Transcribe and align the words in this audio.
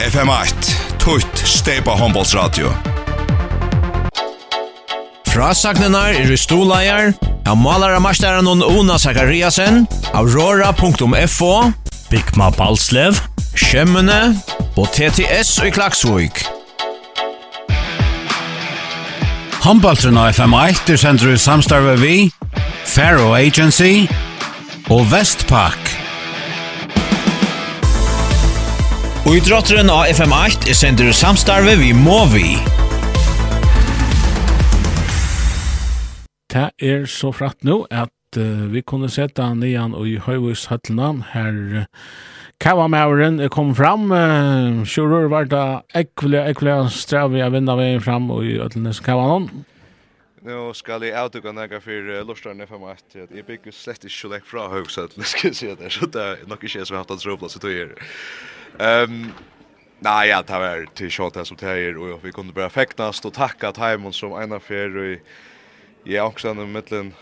FM8, 0.00 0.70
tutt 0.98 1.42
steipa 1.44 1.92
håndbollsradio. 1.92 2.70
Frasagnenar 5.28 6.16
er 6.16 6.32
i 6.32 6.38
stoleier, 6.40 7.12
av 7.44 7.58
malara 7.60 8.00
masteren 8.00 8.48
og 8.48 8.64
Ona 8.64 8.96
Zakariasen, 8.98 9.84
aurora.fo, 10.16 11.52
Bikma 12.08 12.48
Balslev, 12.56 13.20
Kjemmene 13.60 14.32
og 14.80 14.88
TTS 14.96 15.60
i 15.68 15.74
Klaksvøk. 15.74 16.42
Håndballtren 19.60 20.16
av 20.16 20.32
FM8 20.32 20.96
er 20.96 21.04
sendt 21.04 21.28
i 21.28 21.36
samstarve 21.36 21.98
vi, 22.00 22.16
Faro 22.88 23.34
Agency 23.36 24.06
og 24.88 25.04
Vestpak. 25.12 25.89
Og 29.30 29.36
i 29.38 29.42
drotteren 29.46 29.86
av 29.94 30.08
FM8 30.10 30.66
er 30.66 30.74
sender 30.74 31.12
samstarve 31.14 31.76
vi 31.78 31.92
må 31.94 32.16
vi. 32.32 32.48
Det 36.50 36.64
er 36.82 37.06
så 37.06 37.30
fratt 37.30 37.62
nå 37.62 37.76
at 37.94 38.40
uh, 38.42 38.66
vi 38.72 38.82
kunne 38.82 39.06
sette 39.06 39.46
han 39.46 39.62
igjen 39.62 39.94
i 39.94 40.16
Høyvus 40.18 40.64
Høtlenan 40.72 41.22
her 41.30 41.62
uh, 41.84 41.86
Kavamauren 42.58 43.38
kommet 43.54 43.78
fram. 43.78 44.10
Uh, 44.10 44.82
Sjurur 44.82 45.30
var 45.30 45.46
det 45.46 45.62
ekvelig, 46.02 46.42
ekvile 46.50 46.90
strav 46.90 47.38
jeg 47.38 47.54
vinda 47.54 47.78
veien 47.78 48.02
fram 48.02 48.26
og 48.34 48.42
i 48.42 48.58
Øtlenes 48.58 48.98
Kavanon. 48.98 49.46
Nu 50.42 50.72
skal 50.74 51.06
jeg 51.06 51.14
avduka 51.14 51.54
nega 51.54 51.78
for 51.78 52.16
uh, 52.18 52.34
for 52.34 52.66
FM1. 52.66 53.30
jeg 53.30 53.46
bygger 53.46 53.78
slett 53.78 54.02
ikke 54.02 54.18
så 54.18 54.34
lekk 54.34 54.50
fra 54.56 54.72
Høyvus 54.74 54.98
skal 54.98 55.52
jeg 55.52 55.54
si 55.54 55.70
det. 55.70 55.94
Så 55.94 56.10
det 56.10 56.32
er 56.32 56.48
nok 56.50 56.64
ikke 56.66 56.80
jeg 56.80 56.90
som 56.90 56.98
har 56.98 57.06
hatt 57.06 57.14
en 57.14 57.28
råplass 57.30 57.62
i 57.62 57.62
tog 57.62 57.78
her. 57.78 57.94
Ehm 58.80 59.32
Nej, 60.02 60.28
ja, 60.28 60.42
det 60.42 60.52
var 60.52 60.86
till 60.94 61.10
shot 61.10 61.46
som 61.46 61.56
det 61.56 61.66
här 61.66 61.96
och 61.96 62.24
vi 62.24 62.32
kunde 62.32 62.52
bara 62.52 62.70
fäktas 62.70 63.24
och 63.24 63.34
tacka 63.34 63.72
Timon 63.72 64.12
som 64.12 64.42
ena 64.42 64.60
för 64.60 65.04
i 65.04 65.20
ja, 66.04 66.22
också 66.22 66.54
den 66.54 66.72
mitten 66.72 67.14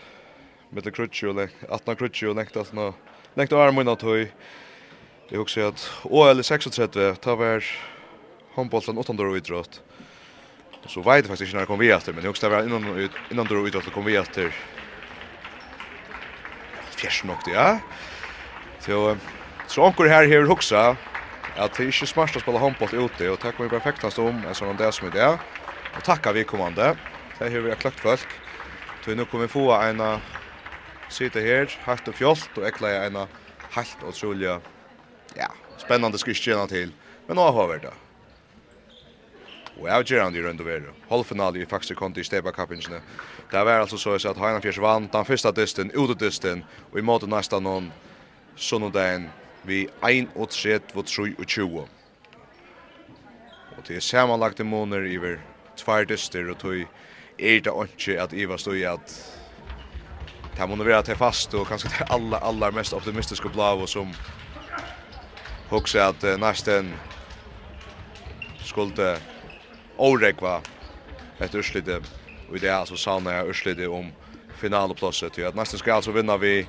mitten 0.69 0.91
crutch 0.91 1.23
och 1.23 1.41
att 1.69 1.81
han 1.85 1.95
crutch 1.95 2.23
och 2.23 2.35
näkt 2.35 2.57
att 2.57 2.73
nå 2.73 2.93
näkt 3.33 3.53
arm 3.53 3.77
och 3.77 3.85
nåt 3.85 4.01
höj. 4.01 4.31
Det 5.29 5.35
är 5.35 5.39
också 5.39 5.67
att 5.67 5.91
OL 6.03 6.43
36 6.43 6.93
tar 7.21 7.35
var 7.35 7.63
handbollen 8.55 8.97
800 8.97 9.29
år 9.29 9.37
idrott. 9.37 9.81
Så 10.87 11.01
vet 11.01 11.15
jag 11.15 11.25
faktiskt 11.25 11.41
inte 11.41 11.57
när 11.57 11.65
kommer 11.65 11.83
vi 11.83 11.91
efter, 11.91 12.13
men 12.13 12.23
det 12.23 12.29
också 12.29 12.49
där 12.49 12.63
innan 12.63 13.09
innan 13.31 13.45
då 13.45 13.67
idrott 13.67 13.93
kommer 13.93 14.07
vi 14.07 14.15
efter. 14.15 14.55
Fjärs 16.97 17.23
nog 17.23 17.37
det, 17.45 17.51
ja. 17.51 17.79
Så 18.79 19.17
så 19.67 19.83
onkel 19.83 20.07
här 20.07 20.27
här 20.27 20.41
huxa 20.41 20.97
att 21.55 21.73
det 21.77 21.83
är 21.83 21.85
inte 21.85 22.07
smart 22.07 22.35
att 22.35 22.41
spela 22.41 22.59
handboll 22.59 22.95
ute 22.95 23.29
och 23.29 23.39
tack 23.39 23.59
mig 23.59 23.69
perfektast 23.69 24.19
om 24.19 24.45
en 24.47 24.55
sån 24.55 24.77
där 24.77 24.91
som 24.91 25.07
är 25.07 25.11
det. 25.11 25.39
Och 25.97 26.03
tacka 26.03 26.31
vi 26.31 26.43
kommande. 26.43 26.95
Det 27.39 27.49
hur 27.49 27.61
vi 27.61 27.69
har 27.69 27.75
klart 27.75 27.99
folk. 27.99 28.27
Så 29.05 29.11
nu 29.11 29.25
kommer 29.25 29.43
vi 29.43 29.47
få 29.47 29.71
en 29.71 30.19
sitta 31.09 31.39
här, 31.39 31.77
hatt 31.81 32.07
och 32.07 32.15
fjolt 32.15 32.57
och 32.57 32.67
äckla 32.67 33.05
en 33.05 33.15
helt 33.69 34.03
otroliga 34.03 34.61
ja, 35.35 35.51
spännande 35.77 36.17
skristjärna 36.17 36.67
till. 36.67 36.91
Men 37.27 37.35
nu 37.35 37.41
har 37.41 37.67
vi 37.67 37.79
det. 37.79 37.93
Og 39.79 39.87
jeg 39.87 40.05
gjør 40.11 40.25
han 40.25 40.33
det 40.35 40.41
rundt 40.43 40.59
og 40.59 40.67
veru. 40.67 40.91
Holdfinale 41.07 41.61
i 41.61 41.65
faktisk 41.65 41.95
kom 41.95 42.13
til 42.13 42.25
Steba 42.27 42.51
Cup-ingene. 42.51 42.99
Det 43.51 43.61
var 43.65 43.79
altså 43.79 43.97
så 43.97 44.17
at 44.29 44.37
Heinafjers 44.37 44.81
vant 44.81 45.13
den 45.13 45.25
første 45.25 45.51
dysten, 45.55 45.91
ute 45.95 46.17
dysten, 46.19 46.65
og 46.91 46.99
i 46.99 47.01
måte 47.05 47.29
nesten 47.31 47.63
noen 47.63 47.87
sånn 48.59 48.89
og 48.89 48.93
vi 49.63 49.87
31-23. 50.05 51.87
Og 53.77 53.85
til 53.85 53.95
er 53.95 54.03
samanlagte 54.03 54.63
måneder 54.63 55.07
i 55.07 55.17
ver 55.21 55.39
tvær 55.79 56.07
dyster, 56.09 56.49
og 56.51 56.57
tog 56.59 56.75
er 57.39 57.61
det 57.63 57.73
ikke 57.87 58.21
at 58.21 58.33
Iva 58.33 58.57
stod 58.57 58.75
i 58.75 58.83
at 58.83 59.15
det 60.57 60.67
må 60.69 60.75
være 60.83 61.03
til 61.07 61.15
fast, 61.15 61.53
og 61.55 61.67
kanskje 61.67 61.89
det 61.93 62.07
aller, 62.11 62.39
aller 62.43 62.71
mest 62.75 62.93
optimistiske 62.93 63.49
blav, 63.49 63.79
og 63.79 63.89
som 63.89 64.11
hukse 65.69 66.01
at 66.01 66.23
uh, 66.23 66.35
nesten 66.41 66.91
skulle 68.59 69.21
overrekva 69.97 70.59
et 71.39 71.55
urslite, 71.55 72.01
og 72.49 72.57
i 72.57 72.59
det 72.59 72.69
er 72.69 72.81
altså 72.81 72.97
savner 72.99 73.37
jeg 73.37 73.53
urslite 73.53 73.87
om 73.87 74.11
finaleplasset, 74.59 75.33
til 75.33 75.47
at 75.47 75.55
nesten 75.55 75.79
skal 75.79 76.01
altså 76.01 76.11
vinna 76.11 76.35
vi 76.37 76.67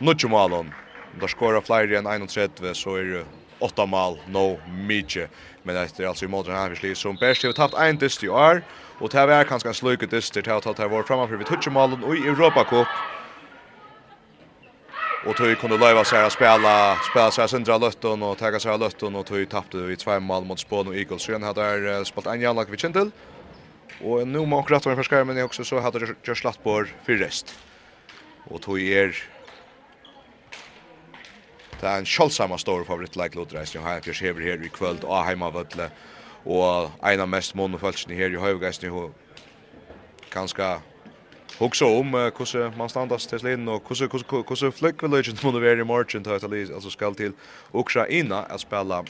Nutsjumalon, 0.00 0.74
där 1.20 1.28
skårer 1.28 1.60
flere 1.60 1.98
enn 1.98 2.26
31 2.26 2.76
så 2.76 2.96
är 2.96 3.04
det 3.04 3.24
åtta 3.58 3.86
mål 3.86 4.18
no 4.28 4.58
mykje. 4.68 5.28
men 5.62 5.74
det 5.74 6.00
är 6.00 6.06
altså 6.06 6.24
i 6.24 6.28
måten 6.28 6.54
her, 6.54 6.78
vi 6.82 6.94
som 6.94 7.16
bäst 7.16 7.42
har 7.42 7.52
tappat 7.52 7.80
en 7.80 7.96
dyst 7.96 8.24
i 8.24 8.28
år 8.28 8.62
och 9.00 9.08
det 9.08 9.18
här 9.18 9.28
är 9.28 9.44
kanske 9.44 9.68
en 9.68 9.74
sluket 9.74 10.10
dyst 10.10 10.34
det 10.34 10.46
har 10.46 10.60
tagit 10.60 10.92
vår 10.92 11.02
framför 11.02 11.36
Vi 11.36 11.44
touch 11.44 11.68
målen 11.68 12.04
och 12.04 12.16
i 12.16 12.28
Europa 12.28 12.64
Cup 12.64 12.86
och 15.26 15.36
tog 15.36 15.58
kunde 15.58 15.76
løyva 15.76 16.04
seg 16.04 16.26
å 16.26 16.30
spela 16.30 16.96
spela 17.10 17.30
seg 17.30 17.50
sindra 17.50 17.78
lötten 17.78 18.22
och 18.22 18.38
ta 18.38 18.60
seg 18.60 18.80
lötten 18.80 19.16
och 19.16 19.26
tog 19.26 19.48
tappade 19.48 19.86
vi 19.86 19.96
två 19.96 20.20
mål 20.20 20.44
mot 20.44 20.60
Spån 20.60 20.88
och 20.88 20.96
Eagles 20.96 21.22
så 21.22 21.32
han 21.32 21.42
hade 21.42 22.04
spalt 22.04 22.26
en 22.26 22.40
jävla 22.40 22.64
kvitt 22.64 22.84
och 24.00 24.28
nå 24.28 24.44
må 24.44 24.60
akkurat 24.60 24.84
men 25.10 25.34
ni 25.36 25.42
också 25.42 25.64
så 25.64 25.80
hade 25.80 26.14
jag 26.22 26.36
slatt 26.36 26.62
på 26.62 26.84
för 27.04 27.12
rest. 27.12 27.58
Och 28.44 28.62
tog 28.62 28.80
er 28.80 29.16
Det 31.80 31.88
er 31.88 32.00
en 32.00 32.08
kjølsamma 32.08 32.56
stor 32.58 32.84
favorittleik 32.88 33.34
Lodreisen 33.36 33.82
og 33.82 33.88
Heinkers 33.90 34.20
hever 34.24 34.40
her 34.40 34.62
i 34.64 34.72
kvöld 34.72 35.04
og 35.04 35.26
heimavøtle 35.26 35.90
og 36.46 36.92
en 37.04 37.20
av 37.20 37.28
mest 37.28 37.54
månefølsene 37.58 38.16
her 38.16 38.32
i 38.32 38.40
Høyvgeisen 38.40 38.94
og 38.96 39.12
ganske 40.32 40.70
Hugsa 41.58 41.84
om 41.84 42.10
hvordan 42.12 42.74
man 42.76 42.88
standas 42.92 43.26
til 43.26 43.40
slinn 43.40 43.68
og 43.68 43.84
hvordan 43.84 44.08
hvordan 44.08 44.62
vil 44.62 44.72
flikkveløgjen 44.78 45.38
må 45.42 45.52
være 45.58 45.84
i 45.84 45.88
morgen 45.88 46.24
til 46.24 46.36
Italy 46.36 46.64
altså 46.64 46.90
skal 46.90 47.14
til 47.14 47.34
Ukraina 47.72 48.44
at 48.48 48.60
spela 48.60 49.02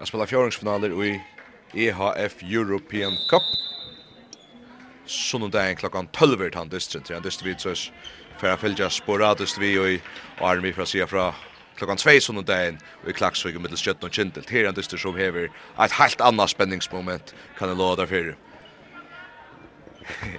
at 0.00 0.08
spela 0.08 0.26
fjøringsfinaler 0.26 0.94
i 1.02 1.20
EHF 1.74 2.42
European 2.42 3.18
Cup. 3.28 3.42
Sundag 5.06 5.76
klokkan 5.76 6.08
12 6.12 6.40
er 6.40 6.58
han 6.58 6.68
distrikt 6.68 7.08
han 7.08 7.22
distrikt 7.22 7.60
så 7.60 7.74
för 8.38 8.50
att 8.50 8.60
följa 8.60 8.90
sporadiskt 8.90 9.58
vi 9.58 9.78
och 9.78 9.88
i 9.88 10.00
army 10.40 10.72
för 10.72 10.82
att 10.82 10.88
se 10.88 11.06
fra 11.06 11.34
klockan 11.76 11.96
2 11.96 12.10
sån 12.20 12.44
dagen 12.44 12.78
och 13.02 13.10
i 13.10 13.12
klaxvik 13.12 13.60
mitt 13.60 13.78
kött 13.78 14.04
och 14.04 14.14
kintel 14.14 14.44
här 14.50 14.64
en 14.64 14.74
dyster 14.74 14.96
som 14.96 15.16
häver 15.16 15.50
ett 15.78 15.92
helt 15.92 16.20
annat 16.20 16.50
spänningsmoment 16.50 17.34
kan 17.58 17.68
det 17.68 17.74
låta 17.74 18.06
för 18.06 18.36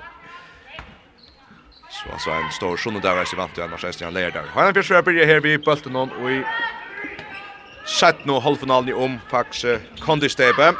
Så 1.89 2.11
alltså 2.11 2.29
en 2.29 2.51
stor 2.51 2.77
sjunde 2.77 2.99
där 2.99 3.17
är 3.17 3.33
i 3.33 3.35
vant 3.37 3.59
annars 3.59 3.83
är 3.83 3.91
det 3.99 4.05
en 4.05 4.13
där. 4.13 4.43
Han 4.53 4.73
blir 4.73 4.83
svär 4.83 5.01
börja 5.01 5.25
här 5.25 5.39
vid 5.39 5.63
bulten 5.63 5.95
och 5.95 6.31
i 6.31 6.43
sett 7.99 8.25
nu 8.25 8.33
halvfinalen 8.33 8.89
i 8.89 8.93
om 8.93 9.19
fax 9.29 9.65
kondistepe. 9.99 10.73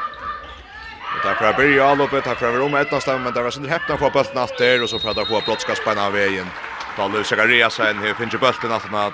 Og 1.16 1.24
der 1.24 1.36
fra 1.40 1.52
byrja 1.56 1.84
allopet, 1.92 2.26
der 2.26 2.36
fra 2.36 2.52
vi 2.52 2.60
om 2.60 2.76
etna 2.76 3.00
stemmen, 3.00 3.34
der 3.34 3.42
var 3.42 3.52
sin 3.52 3.70
heppna 3.70 3.96
fra 3.96 4.10
bøltna 4.10 4.44
etter, 4.44 4.82
og 4.84 4.90
så 4.90 5.00
fra 5.00 5.14
der 5.14 5.26
få 5.26 5.42
brottskast 5.46 5.84
på 5.84 5.94
en 5.94 6.02
av 6.04 6.14
veien. 6.14 6.50
Då 6.98 7.08
Louis 7.08 7.28
Zachariasen 7.28 7.98
har 7.98 8.14
finnet 8.14 8.40
bulten 8.40 8.72
att 8.72 8.82
han 8.84 8.96
att 8.96 9.14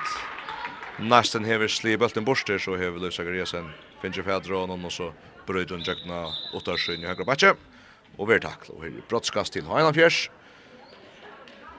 nästan 0.97 1.45
har 1.45 1.67
sli 1.67 1.97
bulten 1.97 2.25
borster, 2.25 2.57
så 2.57 2.71
har 2.71 2.99
Louis 2.99 3.15
Zachariasen 3.15 3.73
finnet 4.01 4.47
honom 4.47 4.85
og 4.85 4.91
så 4.91 5.13
brøyde 5.47 5.73
hun 5.73 5.83
jøkna 5.83 6.27
Ottarsson 6.53 7.03
i 7.03 7.07
högra 7.07 7.25
batche. 7.25 7.55
Och 8.17 8.29
vi 8.29 8.33
är 8.35 8.39
takla, 8.39 8.75
og 8.75 8.83
her 8.83 8.89
er 8.97 9.01
brottskast 9.09 9.53
til 9.53 9.65
Heinan 9.65 9.93
Fjärs. 9.93 10.29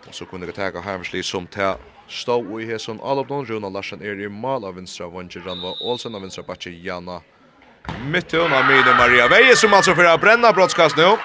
Og 0.07 0.15
så 0.15 0.25
kunde 0.27 0.47
jeg 0.47 0.55
teka 0.55 0.81
Heimersli 0.81 1.23
som 1.23 1.47
til 1.47 1.77
stå 2.09 2.59
i 2.59 2.67
hesson 2.67 2.97
någon 2.97 3.47
Runa 3.47 3.69
Larsen 3.69 4.03
er 4.03 4.19
i 4.19 4.29
mal 4.29 4.65
av 4.65 4.75
vinstra 4.75 5.07
vanske 5.07 5.41
Ranva 5.47 5.75
Olsen 5.81 6.15
av 6.15 6.23
vinstra 6.23 6.43
batche 6.43 6.71
Jana 6.71 7.21
Mittun 7.97 8.53
av 8.53 8.65
Mine 8.67 8.95
Maria 8.99 9.29
Veje 9.29 9.57
som 9.57 9.75
alltså 9.75 9.95
för 9.95 10.05
att 10.05 10.21
bränna 10.21 10.53
brottskast 10.53 10.97
nå. 10.97 11.19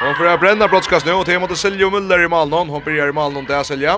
Hon 0.00 0.14
får 0.14 0.38
bränna 0.38 0.68
brottskast 0.68 1.06
nu 1.06 1.12
och 1.12 1.26
till 1.26 1.38
mot 1.38 1.58
Siljo 1.58 1.90
Müller 1.90 2.24
i 2.24 2.28
Malnon. 2.28 2.68
Hon 2.68 2.82
börjar 2.84 3.08
i 3.08 3.12
Malnon 3.12 3.44
där 3.44 3.62
Silja. 3.62 3.94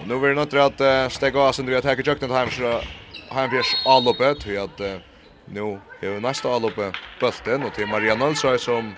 Och 0.00 0.06
nu 0.06 0.18
vill 0.18 0.34
något 0.34 0.54
att 0.54 0.80
uh, 0.80 1.08
stäga 1.08 1.40
av 1.40 1.52
sen 1.52 1.66
du 1.66 1.76
attacker 1.76 2.06
Jöknet 2.06 2.30
här 2.30 2.46
så 2.46 2.80
han 3.28 3.50
fjärs 3.50 3.76
alloppe 3.84 4.34
till 4.34 4.58
att 4.58 4.80
uh, 4.80 4.96
nu 5.44 5.80
är 6.00 6.20
nästa 6.20 6.52
alloppe 6.54 6.92
bulten 7.20 7.62
och 7.62 7.74
till 7.74 7.86
Maria 7.86 8.14
Nilsson 8.14 8.58
som 8.58 8.94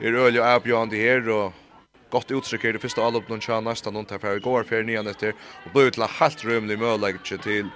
är 0.00 0.12
öl 0.12 0.38
och 0.38 0.46
avgörande 0.46 0.96
här 0.96 1.28
och 1.28 1.52
gott 2.10 2.30
uttryck 2.30 2.64
i 2.64 2.72
det 2.72 2.78
första 2.78 3.04
alloppet 3.04 3.28
någon 3.28 3.40
kör 3.40 3.60
nästan 3.60 3.92
någon 3.94 4.04
tar 4.04 4.18
för 4.18 4.36
igår 4.36 4.62
för 4.62 4.82
nian 4.82 5.06
efter 5.06 5.34
och 5.64 5.70
blir 5.72 5.90
till 5.90 6.02
helt 6.02 6.44
rymlig 6.44 6.78
möjlighet 6.78 7.42
till 7.42 7.68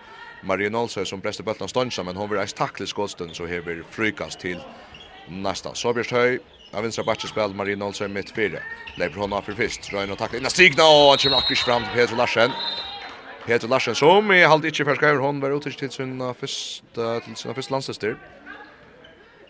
Maria 0.42 0.70
Nilsson 0.70 1.06
som 1.06 1.20
bräster 1.20 1.44
bulten 1.44 1.68
stånd 1.68 1.92
men 2.04 2.16
hon 2.16 2.28
vill 2.30 2.38
ens 2.38 2.52
tackla 2.52 2.86
skottstunden 2.86 3.34
så 3.34 3.46
här 3.46 3.60
blir 3.60 3.84
frykast 3.90 4.40
till 4.40 4.60
nästa. 5.28 5.74
Så 5.74 5.92
blir 5.92 6.12
höj. 6.12 6.38
av 6.72 6.82
vinstra 6.82 7.04
backen 7.04 7.28
spel 7.28 7.54
Marin 7.54 7.82
Olsen 7.82 8.12
mitt 8.12 8.30
fyra. 8.30 8.58
Lever 8.96 9.16
hon 9.16 9.32
av 9.32 9.42
för 9.42 9.52
först. 9.52 9.92
Röjn 9.92 10.10
och 10.10 10.18
tacklar 10.18 10.38
innan 10.38 10.50
Stigna 10.50 10.82
och 10.82 11.08
han 11.08 11.18
kommer 11.18 11.36
akkurat 11.36 11.58
fram 11.58 11.82
till 11.82 11.92
Peter 11.92 12.16
Larsen. 12.16 12.50
Peter 13.46 13.68
Larsen 13.68 13.94
som 13.94 14.32
i 14.32 14.44
halvt 14.44 14.64
inte 14.64 14.84
färska 14.84 15.08
över 15.08 15.20
hon 15.20 15.40
var 15.40 15.52
otäckt 15.52 15.78
till 15.78 15.90
sina 15.90 16.34
första 16.34 17.20
till 17.20 17.36
sina 17.36 17.54
första 17.54 17.74
landsister. 17.74 18.16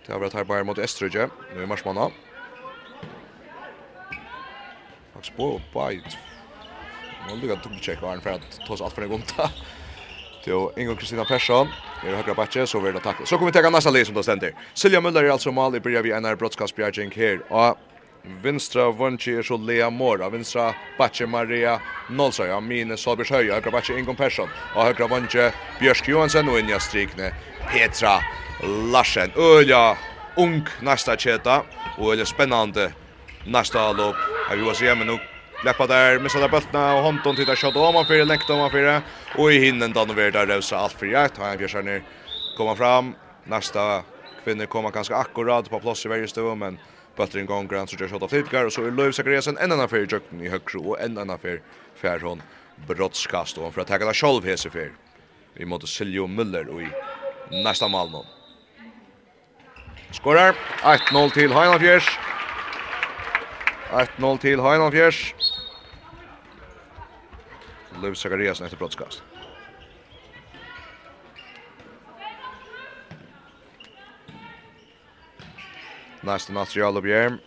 Det 0.07 0.13
har 0.13 0.21
varit 0.21 0.35
här 0.35 0.45
bara 0.45 0.65
mot 0.65 0.79
Österrike. 0.79 1.29
Nu 1.55 1.63
är 1.63 1.67
marsmanna. 1.67 2.11
Max 5.15 5.31
på 5.37 5.61
på. 5.73 5.81
Man 7.29 7.41
lukkar 7.41 7.63
dubbelchecka 7.63 8.07
han 8.07 8.21
för 8.21 8.31
att 8.31 8.61
ta 8.67 8.77
sig 8.77 8.85
allt 8.85 8.95
för 8.95 9.03
en 9.03 9.09
gång. 9.09 9.23
Til 10.45 10.69
Ingo 10.77 10.95
Kristina 10.97 11.25
Persson. 11.25 11.69
i 12.05 12.09
är 12.09 12.15
högra 12.15 12.35
backe 12.35 12.67
så 12.67 12.81
vill 12.81 12.95
det 12.95 13.01
tackla. 13.01 13.27
Så 13.27 13.39
kommer 13.39 13.53
vi 13.53 13.63
ta 13.63 13.71
nästa 13.71 13.91
läs 13.91 14.07
som 14.07 14.15
då 14.15 14.23
ständer. 14.23 14.55
Silja 14.75 15.01
Müller 15.01 15.25
är 15.25 15.31
alltså 15.31 15.53
mål 15.53 15.77
i 15.77 15.81
början 15.81 16.03
vi 16.03 16.21
NR 16.21 16.37
broadcast 16.37 16.77
Bjerging 16.77 17.13
här. 17.17 17.41
Och 17.53 17.79
Vinstra 18.43 18.91
Vanchi 18.91 19.39
är 19.39 19.43
så 19.43 19.57
Lea 19.57 19.91
Mora, 19.91 20.31
vinstra 20.31 20.75
Batche 20.99 21.27
Maria 21.27 21.81
Nolsa, 22.11 22.47
ja, 22.47 22.61
Mine 22.61 22.97
Salbers 22.97 23.31
Høya, 23.31 23.55
høyre 23.55 23.71
Batche 23.71 23.99
Ingon 23.99 24.17
Persson, 24.17 24.49
og 24.77 24.85
høyre 24.85 25.09
Vanchi 25.11 25.51
Bjørsk 25.81 26.09
Johansen, 26.09 26.49
og 26.49 26.61
innja 26.61 26.79
strikne 26.79 27.33
Petra 27.67 28.21
Larsen. 28.93 29.35
Ølja, 29.37 29.97
ung 30.37 30.63
næsta 30.81 31.17
tjeta 31.17 31.65
og 31.99 32.13
ølja 32.13 32.25
spennande 32.25 32.93
næsta 33.47 33.91
lopp. 33.93 34.17
Her 34.49 34.57
vi 34.57 34.67
var 34.71 34.75
så 34.75 34.85
hjemme 34.85 35.05
nok 35.05 35.32
Läppa 35.65 35.87
där, 35.87 36.19
missa 36.19 36.41
där 36.41 36.49
bultna 36.49 36.95
och 36.95 37.03
Honton 37.03 37.37
tittar 37.37 37.57
shot 37.57 37.77
om 37.77 37.95
han 37.95 38.07
fyrir, 38.07 38.25
längt 38.25 38.51
om 38.51 38.61
han 38.61 38.71
fyrir. 38.71 39.01
Och 39.35 39.53
i 39.53 39.59
hinnen 39.59 39.93
då 39.93 40.05
nu 40.05 40.31
där 40.31 40.47
Rösa 40.47 40.77
allt 40.77 40.93
för 40.93 41.07
jakt. 41.07 41.39
Han 41.39 41.59
björs 41.59 41.75
ner, 41.75 42.03
kommer 42.57 42.75
fram. 42.75 43.15
Nästa 43.45 44.03
kvinna 44.45 44.67
kommer 44.67 44.91
ganska 44.91 45.17
akkurat 45.17 45.71
på 45.71 45.81
plats 45.81 46.07
i 46.07 46.09
varje 46.09 46.29
stå, 46.29 46.55
men 46.55 46.79
bultren 47.17 47.47
gång 47.47 47.69
grann 47.69 47.87
så 47.87 47.97
gör 47.97 48.09
shot 48.09 48.23
av 48.23 48.29
Tidgar 48.29 48.65
och 48.65 48.73
så 48.73 48.85
är 48.85 48.91
Löv 48.91 49.13
Sakariasen 49.13 49.57
en 49.59 49.73
annan 49.73 49.89
för 49.89 49.97
Jökten 49.97 50.41
i 50.41 50.49
högkro 50.49 50.89
och 50.89 51.01
en 51.01 51.19
annan 51.19 51.39
för 51.39 52.21
hon 52.21 52.43
brottskast 52.89 53.59
och 53.59 53.75
för 53.75 53.81
att 53.81 53.89
ta 53.89 53.99
där 53.99 54.13
själv 54.13 54.45
hese 54.45 54.71
för. 54.71 54.93
Vi 55.55 55.65
måste 55.65 55.87
Siljo 55.87 56.27
Müller 56.27 56.67
och 56.67 56.83
i 56.83 56.89
nästa 57.65 57.89
mål 57.89 58.11
nu. 58.11 58.23
Skorar 60.11 60.55
1-0 60.83 61.31
till 61.31 61.53
Heinafjärs. 61.53 62.19
1-0 63.91 64.39
till 64.39 64.61
Heinafjärs. 64.61 65.35
Leif 67.95 68.19
Zachariasen 68.19 68.67
efter 68.67 68.77
brottskast. 68.77 69.25
Nästa 76.21 76.53
Natrial 76.53 76.97
och 76.97 77.03
Bjerm. 77.03 77.39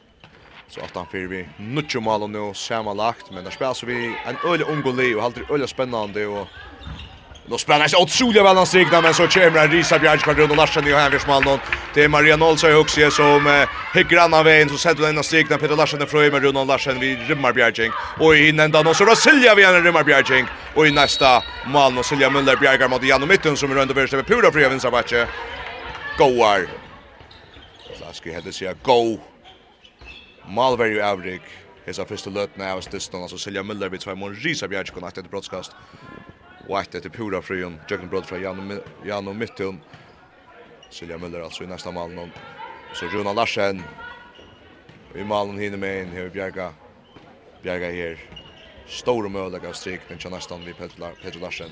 Så 0.67 0.81
att 0.81 0.95
han 0.95 1.07
fyrir 1.07 1.27
vi 1.27 1.49
nutjo 1.57 2.01
mål 2.01 2.23
och 2.23 2.29
nu 2.29 2.53
samma 2.53 2.93
lagt. 2.93 3.31
Men 3.31 3.43
där 3.43 3.51
spelar 3.51 3.85
vi 3.85 4.17
en 4.23 4.39
öle 4.43 4.63
omgålig 4.63 5.17
och 5.17 5.23
alltid 5.23 5.51
öle 5.51 5.67
spännande 5.67 6.27
och 6.27 6.49
Då 7.47 7.57
spelar 7.57 7.79
han 7.79 8.03
otroliga 8.03 8.43
väl 8.43 8.57
han 8.57 8.65
strikna, 8.65 9.01
men 9.01 9.13
så 9.13 9.27
kommer 9.27 9.59
han 9.59 9.71
Risa 9.71 9.99
Bjärnskvart 9.99 10.37
runt 10.37 10.51
och 10.51 10.57
Larsen 10.57 10.87
i 10.87 10.93
Henriksmallen. 10.93 11.59
Det 11.93 12.03
är 12.03 12.07
Maria 12.07 12.37
Nolsa 12.37 12.69
i 12.69 12.73
Huxie 12.73 13.11
som 13.11 13.47
eh, 13.47 13.69
hygger 13.93 14.17
annan 14.17 14.45
vägen 14.45 14.69
så 14.69 14.77
sätter 14.77 15.01
den 15.01 15.15
hans 15.15 15.27
strikna. 15.27 15.57
Peter 15.57 15.75
Larsen 15.75 16.01
är 16.01 16.05
fröj 16.05 16.31
med 16.31 16.43
runt 16.43 16.57
och 16.57 16.65
Larsen 16.65 16.99
vid 16.99 17.27
Rymmar 17.27 17.53
Bjärnskvart. 17.53 17.93
Och 18.19 18.35
i 18.35 18.49
innan 18.49 18.87
och 18.87 18.95
så 18.95 19.05
Rasilja 19.05 19.55
vid 19.55 19.65
en 19.65 19.83
Rymmar 19.83 20.03
Bjärnskvart. 20.03 20.49
Och 20.75 20.87
i 20.87 20.91
nästa 20.91 21.43
Malmö 21.67 21.99
och 21.99 22.05
Silja 22.05 22.29
Müller 22.29 22.59
Bjärgar 22.59 22.89
mot 22.89 23.03
Jan 23.03 23.21
och 23.21 23.27
Mitten 23.27 23.57
som 23.57 23.71
är 23.71 23.75
runt 23.75 23.91
och 23.91 23.97
värsta 23.97 24.15
med 24.15 24.27
pura 24.27 24.51
fria 24.51 24.69
vinsabatje. 24.69 25.27
Goar. 26.17 26.67
Klaski 27.97 28.33
hade 28.33 28.51
sig 28.51 28.73
go. 28.83 29.19
Malverju 30.47 31.01
Avrik. 31.01 31.41
Hesa 31.85 32.05
fyrsta 32.05 32.29
lötna 32.29 32.73
av 32.73 32.81
stistan, 32.81 33.21
alltså 33.21 33.37
Silja 33.37 33.63
Müller 33.63 33.89
vid 33.89 33.99
två 33.99 34.15
mån 34.15 34.35
Risa 34.35 34.67
Bjärnskvart 34.67 35.17
efter 35.17 35.29
brottskast 35.29 35.71
och 36.67 36.79
ett 36.79 36.95
efter 36.95 37.09
Pura 37.09 37.41
Fryon, 37.41 37.79
Jöken 37.87 38.09
Brod 38.09 38.25
från 38.25 38.41
Jan 38.41 38.79
Jan 39.05 39.27
och 39.27 39.35
Mytton. 39.35 39.79
Silja 40.89 41.17
Müller 41.17 41.43
alltså 41.43 41.63
i 41.63 41.67
nästa 41.67 41.91
mål 41.91 42.11
någon. 42.13 42.31
Så 42.93 43.05
Runa 43.05 43.33
Larsen 43.33 43.83
i 45.15 45.23
malen 45.23 45.57
hinner 45.57 45.77
med 45.77 46.01
in 46.01 46.11
här 46.11 46.29
Bjerga. 46.29 46.73
Bjerga 47.63 47.91
här. 47.91 48.19
Stora 48.87 49.29
möjlighet 49.29 49.69
av 49.69 49.73
strikten 49.73 50.17
till 50.17 50.29
nästan 50.29 50.65
vid 50.65 50.77
Petter 50.77 51.39
Larsen. 51.39 51.69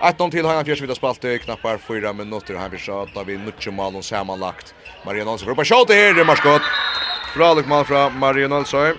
18 0.00 0.30
till 0.30 0.44
Hajan 0.44 0.64
Fjärsvida 0.64 0.94
spalt 0.94 1.24
i 1.24 1.38
knappar 1.38 1.78
fyra 1.78 2.12
minuter. 2.12 2.54
Han 2.54 2.70
vill 2.70 2.80
sköta 2.80 3.24
vid 3.24 3.40
Nutsche 3.40 3.70
Malon 3.70 4.02
sammanlagt. 4.02 4.74
Maria 5.06 5.24
Nolsson. 5.24 5.32
Nilsson 5.32 5.48
ropar 5.48 5.64
skott 5.64 5.88
här. 5.88 6.14
Det 6.14 6.20
är 6.20 6.24
marskott. 6.24 6.62
Bra 7.36 7.54
lyckmål 7.54 7.84
från 7.84 8.18
Maria 8.18 8.48
Nolsson 8.48 8.94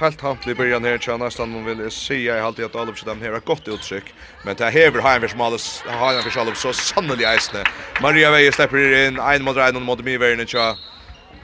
helt 0.00 0.20
hampt 0.20 0.46
i 0.46 0.54
början 0.54 0.84
här 0.84 0.98
tjänar 0.98 1.24
nästan 1.24 1.54
hon 1.54 1.64
vill 1.64 1.90
säga 1.90 2.38
i 2.38 2.40
halvtid 2.40 2.64
att 2.64 2.76
Alup 2.76 2.98
så 2.98 3.06
dem 3.06 3.22
här 3.22 3.32
har 3.32 3.40
gott 3.40 3.68
uttryck 3.68 4.14
men 4.42 4.56
det 4.56 4.70
häver 4.70 5.00
Heimer 5.00 5.28
som 5.28 5.40
alls 5.40 5.84
har 5.88 6.14
han 6.14 6.30
för 6.30 6.40
Alup 6.40 6.56
så 6.56 6.72
sannolikt 6.72 7.36
isne 7.36 7.66
Maria 7.96 8.30
Veje 8.30 8.52
släpper 8.52 9.06
in 9.06 9.18
en 9.18 9.44
mot 9.44 9.56
en 9.56 9.82
mot 9.82 10.04
mig 10.04 10.18
vägen 10.18 10.46
tja 10.46 10.76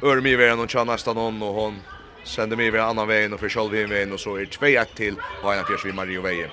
Ör 0.03 0.21
mig 0.21 0.37
vägen 0.37 0.61
och 0.61 0.71
tja 0.71 0.85
nästan 0.85 1.17
hon 1.17 1.43
och 1.43 1.55
hon 1.55 1.83
sänder 2.23 2.57
mig 2.57 2.71
vägen 2.71 2.87
annan 2.89 3.09
vägen 3.09 3.33
och 3.33 3.41
för 3.41 3.49
själv 3.49 3.89
vägen 3.89 4.13
och 4.13 4.21
så 4.21 4.37
är 4.37 4.47
2-1 4.47 4.85
till 4.95 5.19
har 5.41 5.57
han 5.57 5.67
för 5.67 5.93
Maria 5.93 6.21
Veje 6.21 6.51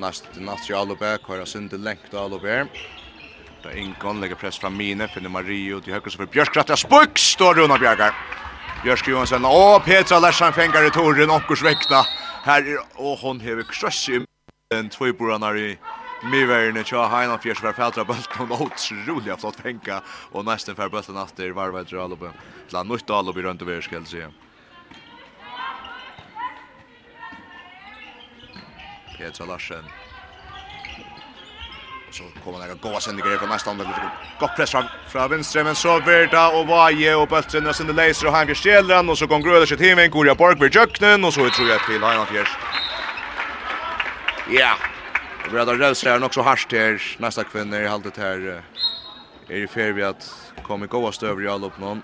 näst 0.00 0.24
näst 0.34 0.70
ju 0.70 0.74
alla 0.74 0.94
back 0.94 1.22
har 1.24 1.44
sunt 1.44 1.72
längt 1.72 2.14
alla 2.14 2.38
bär. 2.38 2.66
Där 3.62 3.76
Ingon 3.76 4.20
lägger 4.20 4.34
press 4.34 4.58
fram 4.58 4.76
mine 4.76 5.08
för 5.08 5.20
Mario 5.20 5.80
till 5.80 5.92
höger 5.92 6.10
så 6.10 6.16
för 6.16 6.26
Björk 6.26 6.52
krattar 6.52 6.76
spuck 6.76 7.18
står 7.18 7.54
Runa 7.54 7.78
Bjärgar. 7.78 8.14
Björk 8.82 9.08
Johansson 9.08 9.44
och 9.44 9.84
Petra 9.84 10.18
Larsson 10.18 10.52
fängar 10.52 10.86
i 10.86 10.90
torren 10.90 11.30
och 11.30 11.42
kursväckna. 11.42 12.02
Här 12.42 12.78
och 12.94 13.18
hon 13.18 13.40
hever 13.40 13.62
crush 13.62 14.10
i 14.10 14.24
den 14.70 14.88
tvåborna 14.88 15.56
i 15.56 15.78
Mivern 16.32 16.76
och 16.76 16.86
Heina 16.86 17.06
Hainan 17.08 17.38
fjärs 17.38 17.58
för 17.58 17.72
bulten 17.72 18.06
Bulton 18.06 18.52
otroliga 18.52 19.36
flott 19.36 19.56
fänka 19.56 20.02
och 20.32 20.44
nästan 20.44 20.74
för 20.74 20.88
bulten 20.88 21.16
efter 21.16 21.50
varvet 21.50 21.92
Ralobe. 21.92 22.30
Till 22.68 22.78
nytt 22.84 23.10
Ralobe 23.10 23.42
runt 23.42 23.62
över 23.62 23.80
ska 23.80 23.94
jag 23.94 24.06
säga. 24.06 24.30
Petra 29.20 29.46
Larsen. 29.46 29.84
Så 32.10 32.22
kommer 32.44 32.58
några 32.58 32.74
goda 32.74 33.00
sändningar 33.00 33.38
från 33.38 33.48
nästa 33.48 33.70
andra. 33.70 34.12
Gott 34.40 34.56
press 34.56 34.70
fram 34.70 34.84
från 35.08 35.30
vänster 35.30 35.64
men 35.64 35.74
så 35.74 36.00
Verda 36.00 36.48
och 36.48 36.66
Vaje 36.66 37.14
och 37.14 37.28
Bulten 37.28 37.66
och 37.66 37.76
Sinde 37.76 37.92
Leiser 37.92 38.26
och 38.26 38.32
Hanke 38.32 38.54
Sjelran 38.54 39.10
och 39.10 39.18
så 39.18 39.26
går 39.26 39.38
Gröder 39.38 39.66
sitt 39.66 39.80
hem 39.80 39.98
en 39.98 40.10
Korea 40.10 40.34
Park 40.34 40.62
vid 40.62 40.74
Jöknen 40.74 41.24
och 41.24 41.34
så 41.34 41.50
tror 41.50 41.68
jag 41.68 41.86
till 41.86 42.00
Lion 42.00 42.26
Fjärs. 42.26 42.48
Ja. 44.50 44.74
Bröder 45.50 46.06
är 46.06 46.24
också 46.24 46.42
harst 46.42 46.72
här 46.72 47.02
nästa 47.18 47.44
kvinna 47.44 47.80
i 47.80 47.86
halvt 47.86 48.16
här 48.16 48.62
är 49.48 49.56
i 49.56 49.68
fair 49.68 49.92
vi 49.92 50.02
att 50.02 50.52
komma 50.62 50.86
goda 50.86 51.12
stöver 51.12 51.44
i 51.44 51.48
all 51.48 51.64
upp 51.64 51.78
någon. 51.78 52.02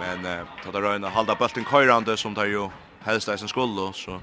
Men 0.00 0.24
eh, 0.24 0.46
ta 0.64 0.70
det 0.70 0.80
röna 0.80 1.08
halda 1.08 1.34
bulten 1.34 1.64
köjrande 1.64 2.16
som 2.16 2.34
tar 2.34 2.44
ju 2.44 2.68
helst 3.00 3.28
i 3.28 3.38
sin 3.38 3.48
skull 3.48 3.92
så 3.94 4.20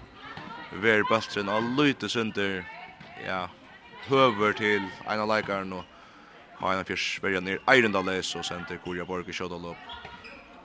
ver 0.72 1.04
bultsen 1.04 1.50
all 1.50 1.68
lite 1.78 2.10
synder 2.10 2.66
ja 3.16 3.48
høver 4.08 4.54
til 4.54 4.92
ein 5.06 5.20
av 5.20 5.30
leikaren 5.30 5.74
Heina 6.58 6.84
Fjers 6.84 7.20
verja 7.22 7.42
nir 7.42 7.60
Eirendales 7.70 8.34
og 8.36 8.46
sender 8.46 8.80
Kurja 8.82 9.06
Borg 9.06 9.30
i 9.30 9.36
Kjødalop. 9.36 9.78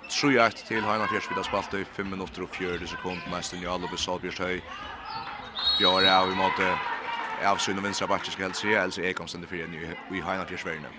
3-1 0.08 0.64
til 0.66 0.86
Heina 0.88 1.06
Fjers 1.06 1.28
vidar 1.28 1.44
spalt 1.44 1.74
i 1.76 1.84
5 1.84 2.08
minutter 2.08 2.46
og 2.46 2.50
40 2.50 2.88
sekund 2.94 3.26
nesten 3.28 3.60
i 3.60 3.68
Alubi 3.68 4.00
Salbjørshøy. 4.00 4.62
Bjar 5.76 6.08
av 6.08 6.32
i 6.32 6.36
måte 6.38 6.78
avsyn 7.38 7.78
og 7.78 7.84
vinstra 7.84 8.08
bakke 8.08 8.32
skal 8.32 8.48
helst 8.48 8.64
sige, 8.64 8.78
ellers 8.78 8.98
er 8.98 9.10
jeg 9.10 9.18
komstendig 9.20 9.50
fyrir 9.52 9.68
i 10.08 10.24
Heina 10.24 10.48
Fjers 10.48 10.64
verja 10.64 10.92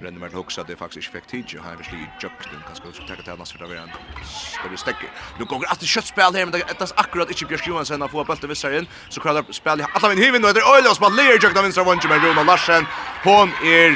Renner 0.00 0.20
mer 0.20 0.30
hooks 0.30 0.58
att 0.58 0.66
det 0.66 0.76
faktiskt 0.76 1.08
fick 1.08 1.26
tid 1.26 1.52
ju 1.52 1.60
här 1.60 1.76
visst 1.76 1.92
i 1.92 1.96
jucken 2.22 2.62
kanske 2.66 2.92
skulle 2.92 3.16
ta 3.16 3.22
det 3.24 3.32
annars 3.32 3.52
för 3.52 3.58
det 3.58 3.66
var 3.66 3.74
en 3.74 3.90
större 4.24 4.76
stäcke. 4.76 5.06
Nu 5.38 5.44
går 5.44 5.64
att 5.68 5.82
skott 5.82 6.04
spel 6.04 6.34
här 6.34 6.46
men 6.46 6.50
det 6.50 6.82
är 6.82 6.90
akkurat 6.96 7.30
inte 7.30 7.44
Björk 7.46 7.66
Johansson 7.66 8.02
att 8.02 8.10
få 8.10 8.24
bollen 8.24 8.48
vissa 8.48 8.78
in 8.78 8.86
så 9.08 9.20
kallar 9.20 9.52
spel 9.52 9.80
i 9.80 9.84
alla 9.94 10.08
min 10.08 10.18
hiven, 10.18 10.44
och 10.44 10.54
det 10.54 10.60
är 10.60 10.76
Oilers 10.76 11.00
med 11.00 11.12
Lear 11.16 11.32
jucken 11.32 11.56
av 11.56 11.62
vänstra 11.62 11.84
vånchen 11.84 12.08
med 12.08 12.24
Rona 12.24 12.42
Larsen. 12.42 12.86
Hon 13.24 13.48
är 13.78 13.90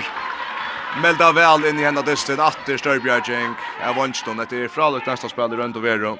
melda 1.03 1.33
väl 1.33 1.65
in 1.65 1.79
i 1.79 1.83
henne 1.83 2.03
dysten 2.03 2.41
åter 2.41 2.77
Störbjörging. 2.77 3.55
Jag 3.81 3.95
vånchen 3.95 4.47
det 4.51 4.57
är 4.65 4.69
fralukt 4.69 5.07
nästa 5.07 5.29
spel 5.29 5.57
runt 5.57 5.77
och 5.77 5.85
vero 5.85 6.19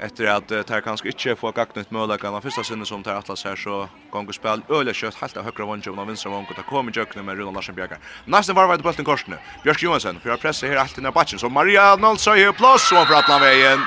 efter 0.00 0.26
att 0.26 0.48
det 0.48 0.62
tar 0.62 0.80
kanske 0.80 1.08
inte 1.08 1.36
få 1.36 1.50
gagnut 1.52 1.90
möjligheten 1.90 2.34
av 2.34 2.40
första 2.40 2.64
sinne 2.64 2.86
som 2.86 3.02
tar 3.02 3.14
Atlas 3.14 3.44
här 3.44 3.56
så 3.56 3.88
gånger 4.10 4.32
spel 4.32 4.62
öle 4.68 4.94
kött 4.94 5.14
helt 5.14 5.36
av 5.36 5.44
högra 5.44 5.64
vången 5.64 5.98
av 5.98 6.06
vänstra 6.06 6.30
vången 6.30 6.46
ta 6.56 6.62
kommer 6.62 6.92
jökna 6.96 7.22
med 7.22 7.38
Ronald 7.38 7.54
Larsen 7.54 7.74
Bjergar 7.74 7.98
Nästan 8.24 8.56
var 8.56 8.66
vart 8.66 8.82
bulten 8.82 9.04
korsne. 9.04 9.36
Björk 9.62 9.82
Johansson 9.82 10.20
för 10.20 10.30
att 10.30 10.40
pressa 10.40 10.66
här 10.66 10.76
allt 10.76 10.98
i 10.98 11.00
den 11.00 11.12
batchen 11.12 11.38
så 11.38 11.48
Maria 11.48 11.96
Nolsøy 11.96 12.44
här 12.44 12.52
plus 12.52 12.92
och 12.92 13.06
för 13.06 13.14
Atlan 13.14 13.40
landa 13.40 13.46
vägen. 13.46 13.80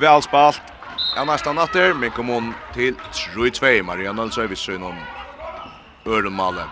Väl 0.00 0.22
spalt. 0.22 0.62
Ja 1.16 1.24
nästan 1.24 1.54
natter 1.54 1.94
men 1.94 2.10
kom 2.10 2.28
hon 2.28 2.54
till 2.74 2.94
3-2 3.34 3.82
Maria 3.82 4.12
Nolsøy 4.12 4.46
vid 4.46 4.58
synon 4.58 4.96
Örmalen. 6.06 6.68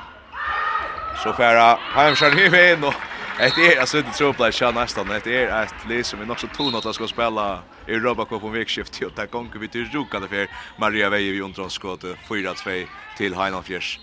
Så 1.23 1.33
färra 1.33 1.79
Heimskär 1.95 2.31
Hivin 2.31 2.85
och 2.85 2.95
Det 3.39 3.45
är 3.45 3.81
alltså 3.81 4.03
det 4.03 4.13
tror 4.13 4.35
jag 4.39 4.55
ska 4.55 4.71
nästan 4.71 5.09
det 5.09 5.27
är 5.27 5.63
ett 5.63 5.75
Lee 5.89 6.05
som 6.05 6.21
är 6.21 6.27
nog 6.27 6.41
så 6.41 6.47
tonat 6.47 6.87
att 6.87 6.95
ska 6.95 7.09
spela 7.09 7.63
i 7.87 7.95
Robacop 7.95 8.41
på 8.41 8.49
vikskift 8.49 9.03
och 9.03 9.13
där 9.17 9.27
gånger 9.27 9.59
vi 9.59 9.69
till 9.69 9.85
Ruka 9.85 10.21
för 10.21 10.49
Maria 10.79 11.11
Veje 11.11 11.33
vi 11.33 11.41
undrar 11.41 11.69
skott 11.69 12.05
4-2 12.29 12.87
till 13.17 13.35
Heinolfjärs. 13.35 14.01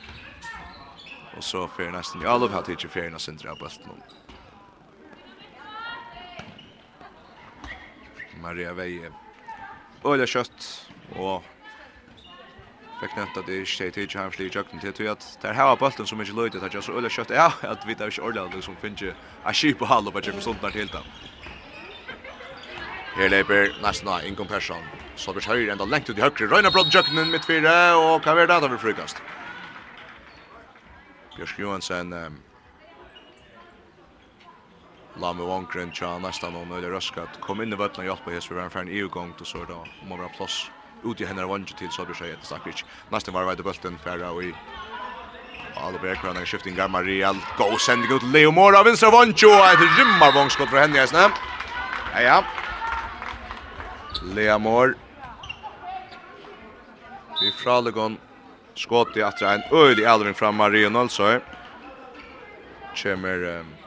Och 1.38 1.44
så 1.44 1.68
för 1.68 1.92
nästan 1.92 2.24
i 2.24 2.26
alla 2.26 2.50
fall 2.50 2.64
till 2.64 2.90
Fjerna 2.90 3.20
centra 3.20 3.56
på 3.56 3.66
Östmon. 3.66 4.02
Maria 8.42 8.74
Veje. 8.74 9.12
Öla 10.04 10.26
kött 10.26 10.90
och 11.16 11.44
vekna 13.04 13.26
at 13.28 13.36
det 13.48 13.56
er 13.56 13.66
ikke 13.66 13.92
tid 13.92 14.08
til 14.08 14.20
hans 14.20 14.38
lige 14.40 14.52
jøkken 14.56 14.80
til, 14.80 15.08
at 15.12 15.28
det 15.42 15.50
er 15.50 15.54
her 15.54 15.76
bølten 15.76 16.08
som 16.08 16.22
ikke 16.22 16.36
løyde, 16.36 16.66
at 16.66 16.74
jeg 16.74 16.84
så 16.84 16.96
øyla 16.96 17.10
kjøtt, 17.10 17.36
ja, 17.36 17.52
at 17.62 17.88
vi 17.88 17.96
tar 17.96 18.12
ikke 18.12 18.24
ordet, 18.24 18.64
som 18.64 18.78
finnes 18.82 19.02
ikke 19.02 19.16
a 19.46 19.54
skip 19.54 19.78
på 19.78 19.86
halv 19.86 20.08
og 20.08 20.14
bare 20.14 20.24
kjøkken 20.24 20.42
stundar 20.42 20.70
til 20.70 20.92
dem. 20.94 21.06
Her 23.16 23.30
leiper 23.30 23.76
nesten 23.84 24.10
av 24.10 24.26
Ingon 24.26 24.48
Persson, 24.48 24.88
så 25.16 25.34
blir 25.34 25.46
høyre 25.46 25.76
enda 25.76 25.86
lengt 25.86 26.10
ut 26.10 26.18
i 26.18 26.26
høyre, 26.26 26.50
røyna 26.50 26.72
bråd 26.74 26.90
jøkken 26.94 27.30
mitt 27.32 27.46
fire, 27.46 27.76
og 28.00 28.24
hva 28.24 28.38
er 28.40 28.48
det 28.48 28.62
da 28.64 28.72
vi 28.72 28.82
frukast? 28.82 29.22
Bjørsk 31.38 31.60
Johansen, 31.60 32.14
um, 32.14 32.42
la 35.16 35.34
med 35.34 35.46
vankren 35.46 35.92
tja 35.92 36.20
nästan 36.20 36.56
om 36.56 36.70
det 36.70 36.90
röskat 36.90 37.42
kom 37.42 37.62
in 37.62 37.74
i 37.74 37.76
vötlan 37.76 38.06
hjälpa 38.06 38.32
hos 38.32 38.52
vi 38.52 38.56
var 38.56 38.64
en 38.64 38.72
färn 38.72 38.88
EU-gång 38.88 39.34
då 39.38 39.46
så 39.46 39.66
det 39.66 39.74
om 39.74 40.10
man 40.10 40.20
var 40.20 40.30
plås 40.30 40.72
ut 41.04 41.22
i 41.22 41.28
hennar 41.28 41.50
vange 41.50 41.76
til 41.78 41.92
Sobri 41.92 42.16
Sjøy 42.18 42.34
etter 42.34 42.48
Sakric. 42.48 42.84
Nesten 43.12 43.36
var 43.36 43.48
vei 43.48 43.56
til 43.56 43.68
bølten, 43.68 44.00
færre 44.04 44.32
og 44.32 44.44
i 44.44 44.54
Alla 45.76 45.98
Bergkran 45.98 46.36
har 46.38 46.46
skifting 46.46 46.76
gamla 46.78 47.02
Real. 47.02 47.38
Go 47.58 47.78
sending 47.78 48.12
ut 48.14 48.24
Leo 48.34 48.52
Mora 48.52 48.84
vinstra 48.84 49.10
vancho 49.10 49.50
ett 49.50 49.80
rymmarvångskott 49.98 50.70
för 50.70 50.78
henne 50.78 50.98
Jesne. 50.98 51.32
Ja 52.14 52.22
ja. 52.22 52.44
Leo 54.22 54.60
Mor. 54.60 54.96
Vi 57.42 57.52
fralegon 57.52 58.18
skott 58.76 59.18
i 59.18 59.22
atra 59.22 59.54
en 59.54 59.64
öjlig 59.72 60.06
aldring 60.06 60.36
fram 60.36 60.56
Mario 60.56 60.90
Nolsøy. 60.90 61.40
Kjemmer 62.96 63.60
um, 63.60 63.83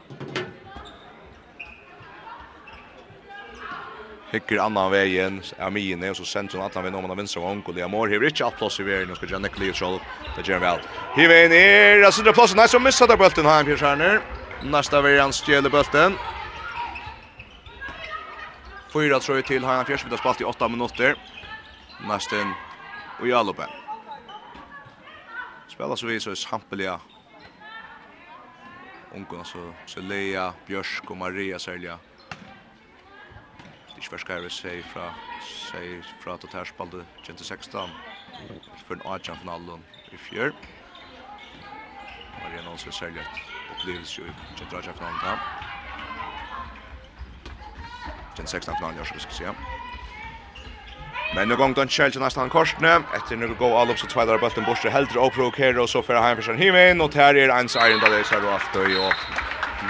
hikker 4.31 4.59
annan 4.59 4.91
vägen 4.91 5.43
av 5.59 5.73
mine, 5.73 6.11
och 6.11 6.17
så 6.17 6.25
centrum 6.25 6.63
att 6.63 6.75
han 6.75 6.85
vid 6.85 6.95
om 6.95 7.11
av 7.11 7.17
vinstra 7.17 7.43
gång 7.43 7.63
och 7.63 7.75
det 7.75 7.89
mår 7.89 8.09
hur 8.09 8.25
inte 8.25 8.47
att 8.47 8.57
plats 8.57 8.81
i 8.81 8.83
vägen 8.83 9.11
och 9.11 9.17
ska 9.17 9.27
Janne 9.27 9.49
Cleo 9.49 9.73
troll 9.73 10.01
det 10.35 10.47
gör 10.47 10.59
väl 10.59 10.81
här 11.13 11.31
är 11.31 11.49
ner 11.49 12.03
alltså 12.03 12.23
det 12.23 12.33
platsen 12.33 12.59
nice 12.59 12.77
och 12.77 12.83
missar 12.83 13.07
där 13.09 13.17
bollen 13.17 13.47
här 13.47 13.65
Pierre 13.65 13.79
Stjärner 13.79 14.23
nästa 14.59 15.03
variant 15.03 15.35
stjäler 15.35 15.71
bollen 15.71 16.19
Fyra 18.93 19.21
tror 19.21 19.43
till 19.43 19.65
har 19.65 19.75
han 19.75 19.87
fjärde 19.87 20.11
vi 20.11 20.19
spalt 20.19 20.41
i 20.41 20.45
8 20.45 20.69
minuter 20.69 21.17
Nästan 21.97 22.57
och 23.17 23.29
Jalopen 23.29 23.71
Spelar 25.67 25.97
så 25.97 26.07
vi, 26.07 26.21
så 26.21 26.35
hampeliga 26.51 27.01
Ungarna 29.11 29.45
så 29.45 29.75
Selea, 29.87 30.55
Björsk 30.67 31.11
och 31.11 31.17
Maria 31.17 31.59
Selja 31.59 31.99
ikke 33.97 34.13
vært 34.13 34.25
skjære 34.27 34.51
seg 34.53 34.83
fra, 34.85 35.11
seg 35.41 36.05
fra 36.21 36.37
at 36.37 36.45
det 36.45 36.53
her 36.53 36.69
spalte 36.69 37.05
2016 37.25 37.95
for 38.85 38.97
en 38.97 39.07
adjan 39.09 39.41
finalen 39.41 39.85
i 40.13 40.21
fjør. 40.21 40.53
Marianne 42.43 42.71
Olsen 42.71 42.93
særlig 42.93 43.25
et 43.25 43.41
opplevelse 43.73 44.23
i 44.23 44.35
adjan 44.67 44.99
finalen 44.99 45.23
da. 45.25 45.37
2016 48.37 48.77
finalen, 48.77 49.01
jeg 49.01 49.25
skal 49.25 49.39
si. 49.41 49.57
Men 51.35 51.49
nu 51.49 51.57
gång 51.57 51.75
kjell 51.75 52.13
til 52.13 52.23
nästan 52.23 52.49
korsne. 52.49 53.03
etter 53.17 53.37
nu 53.37 53.55
går 53.55 53.81
all 53.81 53.91
opp 53.91 53.99
så 53.99 54.07
tvålar 54.07 54.39
bulten 54.39 54.65
borste 54.65 54.91
heldre 54.91 55.21
og 55.21 55.33
provokerar 55.33 55.79
og 55.79 55.89
så 55.89 56.03
för 56.03 56.15
han 56.15 56.43
för 56.43 56.55
himen 56.55 57.01
og 57.01 57.15
her 57.15 57.35
er 57.35 57.51
ens 57.51 57.75
Iron 57.75 58.01
där 58.01 58.23
så 58.23 58.41
då 58.41 58.49
att 58.49 58.77
och 58.77 59.15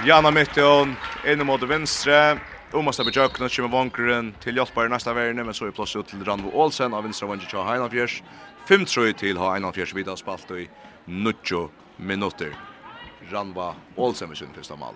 Janna 0.05 0.31
Mytton 0.31 0.97
in 1.23 1.45
mot 1.45 1.63
venstre. 1.63 2.39
Omas 2.73 2.97
tar 2.97 3.05
bjökna, 3.05 3.47
kommer 3.49 3.69
vankeren 3.69 4.33
til 4.43 4.57
hjelpar 4.59 4.85
i 4.85 4.89
nästa 4.91 5.13
värne, 5.13 5.43
men 5.43 5.53
så 5.53 5.65
är 5.65 5.71
plås 5.71 5.95
ut 5.95 6.07
till 6.07 6.23
Ranvo 6.25 6.49
Olsen 6.51 6.93
av 6.93 7.03
vinstra 7.03 7.27
vanker 7.27 7.47
till 7.47 7.59
Heinafjörs. 7.59 8.23
5-3 8.67 9.13
till 9.13 9.37
Heinafjörs 9.37 9.93
vidare 9.93 10.17
spalt 10.17 10.51
i 10.51 10.69
90 11.05 11.69
minutter. 11.97 12.53
Ranva 13.31 13.75
Olsen 13.95 14.27
med 14.27 14.37
sin 14.37 14.53
första 14.53 14.75
mål. 14.75 14.95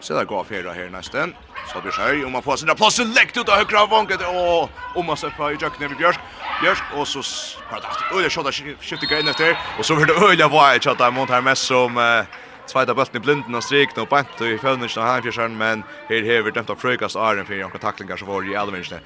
Så 0.00 0.14
där 0.14 0.24
går 0.24 0.44
fyra 0.44 0.72
här 0.72 0.90
nästan. 0.90 1.34
Så 1.74 1.80
blir 1.80 1.92
höj 1.92 2.24
om 2.24 2.32
man 2.32 2.42
får 2.42 2.56
sina 2.56 2.74
plås 2.74 2.98
läckt 2.98 3.36
ut 3.36 3.48
av 3.48 3.56
högra 3.56 3.86
vanket. 3.86 4.20
och 4.20 4.70
om 5.00 5.06
man 5.06 5.16
ser 5.16 5.30
på 5.30 5.50
i 5.50 5.56
jökna 5.60 5.88
vid 5.88 5.98
Björk. 5.98 6.45
Björk 6.60 6.82
och 6.94 7.08
så 7.08 7.22
har 7.68 7.80
det 7.80 7.86
haft 7.86 8.12
öliga 8.12 8.30
skott 8.30 8.54
skjuter 8.80 9.06
grejen 9.06 9.28
efter 9.28 9.58
och 9.78 9.86
så 9.86 9.94
vill 9.94 10.06
det 10.06 10.14
öliga 10.14 10.48
wide 10.48 10.80
shot 10.80 10.98
där 10.98 11.10
mot 11.10 11.30
här 11.30 11.40
mest 11.40 11.62
som 11.62 11.98
eh, 11.98 12.24
Tvåta 12.72 12.94
bulten 12.94 13.16
i 13.16 13.20
blinden 13.20 13.54
och 13.54 13.64
strikna 13.64 14.02
och 14.02 14.08
bant 14.08 14.40
och 14.40 14.46
i 14.46 14.58
fönstret 14.58 15.06
han 15.06 15.22
fjärsan 15.22 15.56
men 15.56 15.82
här 16.08 16.22
häver 16.22 16.50
dömt 16.50 16.70
av 16.70 16.76
frukast 16.76 17.16
Aron 17.16 17.46
för 17.46 17.54
några 17.54 17.78
tacklingar 17.78 18.16
så 18.16 18.24
var 18.24 18.52
i 18.52 18.56
allmänhet. 18.56 19.02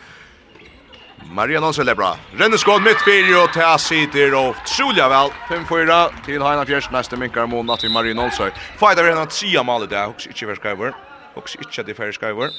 Maria 1.32 1.60
Nonsson 1.60 1.88
är 1.88 1.94
bra. 1.94 2.16
Renne 2.32 2.56
mitt 2.80 3.00
fyrir 3.04 3.36
og 3.36 3.52
ta 3.52 3.78
sidor 3.78 4.34
og 4.34 4.56
trulja 4.66 5.08
vel. 5.08 5.30
5-4 5.48 6.24
til 6.24 6.42
Heina 6.42 6.64
Fjers. 6.64 6.90
Neste 6.90 7.16
minkar 7.16 7.46
mot 7.46 7.66
natt 7.66 7.84
vid 7.84 7.90
Maria 7.90 8.14
Nonsson. 8.14 8.50
Fighter 8.78 9.04
redan 9.04 9.28
tria 9.28 9.62
mål 9.62 9.88
det. 9.88 10.06
Hoks 10.06 10.26
ikkje 10.26 10.46
fyrir 10.46 10.56
Skyver. 10.56 10.92
Också 11.34 11.58
inte 11.58 11.82
det 11.82 11.96
fyrir 11.96 12.12
Skyver. 12.12 12.50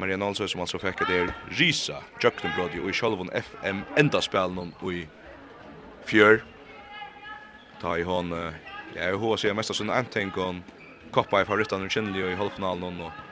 Maria 0.00 0.16
Nolsøy 0.20 0.48
som 0.48 0.62
altså 0.64 0.80
fikk 0.80 1.04
der 1.08 1.30
Risa, 1.58 2.00
Jøktenbrodi, 2.22 2.80
og 2.80 2.90
i 2.90 2.96
Sjolvon 2.96 3.32
FM 3.36 3.84
enda 4.00 4.22
spelen 4.24 4.72
og 4.80 4.92
i 4.94 5.04
fjør. 6.08 6.40
Ta 7.80 7.96
i 8.00 8.04
hånd, 8.04 8.34
ja, 8.94 9.10
jeg 9.10 9.20
håper 9.20 9.40
seg 9.40 9.56
mest 9.56 9.72
av 9.72 9.78
sånne 9.78 9.96
antenk 10.00 10.36
og 10.40 10.62
koppa 11.14 11.42
i 11.42 11.48
favorittene 11.48 11.88
og 11.88 11.92
kjennelig 11.94 12.26
og 12.26 12.32
i 12.32 12.38
halvfinalen 12.40 13.04
og 13.08 13.26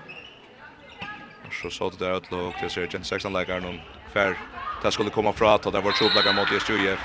Og 1.48 1.54
så 1.54 1.70
så 1.70 1.88
det 1.90 2.00
der 2.00 2.18
utlåg, 2.18 2.58
det 2.60 2.68
ser 2.70 2.87
16 2.92 3.32
leikaren 3.32 3.64
og 3.64 3.78
fær. 4.12 4.37
Det 4.82 4.92
skulle 4.92 5.10
komma 5.10 5.32
fra 5.32 5.54
at 5.54 5.64
det 5.72 5.80
var 5.84 5.96
tjobleggar 5.96 6.34
mot 6.37 6.50
SJF. 6.52 7.00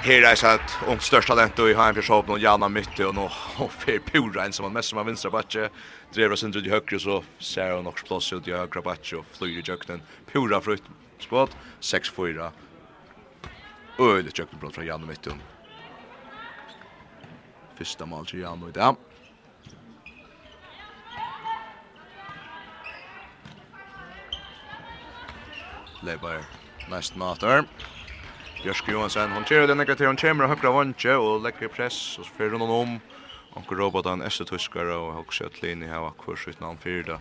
Här 0.00 0.22
är 0.22 0.34
så 0.34 0.46
att 0.46 0.78
om 0.86 1.00
största 1.00 1.34
dento 1.34 1.68
i 1.68 1.74
HM 1.74 1.80
en 1.80 1.94
försöp 1.94 2.26
Jana 2.38 2.68
Mytte 2.68 3.04
og 3.04 3.08
och 3.08 3.14
nå 3.14 3.32
och 3.58 3.72
pura 4.12 4.44
en 4.44 4.52
som 4.52 4.62
man 4.62 4.72
mest 4.72 4.88
som 4.88 4.98
har 4.98 5.04
vinstra 5.04 5.30
batje. 5.30 5.70
drev 6.14 6.32
oss 6.32 6.44
inte 6.44 6.58
i 6.58 6.70
höger 6.70 6.98
så 6.98 7.24
ser 7.40 7.72
hon 7.72 7.86
också 7.86 8.06
plats 8.06 8.32
ut 8.32 8.48
i 8.48 8.52
högra 8.52 8.82
backe 8.82 9.16
och 9.16 9.26
flyr 9.26 9.58
i 9.58 9.62
jökten 9.70 10.02
pura 10.32 10.60
frukt 10.60 10.84
skott 11.20 11.56
6-4 11.80 12.52
Öle 13.98 14.30
jökten 14.34 14.58
blott 14.58 14.74
från 14.74 14.86
Janne 14.86 15.06
mitten 15.06 15.42
Första 17.78 18.06
mål 18.06 18.26
till 18.26 18.40
Janne 18.40 18.68
i 18.68 18.72
dag 18.72 18.96
Lebar 26.00 26.44
nästan 26.86 27.22
åter. 27.22 27.64
Bjørsk 28.62 28.88
Johansson 28.88 29.30
hon 29.30 29.44
kör 29.44 29.66
den 29.66 29.80
ekkertir, 29.80 30.06
hon 30.06 30.16
kjemmer 30.18 30.44
av 30.44 30.50
høkra 30.56 30.72
vantje 30.74 31.14
og 31.14 31.44
legger 31.44 31.70
press, 31.70 32.18
og 32.18 32.26
så 32.26 32.32
fyrir 32.38 32.56
hun 32.58 32.70
om. 32.70 32.96
Onker 33.56 33.78
robotan, 33.78 34.22
Estetuskar 34.22 34.90
og 34.94 35.14
linje 35.14 35.62
Lini 35.62 35.86
var 35.88 36.12
kurs 36.18 36.46
navn 36.58 36.74
han 36.74 36.82
fyrda 36.82 37.20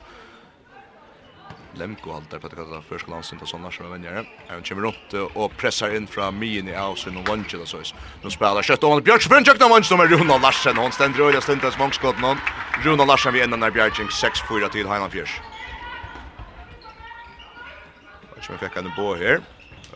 Lemko 1.77 2.11
halter 2.11 2.39
på 2.39 2.47
det 2.47 2.55
kallar 2.55 2.81
första 2.81 3.11
landsen 3.11 3.37
till 3.37 3.47
sådana 3.47 3.71
som 3.71 3.85
är 3.85 3.89
vänjare. 3.89 4.25
Han 4.47 4.63
kommer 4.63 4.81
runt 4.81 5.33
och 5.33 5.57
pressar 5.57 5.95
in 5.95 6.07
från 6.07 6.39
Mini 6.39 6.75
Ausen 6.75 7.17
och 7.17 7.27
Vanchel 7.27 7.61
och 7.61 7.67
sås. 7.67 7.95
Nu 8.23 8.29
spelar 8.29 8.61
kött 8.61 8.83
om 8.83 9.01
Björk 9.01 9.21
för 9.21 9.35
en 9.35 9.43
jökna 9.43 9.67
Vanchel 9.67 9.83
som 9.83 9.99
är 9.99 10.07
Runa 10.07 10.37
Larsen. 10.37 10.77
Hon 10.77 10.91
ständer 10.91 11.19
öliga 11.19 11.41
stundas 11.41 11.77
mångskott 11.77 12.19
någon. 12.21 12.37
Runa 12.83 13.05
Larsen 13.05 13.33
vid 13.33 13.43
ändan 13.43 13.59
där 13.59 13.71
Björking 13.71 14.07
6-4 14.07 14.69
till 14.69 14.87
Heinan 14.87 15.11
Fjärs. 15.11 15.41
Jag 18.35 18.43
tror 18.43 18.57
jag 18.61 18.71
fick 18.71 18.83
en 18.83 18.91
bå 18.95 19.15
här. 19.15 19.41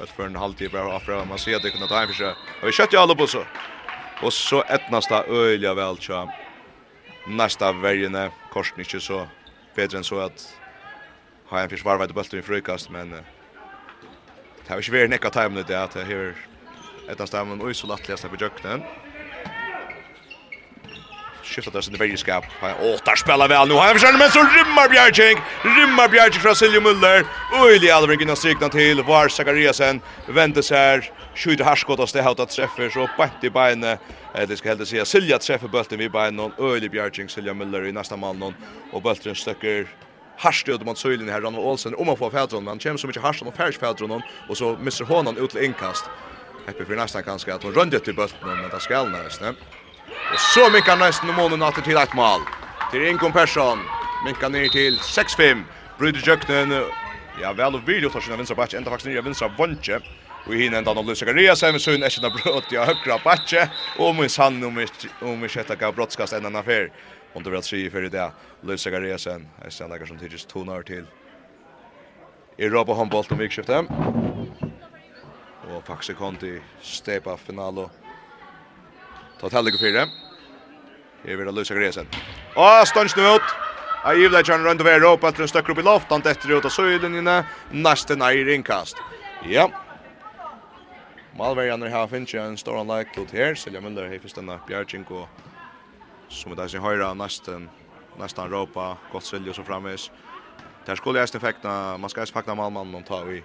Ett 0.04 0.10
för 0.10 0.26
en 0.26 0.36
halvtid 0.36 0.72
bara 0.72 0.96
afra 0.98 1.26
man 1.26 1.40
ser 1.40 1.56
att 1.56 1.64
det 1.64 1.70
kunna 1.70 1.88
ta 1.88 2.02
en 2.02 2.08
för 2.08 2.16
sig. 2.16 2.34
Och 2.62 2.68
vi 2.68 2.72
kött 2.72 2.94
ju 2.94 2.98
alla 2.98 3.16
på 3.16 3.28
så. 3.28 3.44
Och 4.22 4.34
så 4.34 4.64
ett 4.64 4.92
nästa 4.92 5.24
öliga 5.24 5.74
väl 5.74 5.98
tja. 5.98 6.28
Nästa 7.28 7.72
värjene 7.72 8.32
korsen 8.50 8.80
inte 8.80 9.00
så 9.00 9.28
bättre 9.76 9.98
än 9.98 10.04
så 10.04 10.20
att 10.20 10.62
ha 11.50 11.60
en 11.60 11.70
försvar 11.70 11.98
vid 11.98 12.14
bulten 12.14 12.40
i 12.40 12.42
frukast 12.42 12.90
men 12.90 13.10
det 13.10 14.74
har 14.74 14.82
ju 14.82 14.92
varit 14.92 15.10
nekka 15.10 15.30
time 15.30 15.64
det 15.68 15.84
att 15.84 15.92
det 15.92 16.04
här 16.04 16.36
ett 17.10 17.20
nästa 17.20 17.46
men 17.46 17.62
oj 17.62 17.74
så 17.74 17.88
lättligast 17.88 18.30
på 18.30 18.36
jöknen 18.36 18.82
skiftar 21.52 21.72
där 21.72 21.82
sin 21.82 21.98
bergskap. 21.98 22.46
Åh, 22.62 22.98
där 23.06 23.16
spelar 23.16 23.48
väl 23.48 23.68
nu. 23.68 23.74
Han 23.74 23.94
försöker 23.94 24.18
men 24.18 24.32
så 24.32 24.40
rimmar 24.40 24.90
Bjerging. 24.90 25.38
Rimmar 25.78 26.08
Bjerging 26.08 26.42
från 26.42 26.56
Silje 26.56 26.80
Müller. 26.80 27.26
Ojli 27.62 27.92
Alvringen 27.92 28.30
har 28.30 28.36
striknat 28.36 28.72
till. 28.72 29.04
Var 29.04 29.28
Zakariasen 29.28 30.02
sig 30.62 30.78
här. 30.78 31.12
Skjuter 31.36 31.64
härskottast 31.64 32.14
det 32.14 32.22
hautat 32.22 32.50
träffar 32.50 32.90
så 32.90 33.10
bänt 33.18 33.44
i 33.44 33.50
benen. 33.50 33.98
Det 34.48 34.58
ska 34.58 34.70
helt 34.70 34.88
säga 34.88 35.06
Silja 35.06 35.38
träffar 35.38 35.68
bulten 35.68 35.98
vid 36.00 36.12
benen. 36.12 36.52
Ojli 36.58 36.90
Bjerging, 36.90 37.30
Silja 37.30 37.54
Müller 37.54 37.88
i 37.88 37.92
nästa 37.92 38.18
man 38.18 38.54
Och 38.92 39.02
bulten 39.02 39.36
stöcker 39.36 39.88
harst 40.38 40.70
ut 40.70 40.86
mot 40.86 40.98
söylen 40.98 41.30
här 41.30 41.42
Ronald 41.42 41.66
Olsen 41.66 41.96
om 41.96 42.08
man 42.08 42.18
får 42.18 42.30
fältron 42.30 42.64
men 42.64 42.80
kommer 42.80 42.98
så 42.98 43.08
mycket 43.08 43.22
harst 43.22 43.42
och 43.42 43.56
färs 43.56 43.78
fältron 43.78 44.22
och 44.50 44.58
så 44.58 44.78
missar 44.82 45.06
honom 45.06 45.38
ut 45.38 45.50
till 45.50 45.64
inkast. 45.64 46.06
Happy 46.66 46.86
för 46.86 46.96
nästan 46.96 47.24
kanske 47.24 47.54
att 47.54 47.64
hon 47.64 47.74
rundar 47.74 48.00
till 48.00 48.16
bulten 48.16 48.38
men 48.44 48.70
det 48.70 48.80
ska 48.80 49.04
nästan. 49.04 49.56
Og 50.32 50.40
så 50.40 50.70
minkar 50.72 50.96
nesten 50.96 51.30
om 51.30 51.36
månen 51.36 51.64
alltid 51.64 51.84
til 51.84 51.98
ett 52.00 52.14
mål. 52.16 52.46
Til 52.92 53.04
Ingun 53.04 53.34
Persson. 53.36 53.82
Minkar 54.24 54.50
ner 54.50 54.70
til 54.72 54.96
6-5. 55.04 55.64
Bryter 56.00 56.24
Jöknen. 56.24 56.72
Ja, 57.42 57.52
vel 57.52 57.76
og 57.76 57.88
videre 57.88 58.12
tar 58.14 58.24
sinne 58.24 58.38
vinstra 58.40 58.56
batch. 58.56 58.78
Enda 58.80 58.94
faktisk 58.94 59.10
nye 59.12 59.24
vinstra 59.26 59.50
vantje. 59.58 60.00
Og 60.46 60.56
i 60.56 60.64
hinne 60.64 60.80
enda 60.80 60.94
noen 60.96 61.12
Lucia 61.12 61.28
Garia. 61.28 61.56
Sæmi 61.56 61.80
sunn 61.84 62.04
er 62.04 62.14
sinne 62.14 62.32
brøt 62.32 62.72
i 62.72 62.80
högra 62.80 63.18
batje. 63.24 63.68
Og 64.00 64.16
minst 64.16 64.40
han 64.40 64.64
om 64.64 65.44
vi 65.44 65.50
sjetta 65.52 65.76
gav 65.76 65.96
brottskast 66.00 66.38
enn 66.38 66.48
enn 66.48 66.60
affær. 66.62 66.88
Om 67.36 67.44
det 67.44 67.52
vil 67.52 67.64
si 67.64 67.90
för 67.90 68.10
det. 68.10 68.32
Lucia 68.64 68.92
Garia 68.92 69.18
sen. 69.18 69.50
Jeg 69.64 69.74
sen 69.74 69.92
lekkar 69.92 70.08
som 70.08 70.20
tidsis 70.20 70.46
tonar 70.46 70.84
til. 70.84 71.08
I 72.58 72.70
Robbo 72.70 72.94
Håndbolt 72.94 73.32
om 73.32 73.38
vikskiftet. 73.38 73.92
Og 75.72 75.84
faktisk 75.84 76.18
kom 76.18 76.38
til 76.38 76.62
stepa 76.82 77.36
finalo. 77.36 77.90
Ta 79.42 79.50
tällig 79.50 79.74
och 79.74 79.80
fyra. 79.80 80.08
Här 81.24 81.36
vill 81.36 81.56
Lucia 81.56 81.78
Gresen. 81.78 82.08
Åh, 82.56 82.84
stångs 82.84 83.16
nu 83.16 83.24
ut. 83.36 83.42
Jag 84.04 84.18
gillar 84.18 84.44
John 84.44 84.64
runt 84.64 84.82
över 84.82 84.92
Europa 84.92 85.28
att 85.28 85.36
den 85.36 85.48
stöcker 85.48 85.72
upp 85.72 85.78
i 85.78 85.82
loftan 85.82 86.22
efter 86.26 86.52
ut 86.52 86.66
av 86.66 86.70
så 86.70 86.82
linjen 86.82 87.44
nästa 87.72 88.16
när 88.16 88.50
inkast. 88.54 88.98
Ja. 89.44 89.72
Malverjan 91.38 91.82
har 91.82 92.08
finns 92.08 92.34
ju 92.34 92.40
en 92.40 92.58
stor 92.58 92.80
anlag 92.80 93.06
ut 93.18 93.32
här. 93.32 93.56
Selja 93.56 93.82
Müller 93.82 94.08
har 94.08 94.36
denna 94.36 94.54
att 94.54 94.68
Bjarchenko 94.68 95.28
som 96.30 96.56
där 96.56 96.68
sin 96.68 96.82
högra 96.82 97.14
nästan 97.14 97.70
nästan 98.20 98.48
Europa. 98.48 98.98
gott 99.12 99.24
Siljo 99.24 99.54
så 99.54 99.64
framis. 99.64 100.12
Där 100.86 100.96
skulle 100.96 101.20
jag 101.20 101.36
effekta, 101.36 101.98
man 101.98 102.10
ska 102.10 102.26
fakta 102.26 102.56
Malman 102.56 102.92
de 102.92 103.04
ta 103.04 103.24
vi 103.24 103.44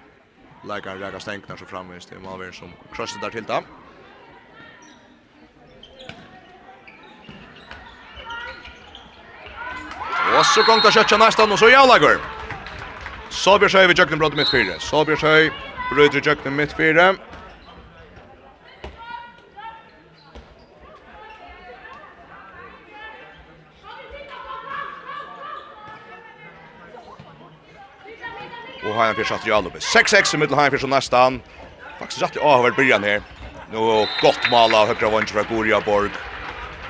lägger 0.68 0.90
en 0.90 0.98
räga 0.98 1.20
stänknar 1.20 1.56
så 1.56 1.64
framvis. 1.64 2.06
Det 2.06 2.14
till 2.14 2.24
Malverjan 2.24 2.52
som 2.52 2.72
krossar 2.92 3.20
där 3.20 3.30
till 3.30 3.44
där. 3.44 3.62
Og 10.36 10.44
så 10.44 10.60
gong 10.62 10.82
gonga 10.82 10.90
kjøtja 10.92 11.16
næstan, 11.16 11.52
og 11.52 11.58
så 11.58 11.68
jallagur. 11.72 12.18
Så 13.30 13.58
blir 13.58 13.68
Sobjørsøy 13.68 13.86
vi 13.88 13.94
jøkken 13.96 14.18
brødde 14.18 14.36
mitt 14.36 14.50
fire. 14.50 14.74
Så 14.80 15.04
blir 15.04 15.16
Sobjørsøy 15.16 15.50
brødde 15.90 16.20
jøkken 16.26 16.52
mitt 16.56 16.72
fire. 16.76 17.14
Og 28.84 28.94
Hajan 28.94 29.14
Fjers 29.14 29.28
satt 29.28 29.46
i 29.46 29.50
Alubi. 29.50 29.78
6-6 29.78 30.34
i 30.34 30.36
middel 30.36 30.56
har 30.56 30.70
Fjers 30.70 30.84
og 30.84 30.90
næstan. 30.90 31.40
Faktisk 31.98 32.20
satt 32.20 32.36
i 32.36 32.44
Ahavert 32.44 32.76
byrjan 32.76 33.04
her. 33.04 33.24
Nå 33.72 34.04
gott 34.20 34.50
mala 34.52 34.84
av 34.84 34.92
høyre 34.92 35.10
vondre 35.10 35.32
fra 35.32 35.48
Goria 35.48 35.80
Borg. 35.80 36.12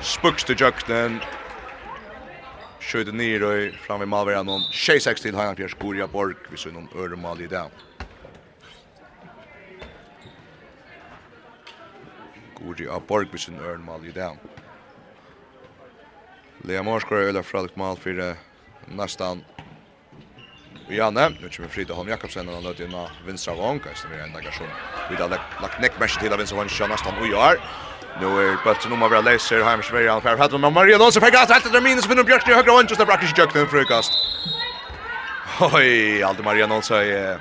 Spukste 0.03 0.53
jøknen 0.59 1.21
skjuter 2.87 3.11
ner 3.11 3.43
och 3.43 3.73
fram 3.73 3.99
vid 3.99 4.09
Malvera 4.09 4.43
någon 4.43 4.61
26 4.71 5.21
till 5.21 5.35
Hajan 5.35 5.55
Pierre 5.55 5.69
Skoria 5.69 6.07
Borg 6.07 6.35
vi 6.51 6.57
såg 6.57 6.73
någon 6.73 6.89
Örmal 6.95 7.41
i 7.41 7.47
där. 7.47 7.69
Goria 12.55 12.99
Borg 13.07 13.27
vi 13.31 13.37
såg 13.37 13.55
Örmal 13.55 14.05
i 14.05 14.11
där. 14.11 14.37
Lea 16.57 16.83
Marskar 16.83 17.15
eller 17.15 17.41
Fredrik 17.41 17.75
Mal 17.75 17.97
för 17.97 18.35
nästan 18.85 19.43
Janne, 20.89 21.29
nu 21.29 21.49
kommer 21.49 21.69
Frida 21.69 21.93
Holm 21.93 22.09
Jakobsen 22.09 22.47
han 22.47 22.63
löter 22.63 22.85
in 22.85 22.95
av 22.95 23.09
Vinstra 23.25 23.53
Vankas, 23.53 24.05
det 24.09 24.15
är 24.15 24.23
en 24.23 24.31
negation. 24.31 24.67
Vi 25.09 25.15
har 25.15 25.29
lagt 25.61 25.81
neckmatch 25.81 26.17
till 26.17 26.31
av 26.31 26.37
Vinstra 26.37 26.57
Vankas, 26.57 26.89
nästan 26.89 27.17
och 27.17 27.27
gör. 27.27 27.59
Nu 28.19 28.25
är 28.41 28.57
bulten 28.57 28.93
om 28.93 29.03
å 29.03 29.07
läser. 29.07 29.21
leiser, 29.21 29.63
Heimer 29.63 29.83
Sverige, 29.83 30.09
han 30.09 30.21
færre 30.21 30.41
hattelen, 30.41 30.65
og 30.65 30.73
Maria 30.73 30.97
Lonsen 30.97 31.21
færre 31.21 31.35
gatt, 31.35 31.51
etter 31.53 31.81
minus, 31.81 32.07
vinner 32.09 32.25
i 32.49 32.55
högra 32.57 32.73
ånd, 32.73 32.89
just 32.89 32.99
det 32.99 33.05
brakkes 33.05 33.29
i 33.29 33.37
jøkken, 33.37 33.67
frukast. 33.69 34.17
Oj, 35.61 36.23
Alde 36.25 36.43
Maria 36.43 36.65
Lonsson 36.65 37.03
Lonsen, 37.05 37.37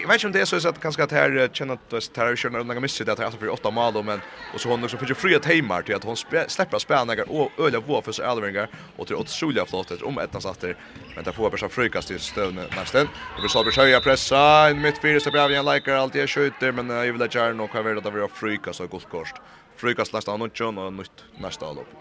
jag 0.00 0.08
vet 0.08 0.14
inte 0.14 0.26
om 0.26 0.32
det 0.32 0.40
är 0.40 0.44
så 0.44 0.68
att 0.68 0.80
kanske 0.80 1.02
att 1.02 1.10
här 1.10 1.50
känner 1.52 1.74
att 1.74 1.90
det 1.90 2.16
här 2.16 2.36
kör 2.36 2.50
några 2.50 2.80
missar 2.80 3.04
det 3.04 3.18
alltså 3.18 3.38
för 3.38 3.48
åtta 3.48 3.70
mål 3.70 4.04
men 4.04 4.22
och 4.50 4.60
så 4.60 4.68
hon 4.70 4.84
också 4.84 4.98
fick 4.98 5.08
ju 5.08 5.14
fria 5.14 5.40
timmar 5.40 5.82
till 5.82 5.94
att 5.94 6.04
hon 6.04 6.16
släpper 6.48 6.78
spelningar 6.78 7.30
och 7.30 7.60
öliga 7.60 7.80
vår 7.80 8.02
för 8.02 8.12
så 8.12 8.22
Alvingar 8.24 8.68
och 8.96 9.06
till 9.06 9.16
otroliga 9.16 9.66
flottet 9.66 10.02
om 10.02 10.18
ett 10.18 10.42
satter 10.42 10.76
men 11.14 11.24
där 11.24 11.32
får 11.32 11.50
bara 11.50 11.68
frukast 11.68 12.10
i 12.10 12.18
stöden 12.18 12.68
nästan 12.70 13.08
det 13.34 13.42
vill 13.42 13.50
så 13.50 13.64
börjar 13.64 13.86
jag 13.86 14.02
pressa 14.02 14.70
in 14.70 14.80
mitt 14.80 15.00
fyra 15.00 15.20
så 15.20 15.30
blir 15.30 15.50
en 15.50 15.64
likar 15.64 15.94
allt 15.94 16.14
jag 16.14 16.30
skjuter 16.30 16.72
men 16.72 16.90
jag 16.90 17.12
vill 17.12 17.22
att 17.22 17.56
nog 17.56 17.72
kan 17.72 17.84
vara 17.84 17.98
att 17.98 18.04
vara 18.04 18.28
frukast 18.28 18.80
och 18.80 18.90
gott 18.90 19.08
kost 19.08 19.36
frukast 19.76 20.12
nästa 20.12 20.32
annorlunda 20.32 20.82
och 20.82 20.92
nytt 20.92 21.24
nästa 21.34 21.72
lopp 21.72 21.94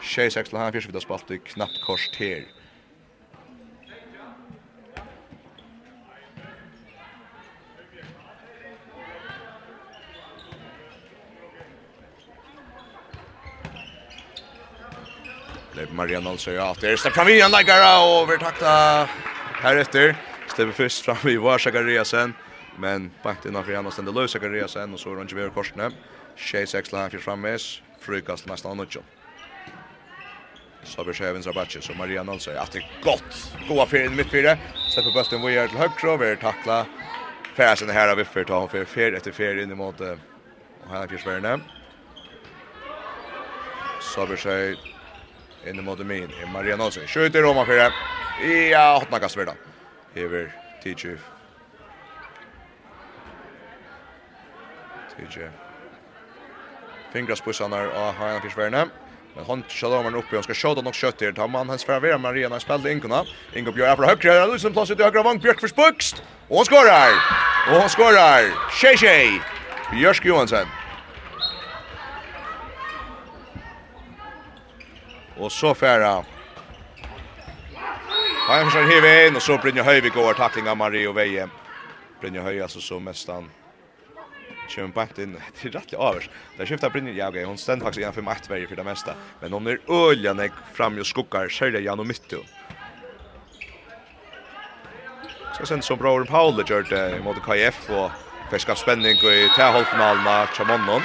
6-6 0.00 0.58
han 0.58 0.72
fyrs 0.72 0.88
vi 0.88 0.92
har 0.92 1.00
spalt 1.00 1.30
i 1.30 1.38
knappt 1.38 1.78
kors 1.80 2.08
till 2.08 2.44
Leif 15.78 15.90
Marian 15.94 16.24
Nolsøy 16.26 16.56
ja, 16.56 16.72
det 16.80 16.88
er 16.90 16.96
stedet 16.98 17.14
fram 17.14 17.28
i 17.30 17.36
en 17.38 17.52
leggere, 17.54 17.90
og 18.02 18.24
vi 18.26 18.38
takta 18.42 18.70
her 19.60 19.78
etter. 19.78 20.16
Stedet 20.50 20.74
først 20.74 21.04
fram 21.06 21.28
i 21.30 21.36
var 21.38 21.62
Sakariasen, 21.62 22.32
men 22.82 23.12
bakt 23.22 23.46
innanfor 23.46 23.76
Janne 23.76 23.92
stendte 23.94 24.14
løs 24.16 24.34
Sakariasen, 24.34 24.96
og 24.96 24.98
så 24.98 25.14
rundt 25.14 25.34
vi 25.36 25.44
over 25.44 25.54
korsene. 25.54 25.92
Tjej 26.34 26.66
seks 26.72 26.90
lang 26.90 27.12
fyrt 27.12 27.22
frammes, 27.22 27.68
frukast 28.02 28.50
mest 28.50 28.66
av 28.66 28.74
nødgjøn. 28.80 29.06
Så 30.82 31.06
blir 31.06 31.14
Sjevins 31.14 31.46
Rabatje, 31.46 31.84
så 31.84 31.94
Marian 31.94 32.26
Nolsøy, 32.26 32.56
ja, 32.56 32.66
det 32.72 32.82
er 32.82 32.90
godt. 33.06 33.38
Goa 33.70 33.86
fyrin 33.86 34.18
midtfyre, 34.18 34.58
stedet 34.88 35.14
bøsten 35.14 35.46
vi 35.46 35.54
er 35.54 35.70
til 35.70 35.78
høyre, 35.78 36.10
og 36.10 36.20
vi 36.24 36.32
er 36.32 36.42
takla 36.42 36.82
Færsen 37.54 37.90
her 37.90 38.06
har 38.10 38.18
vi 38.18 38.26
fyrt, 38.26 38.50
og 38.50 38.70
han 38.74 38.86
fyrt 38.86 39.14
etter 39.18 39.34
fyrt 39.34 39.62
inn 39.62 39.70
i 39.74 39.78
måte, 39.78 40.16
og 40.82 40.90
her 40.90 41.06
er 41.06 41.10
fyrt 41.14 41.26
Så 44.02 44.26
blir 44.26 44.38
Sjevins 44.38 44.87
inn 45.66 45.84
mot 45.84 45.98
min. 45.98 46.30
Maria 46.52 46.90
så 46.90 47.00
skjuter 47.00 47.42
Roma 47.42 47.64
för 47.66 47.76
det. 47.76 47.92
Ja, 48.70 49.02
åtta 49.02 49.18
kast 49.18 49.36
då. 49.36 49.54
Hever 50.14 50.52
TJ. 50.82 51.16
TJ. 55.16 55.48
Fingraspussarna 57.12 57.76
och 57.76 58.14
har 58.14 58.28
han 58.28 58.40
försvärna. 58.40 58.88
Men 59.34 59.44
han 59.44 59.62
skjuter 59.68 60.02
man 60.02 60.14
upp 60.14 60.32
och 60.32 60.44
ska 60.44 60.54
skjuta 60.54 60.80
något 60.82 60.94
kött 60.94 61.18
där. 61.18 61.32
Tar 61.32 61.48
man 61.48 61.68
hans 61.68 61.84
för 61.84 62.00
Vera 62.00 62.18
Maria 62.18 62.48
när 62.48 62.58
spelade 62.58 62.92
Ingona. 62.92 63.24
Ingo 63.54 63.72
Björn 63.72 63.96
från 63.96 64.08
högra. 64.08 64.46
Lusen 64.46 64.72
plats 64.72 64.90
ut 64.90 65.00
i 65.00 65.02
högra 65.02 65.22
vång 65.22 65.38
Björk 65.38 65.60
för 65.60 65.68
spukst. 65.68 66.22
Och 66.48 66.56
hon 66.56 66.64
skorar. 66.64 67.10
Och 67.70 67.80
hon 67.80 67.88
skorar. 67.88 68.42
Shay 68.70 68.96
Shay. 68.96 69.40
Björk 69.92 70.24
Johansson. 70.24 70.66
Og 75.38 75.52
så 75.52 75.74
færa. 75.74 76.24
Han 78.48 78.62
Hansson 78.62 78.88
hiver 78.88 79.26
inn, 79.26 79.36
og 79.36 79.42
så 79.44 79.58
Brynja 79.60 79.84
Höjvik 79.84 80.14
går 80.16 80.38
takling 80.38 80.68
av 80.68 80.76
Marie 80.80 81.08
og 81.08 81.18
Veie. 81.18 81.44
Brynja 82.20 82.42
Höj 82.42 82.62
altså 82.64 82.80
så 82.80 82.96
mästan. 82.98 83.50
Kjøm 84.68 84.92
bakt 84.92 85.18
inn, 85.20 85.34
det 85.60 85.68
er 85.68 85.74
rettelig 85.76 86.00
avers. 86.00 86.30
Det 86.56 86.64
er 86.64 86.70
skiftet 86.70 86.94
Brynja, 86.94 87.12
ja, 87.12 87.28
okay. 87.28 87.44
hun 87.44 87.60
stender 87.60 87.86
faktisk 87.86 88.02
igjen 88.02 88.16
5-1 88.16 88.48
verger 88.48 88.70
for 88.70 88.80
det 88.80 88.86
meste. 88.88 89.16
Men 89.42 89.52
hun 89.52 89.68
er 89.68 89.84
øljene 89.92 90.48
fram 90.72 90.98
i 90.98 91.04
skukkar, 91.04 91.52
særlig 91.52 91.84
gjennom 91.84 92.08
midtjø. 92.08 92.40
Så 95.58 95.66
sen 95.66 95.82
som 95.82 95.98
bror 95.98 96.24
Paul 96.24 96.64
gjør 96.64 96.88
det 96.88 97.04
mot 97.24 97.36
KF, 97.44 97.84
og 97.90 98.10
fikk 98.50 98.64
skapt 98.64 98.80
spenning 98.80 99.20
i 99.20 99.48
T-halvfinalen 99.56 100.24
av 100.24 100.52
Chamonnon. 100.56 101.04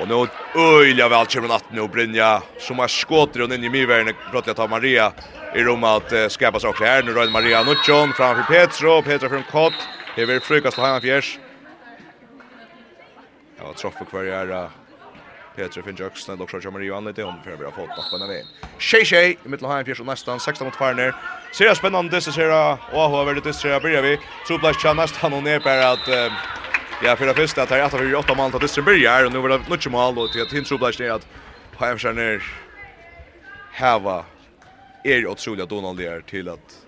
Och 0.00 0.08
nu 0.08 0.26
öjliga 0.60 1.08
väl 1.08 1.26
kommer 1.26 1.48
natten 1.48 1.78
nu 1.78 1.88
Brynja 1.88 2.42
som 2.58 2.78
har 2.78 2.88
skåter 2.88 3.40
hon 3.40 3.52
in 3.52 3.64
i 3.64 3.68
myrvärden 3.68 4.14
brottet 4.30 4.58
av 4.58 4.70
Maria 4.70 5.12
i 5.54 5.62
rum 5.62 5.84
att 5.84 6.12
eh, 6.12 6.28
skapa 6.28 6.60
saker 6.60 6.84
här. 6.84 7.02
Nu 7.02 7.12
rör 7.12 7.28
Maria 7.28 7.62
Nutsson 7.62 8.12
framför 8.12 8.42
Petro, 8.42 9.02
Petro 9.02 9.28
från 9.28 9.42
Kott. 9.42 9.88
Det 10.16 10.22
är 10.22 10.26
väl 10.26 10.40
frukast 10.40 10.78
han 10.78 11.00
fjärs. 11.00 11.38
Ja, 13.58 13.72
träffa 13.72 14.04
kvar 14.04 14.24
är 14.24 14.70
Petro 15.56 15.82
Finn 15.82 15.96
Jackson 15.98 16.40
och 16.40 16.50
Charles 16.50 16.72
Maria 16.72 16.96
Anlite 16.96 17.22
hon 17.22 17.42
för 17.44 17.56
bra 17.56 17.70
fått 17.70 17.96
bakom 17.96 18.20
den 18.20 18.28
vägen. 18.28 18.46
Tjej 18.78 19.04
tjej 19.04 19.38
i 19.44 19.48
mitten 19.48 19.70
av 19.70 19.84
fjärs 19.84 20.00
och 20.00 20.06
nästan 20.06 20.40
16 20.40 20.64
mot 20.64 20.76
Farner. 20.76 21.14
Ser 21.52 21.74
spännande 21.74 22.20
så 22.20 22.32
ser 22.32 22.48
jag 22.48 22.78
och 22.92 23.26
hur 23.26 23.40
det 23.40 23.52
ser 23.52 23.68
jag 23.68 23.82
börjar 23.82 24.02
vi. 24.02 24.18
Så 24.48 24.58
plats 24.58 24.84
nästan 24.84 25.32
hon 25.32 25.46
är 25.46 25.60
på 25.60 25.68
att 25.68 26.08
Ja, 27.02 27.16
för 27.16 27.26
det 27.26 27.34
första 27.34 27.62
att 27.62 27.68
det 27.68 27.76
är 27.76 27.82
att 27.82 28.00
vi 28.00 28.14
åtta 28.14 28.34
mål 28.34 28.54
att 28.54 28.74
det 28.74 28.82
börjar 28.82 29.24
och 29.24 29.32
nu 29.32 29.38
var 29.38 29.48
det 29.48 29.68
något 29.68 29.86
mål 29.86 30.18
och 30.18 30.32
till 30.32 30.42
att 30.42 30.52
hinna 30.52 30.64
så 30.64 30.78
ner 30.78 31.10
att 31.10 31.26
Hemskär 31.78 32.12
ner 32.12 32.42
hava 33.70 34.24
är 35.02 35.26
otroliga 35.26 35.66
Donald 35.66 35.98
där 35.98 36.20
till 36.20 36.48
att 36.48 36.86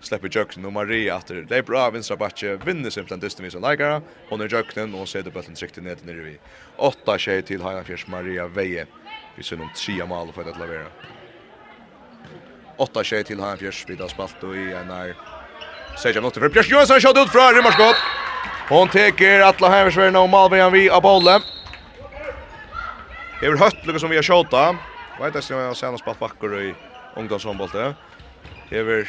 släppa 0.00 0.26
Jöksen 0.30 0.64
och 0.64 0.72
Maria 0.72 1.16
efter. 1.16 1.34
Det 1.34 1.56
är 1.56 1.62
bra 1.62 1.90
vinstra 1.90 2.16
backe, 2.16 2.56
vinner 2.56 2.90
simpelthen 2.90 3.20
dysten 3.20 3.44
vis 3.44 3.54
av 3.54 3.60
leikare. 3.60 4.02
Hon 4.28 4.40
är 4.40 4.48
Jöksen 4.48 4.94
og 4.94 5.08
sätter 5.08 5.30
bullen 5.30 5.54
tryckte 5.54 5.80
ner 5.80 5.96
nere 6.02 6.22
vi 6.22 6.38
Åtta 6.76 7.18
tjej 7.18 7.42
till 7.42 7.62
Hajan 7.62 7.84
Fjärs 7.84 8.06
Maria 8.06 8.48
Veje. 8.48 8.86
Vi 9.36 9.42
ser 9.42 9.60
om 9.60 9.70
trea 9.70 10.06
mål 10.06 10.32
för 10.32 10.50
att 10.50 10.56
lavera. 10.56 10.90
Åtta 12.76 13.04
tjej 13.04 13.24
till 13.24 13.40
Hajan 13.40 13.58
Fjärs 13.58 13.84
vid 13.88 14.10
spalt 14.10 14.42
och 14.42 14.56
i 14.56 14.72
en 14.72 14.90
är... 14.90 15.16
Sejan 15.94 16.24
åter 16.24 16.40
för 16.40 16.48
Björk 16.48 16.70
Johansson 16.70 17.00
skjøtt 17.00 17.16
ut 17.16 17.30
från 17.30 17.54
Rimmarskott 17.54 17.96
Hon 18.68 18.88
teker 18.88 19.40
alla 19.40 19.68
Heimersverna 19.68 20.20
och 20.20 20.28
Malvian 20.28 20.72
vi 20.72 20.90
av 20.90 21.02
bollen. 21.02 21.40
Det 23.40 23.46
är 23.46 23.56
hött 23.56 23.86
lukka 23.86 23.98
som 23.98 24.10
vi 24.10 24.16
har 24.16 24.22
skjuta. 24.22 24.76
Vet 25.20 25.34
inte 25.34 25.54
om 25.54 25.60
jag 25.60 25.66
har 25.66 25.74
senast 25.74 26.02
spalt 26.02 26.18
backor 26.18 26.62
i 26.62 26.74
ungdomshåndbollet. 27.16 27.96
Det 28.70 28.78
är 28.78 29.08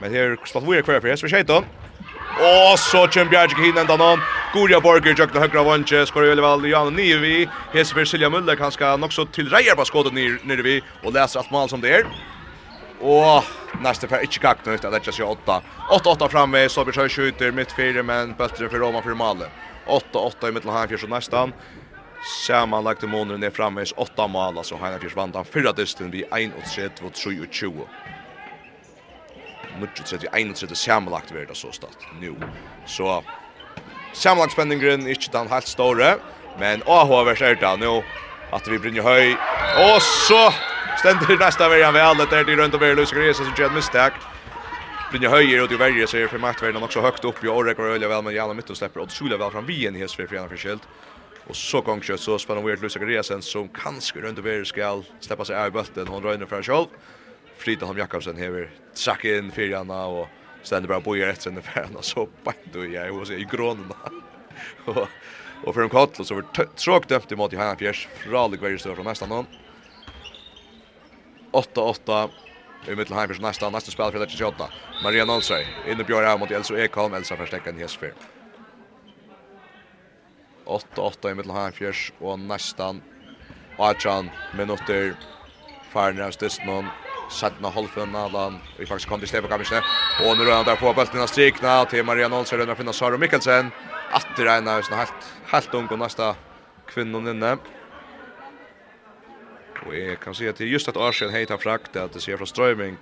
Men 0.00 0.14
här 0.14 0.38
spalt 0.46 0.64
vi 0.68 0.82
kvar 0.82 1.00
för 1.00 1.12
oss. 1.12 1.24
Vi 1.24 1.28
skjuter. 1.28 1.62
Och 2.38 2.78
så 2.78 3.08
kör 3.08 3.24
Bjerg 3.24 3.64
hin 3.64 3.78
ända 3.78 3.96
någon. 3.96 4.20
Gorja 4.54 4.80
Borger 4.80 5.14
jökna 5.18 5.40
högra 5.40 5.62
vanje. 5.62 6.06
Skor 6.06 6.24
ju 6.24 6.34
väl 6.34 6.70
Jan 6.70 6.94
Nivi. 6.94 7.48
Hesver 7.72 8.04
Silja 8.04 8.30
Muller 8.30 8.56
kanske 8.56 8.92
också 8.92 9.26
till 9.26 9.48
rejer 9.48 9.74
på 9.74 9.84
skottet 9.84 10.12
ner 10.12 10.38
nere 10.44 10.62
vi 10.62 10.82
och 11.02 11.12
läser 11.12 11.40
allt 11.40 11.50
mål 11.50 11.68
som 11.68 11.80
det 11.80 11.94
är. 11.94 12.04
Och 13.00 13.44
nästa 13.80 14.06
per 14.06 14.22
inte 14.22 14.38
kakt 14.38 14.66
nu 14.66 14.74
att 14.74 14.82
lägga 14.82 15.12
sig 15.12 15.24
åtta. 15.24 15.62
8-8 15.88 16.28
framme 16.28 16.68
så 16.68 16.84
blir 16.84 17.02
det 17.02 17.08
skjuter 17.08 17.52
mitt 17.52 17.72
fyra 17.72 18.02
men 18.02 18.34
bättre 18.34 18.68
för 18.68 18.78
Roma 18.78 19.02
för 19.02 19.14
Malle. 19.14 19.44
8-8 19.86 20.48
i 20.48 20.52
mitten 20.52 20.70
här 20.70 20.86
för 20.86 20.96
så 20.96 21.06
nästan. 21.06 21.52
Sammanlagt 22.20 23.02
i 23.02 23.06
månaden 23.06 23.42
är 23.42 23.50
framme 23.50 23.84
8 23.96 24.26
mål 24.26 24.58
alltså 24.58 24.76
Heina 24.76 24.98
Fjärs 24.98 25.16
vann 25.16 25.32
den 25.32 25.44
förra 25.44 25.72
dysten 25.72 26.10
vi 26.10 26.24
1-3 26.24 27.02
mot 27.02 27.16
och 27.42 27.52
20. 27.52 27.88
Nu 29.72 29.86
31 29.86 30.78
sammanlagt 30.78 31.30
värda 31.30 31.54
så 31.54 31.72
stad 31.72 31.96
nu. 32.20 32.36
Så 32.86 33.24
sammanlagt 34.12 34.52
spänningen 34.52 35.06
är 35.06 35.08
inte 35.08 35.38
den 35.38 35.48
helt 35.48 35.66
stora 35.66 36.16
men 36.58 36.82
AH 36.86 37.08
vad 37.08 37.42
är 37.42 37.54
det 37.54 37.76
nu 37.76 38.02
att 38.52 38.68
vi 38.68 38.78
brinner 38.78 39.02
höj 39.02 39.32
och 39.96 40.02
så 40.02 40.52
Ständer 41.00 41.38
nästa 41.38 41.68
värjan 41.68 41.94
väl 41.94 42.16
där 42.16 42.44
det 42.44 42.56
runt 42.56 42.74
och 42.74 42.82
väl 42.82 42.96
Luis 42.96 43.12
Gresa 43.12 43.44
som 43.44 43.54
gör 43.58 43.66
ett 43.66 43.74
misstag. 43.74 44.12
Brinja 45.10 45.30
höjer 45.30 45.64
ut 45.64 45.72
i 45.72 45.76
värje 45.76 46.06
så 46.06 46.16
är 46.16 46.26
för 46.26 46.38
matchvärden 46.38 46.82
också 46.82 47.00
högt 47.00 47.24
upp 47.24 47.44
i 47.44 47.48
Orrek 47.48 47.78
och 47.78 47.84
Ölja 47.84 48.08
väl 48.08 48.22
men 48.22 48.34
Jalla 48.34 48.54
mitten 48.54 48.76
släpper 48.76 49.00
och 49.00 49.10
Sula 49.10 49.36
väl 49.36 49.50
fram 49.50 49.66
vien 49.66 49.96
i 49.96 49.98
Hesfer 49.98 50.26
för 50.26 50.48
förskilt. 50.48 50.82
Och 51.46 51.56
så 51.56 51.80
gång 51.80 52.02
kött 52.02 52.20
så 52.20 52.38
spelar 52.38 52.62
Weird 52.62 52.80
Luis 52.80 52.94
Gresa 52.94 53.40
som 53.40 53.68
kanske 53.68 54.20
runt 54.20 54.38
och 54.38 54.46
väl 54.46 54.66
ska 54.66 55.02
släppa 55.20 55.44
sig 55.44 55.56
av 55.56 55.72
bulten 55.72 56.08
hon 56.08 56.22
rör 56.22 56.46
för 56.46 56.62
själv. 56.62 56.86
Frida 57.58 57.86
Holm 57.86 57.98
Jakobsen 57.98 58.36
hever 58.36 58.70
track 59.04 59.24
in 59.24 59.52
fyrjarna 59.52 60.06
och 60.06 60.28
ständer 60.62 60.88
bara 60.88 61.00
bojar 61.00 61.28
efter 61.28 61.50
den 61.50 61.62
färjan 61.62 61.96
och 61.96 62.04
så 62.04 62.28
bant 62.44 62.76
och 62.76 62.86
jag 62.86 63.12
hos 63.12 63.30
i 63.30 63.46
grånorna. 63.50 63.96
och 65.64 65.74
för 65.74 65.82
en 65.82 65.88
kottel 65.88 66.24
så 66.24 66.34
var 66.34 66.44
tråkdömt 66.76 67.32
emot 67.32 67.52
i 67.52 67.56
Hajan 67.56 67.76
Fjärs. 67.76 68.08
Fralik 68.16 68.60
var 68.60 68.68
ju 68.68 68.78
större 68.78 68.94
från 68.94 69.06
nästan 69.06 69.28
någon. 69.28 69.46
8-8 71.52 72.30
i 72.88 72.94
mitt 72.96 73.10
heim 73.10 73.34
så 73.34 73.42
nästa 73.42 73.70
nästa 73.70 73.90
spel 73.90 74.12
för 74.12 74.18
det 74.18 74.30
28. 74.30 74.68
Maria 75.02 75.24
Nolsøy 75.24 75.66
inne 75.84 76.04
bjør 76.04 76.24
av 76.32 76.38
mot 76.40 76.50
Elsa 76.50 76.74
Ekholm. 76.78 77.14
Elsa 77.14 77.36
förstärker 77.36 77.72
Hesfer. 77.72 78.12
8-8 80.66 81.30
i 81.30 81.34
mitt 81.34 81.50
heimfjers 81.50 82.12
och 82.18 82.38
nästan 82.38 83.02
Archan 83.78 84.30
minuter 84.50 85.16
Farners 85.92 86.36
Distnon 86.36 86.90
Sætna 87.28 87.68
Holfen 87.68 88.14
Alan 88.14 88.60
vi 88.78 88.86
faktisk 88.86 89.08
kom 89.08 89.20
til 89.20 89.28
stedet 89.28 89.44
på 89.44 89.48
kammersen 89.48 89.82
og 90.18 90.36
nu 90.36 90.44
rønner 90.44 90.64
der 90.64 90.76
på 90.76 90.92
bøltene 90.92 91.26
strikna. 91.28 91.84
Til 91.84 92.04
Maria 92.04 92.28
Nolsøy 92.28 92.58
rønner 92.58 92.74
finna 92.76 92.92
Sara 92.92 93.16
Mikkelsen. 93.16 93.72
Atter 94.12 94.48
en 94.58 94.68
helt, 94.68 95.28
helt 95.52 95.74
ung 95.74 95.92
og 95.92 95.98
næsta 95.98 96.34
kvinnen 96.86 97.28
inne. 97.28 97.58
Og 99.86 99.94
jeg 99.96 100.20
kan 100.20 100.34
si 100.34 100.46
at 100.46 100.58
det 100.58 100.66
er 100.66 100.72
just 100.72 100.88
et 100.88 100.96
att 100.96 101.02
Arsen 101.02 101.30
hejta 101.30 101.56
frakt 101.56 101.96
at 101.96 102.12
det 102.14 102.22
ser 102.22 102.36
fra 102.36 102.46
strøyming 102.46 102.98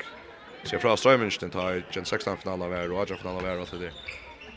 Ser 0.65 0.79
fra 0.79 0.97
strøyming 0.97 1.41
den 1.41 1.51
tar 1.51 1.83
gen 1.93 2.05
16 2.05 2.37
finalen 2.37 2.63
av 2.63 2.71
var 2.71 2.93
og 2.93 3.01
18 3.03 3.19
finalen 3.19 3.45
var 3.45 3.59
och 3.59 3.69
så 3.69 3.77
där. 3.77 3.93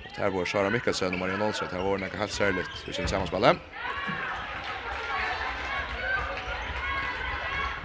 Och 0.06 0.18
her 0.18 0.30
var 0.30 0.46
Sara 0.46 0.70
Mikkelsen 0.70 1.14
og 1.14 1.20
Maria 1.20 1.38
Nolsen. 1.38 1.68
her 1.72 1.84
var 1.84 1.98
något 1.98 2.16
helt 2.16 2.32
särligt 2.32 2.88
i 2.88 2.94
sin 2.94 3.08
samspel. 3.08 3.58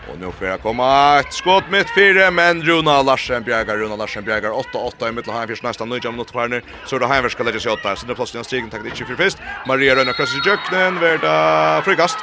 Og 0.09 0.18
nu 0.18 0.31
får 0.33 0.46
jeg 0.46 0.61
komme 0.62 0.85
et 1.18 1.35
skott 1.35 1.70
mitt 1.70 1.90
fire, 1.94 2.31
men 2.31 2.62
Runa 2.62 3.03
Larsen 3.03 3.44
Bjergar 3.44 3.79
Runa 3.79 3.96
Larsen 3.96 4.25
Bjergar 4.25 4.51
8-8 4.51 5.09
i 5.09 5.12
mitt 5.12 5.29
av 5.29 5.46
för 5.46 5.66
nesten 5.66 5.88
nöjda 5.88 6.11
minut 6.11 6.31
för 6.31 6.49
nu 6.49 6.62
så 6.87 6.96
er 6.96 7.01
det 7.01 7.07
här 7.07 7.29
skal 7.29 7.46
legge 7.46 7.61
seg 7.61 7.79
sig 7.83 7.96
så 7.96 8.07
det 8.07 8.12
er 8.12 8.14
plass 8.14 8.31
til 8.31 8.38
en 8.38 8.44
stigen 8.44 8.70
takk 8.70 8.83
det 8.83 8.92
ikke 8.92 9.07
for 9.07 9.16
fest 9.16 9.38
Maria 9.66 9.94
Røyna 9.94 10.12
Krasse 10.12 10.38
i 10.38 10.40
Krasnijöknen 10.40 11.01
verda 11.01 11.83
frikast 11.83 12.18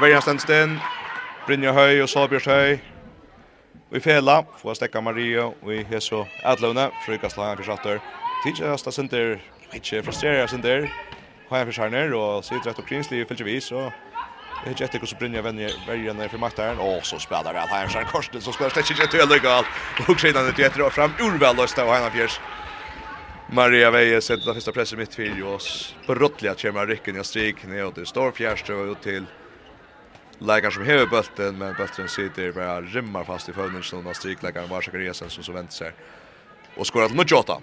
Värja 0.00 0.20
Stensten 0.20 0.80
Brynja 1.48 1.70
Høy 1.72 2.02
og 2.04 2.10
Solbjørs 2.12 2.44
Høy. 2.44 2.74
Vi 3.88 4.00
fela, 4.04 4.42
få 4.60 4.74
stekka 4.76 5.00
Maria 5.00 5.46
og 5.46 5.62
vi 5.64 5.78
har 5.88 6.02
så 6.04 6.26
ætløvne, 6.44 6.90
frukast 7.00 7.38
lagen 7.40 7.62
for 7.62 7.70
sattur. 7.70 8.02
Tidsi 8.44 8.66
høsta 8.68 8.92
synder, 8.92 9.38
ikke 9.72 10.02
frustrerer 10.04 10.50
synder, 10.52 10.84
har 11.48 11.62
jeg 11.62 11.70
for 11.70 11.78
skjerner, 11.78 12.12
og 12.12 12.44
sitter 12.44 12.68
rett 12.68 12.82
og 12.84 12.88
krinslig 12.90 13.24
fylgje 13.30 13.48
vis, 13.48 13.70
og 13.72 13.96
Jeg 14.60 14.76
vet 14.76 14.94
ikke 14.98 15.06
så 15.06 15.16
Brynja 15.16 15.40
venner 15.40 15.72
vergerne 15.86 16.28
för 16.28 16.38
maktaren, 16.38 16.78
och 16.78 17.06
så 17.06 17.18
spelar 17.18 17.54
det 17.54 17.60
här 17.60 17.88
så 17.88 18.04
Korsen, 18.04 18.42
så 18.42 18.52
spelar 18.52 18.74
det 18.74 18.90
inte 18.90 19.06
til 19.06 19.24
å 19.24 19.32
lykke 19.32 19.48
alt. 19.48 19.68
Og 20.08 20.18
Krinan 20.18 20.52
er 20.52 20.64
etter 20.66 20.82
og 20.84 20.92
frem, 20.92 21.14
urvel 21.16 21.56
løsne 21.56 21.84
og 21.84 21.94
Heinan 21.94 22.28
Maria 23.48 23.90
Veje 23.90 24.20
sätter 24.20 24.46
det 24.46 24.54
første 24.54 24.72
presset 24.72 24.98
mitt 24.98 25.14
för 25.14 25.42
oss. 25.42 25.96
På 26.06 26.14
Rottlia 26.14 26.54
kommer 26.54 26.86
rykken 26.86 27.20
i 27.20 27.24
strik 27.24 27.64
ned 27.64 27.94
til 27.94 28.06
Storfjærstrø 28.06 28.90
og 28.90 29.00
til 29.00 29.24
läkaren 30.40 30.72
som 30.72 30.84
hever 30.84 31.06
bulten 31.06 31.58
men 31.58 31.74
bulten 31.74 32.08
sitter 32.08 32.52
bara 32.52 32.80
rimmar 32.80 33.24
fast 33.24 33.48
i 33.48 33.52
fönnen 33.52 33.82
så 33.82 34.02
när 34.02 34.12
strikläggaren 34.12 34.68
var 34.68 34.80
Zachariasen 34.82 35.30
som 35.30 35.44
så 35.44 35.52
vänt 35.52 35.72
sig 35.72 35.92
och 36.74 36.86
skorar 36.86 37.08
till 37.08 37.28
28. 37.28 37.60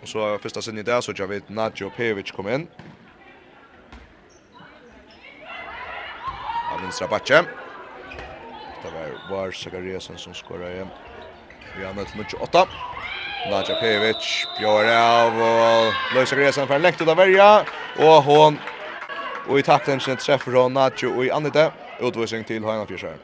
Och 0.00 0.08
så 0.08 0.38
första 0.38 0.62
sen 0.62 0.78
i 0.78 0.82
det 0.82 1.02
så 1.02 1.12
jag 1.16 1.28
vet 1.28 1.48
Nadjo 1.48 1.90
Pevic 1.90 2.30
kom 2.30 2.48
in. 2.48 2.68
Av 6.72 6.80
vinstra 6.80 7.08
backe. 7.08 7.44
Det 8.82 8.90
var 8.90 9.18
var 9.28 9.52
Zachariasen 9.52 10.18
som 10.18 10.34
skorar 10.34 10.70
igen. 10.70 10.90
Vi 11.72 11.84
har 11.84 11.94
mött 11.94 12.14
Nujota. 12.14 12.66
Nadja 13.44 13.74
Pevic 13.74 14.46
bjør 14.54 14.86
av 14.94 15.38
og 15.42 15.94
løser 16.14 16.38
gresen 16.38 16.66
for 16.68 16.76
en 16.76 16.84
lengt 16.84 17.00
ut 17.02 17.08
av 17.08 17.18
verja 17.18 17.64
og 17.98 18.22
hon 18.22 18.58
og 19.48 19.58
i 19.58 19.64
takten 19.66 19.98
sin 20.00 20.20
treffer 20.20 20.54
hon 20.54 20.76
Nadja 20.76 21.10
og 21.10 21.24
i 21.26 21.32
andet 21.34 21.56
utvisning 22.02 22.44
till 22.44 22.62
Fjørsjær. 22.62 23.20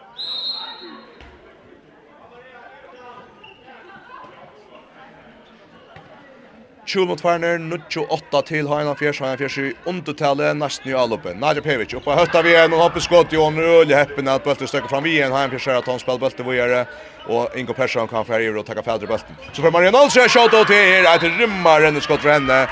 Tjul 6.88 7.04
mot 7.04 7.20
Farner, 7.20 7.58
98 7.60 8.40
til 8.48 8.68
Heinan 8.70 8.96
Fjers, 8.96 9.18
Heinan 9.20 9.36
Fjers 9.36 9.58
i 9.60 9.72
undertale, 9.90 10.54
nesten 10.56 10.88
i 10.88 10.94
alloppen. 10.96 11.36
Nadja 11.36 11.60
Pevic, 11.60 11.92
oppa 11.98 12.14
høtta 12.16 12.40
vi 12.40 12.54
igjen, 12.54 12.72
og 12.72 12.80
hoppe 12.80 13.02
skott 13.04 13.34
i 13.36 13.36
nu 13.36 13.60
øl 13.60 13.92
i 13.92 13.96
heppen, 13.96 14.30
at 14.32 14.40
bøltet 14.46 14.70
støkker 14.70 14.88
fram 14.88 15.04
igjen, 15.04 15.28
Heinan 15.28 15.52
Fjers 15.52 15.82
at 15.82 15.90
han 15.92 16.00
spiller 16.00 16.22
bøltet 16.22 16.46
vågjere, 16.46 16.86
og 17.28 17.58
Ingo 17.60 17.76
Persson 17.76 18.08
kan 18.08 18.24
færre 18.24 18.48
og 18.56 18.64
takka 18.64 18.86
fædre 18.86 19.10
bølten. 19.10 19.36
Så 19.52 19.60
får 19.60 19.74
Marian 19.74 20.00
Olsen, 20.00 20.32
shot 20.32 20.56
out 20.56 20.72
til 20.72 20.80
her, 20.80 21.10
et 21.12 21.28
rymmer 21.36 21.84
renneskott 21.84 22.24
for 22.24 22.32
henne. 22.32 22.62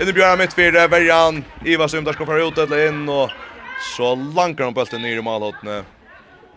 Inne 0.00 0.16
bjørna 0.16 0.40
mitt 0.40 0.56
fire, 0.56 0.88
Verjan, 0.88 1.44
Iva 1.68 1.88
Sundar 1.88 2.16
skal 2.16 2.32
fære 2.32 2.48
ut 2.48 2.64
eller 2.64 2.86
inn, 2.88 3.04
og 3.12 3.28
Så 3.76 4.14
lankar 4.14 4.64
han 4.64 4.74
bulten 4.74 5.02
ner 5.02 5.16
i 5.16 5.22
målhåttene. 5.22 5.84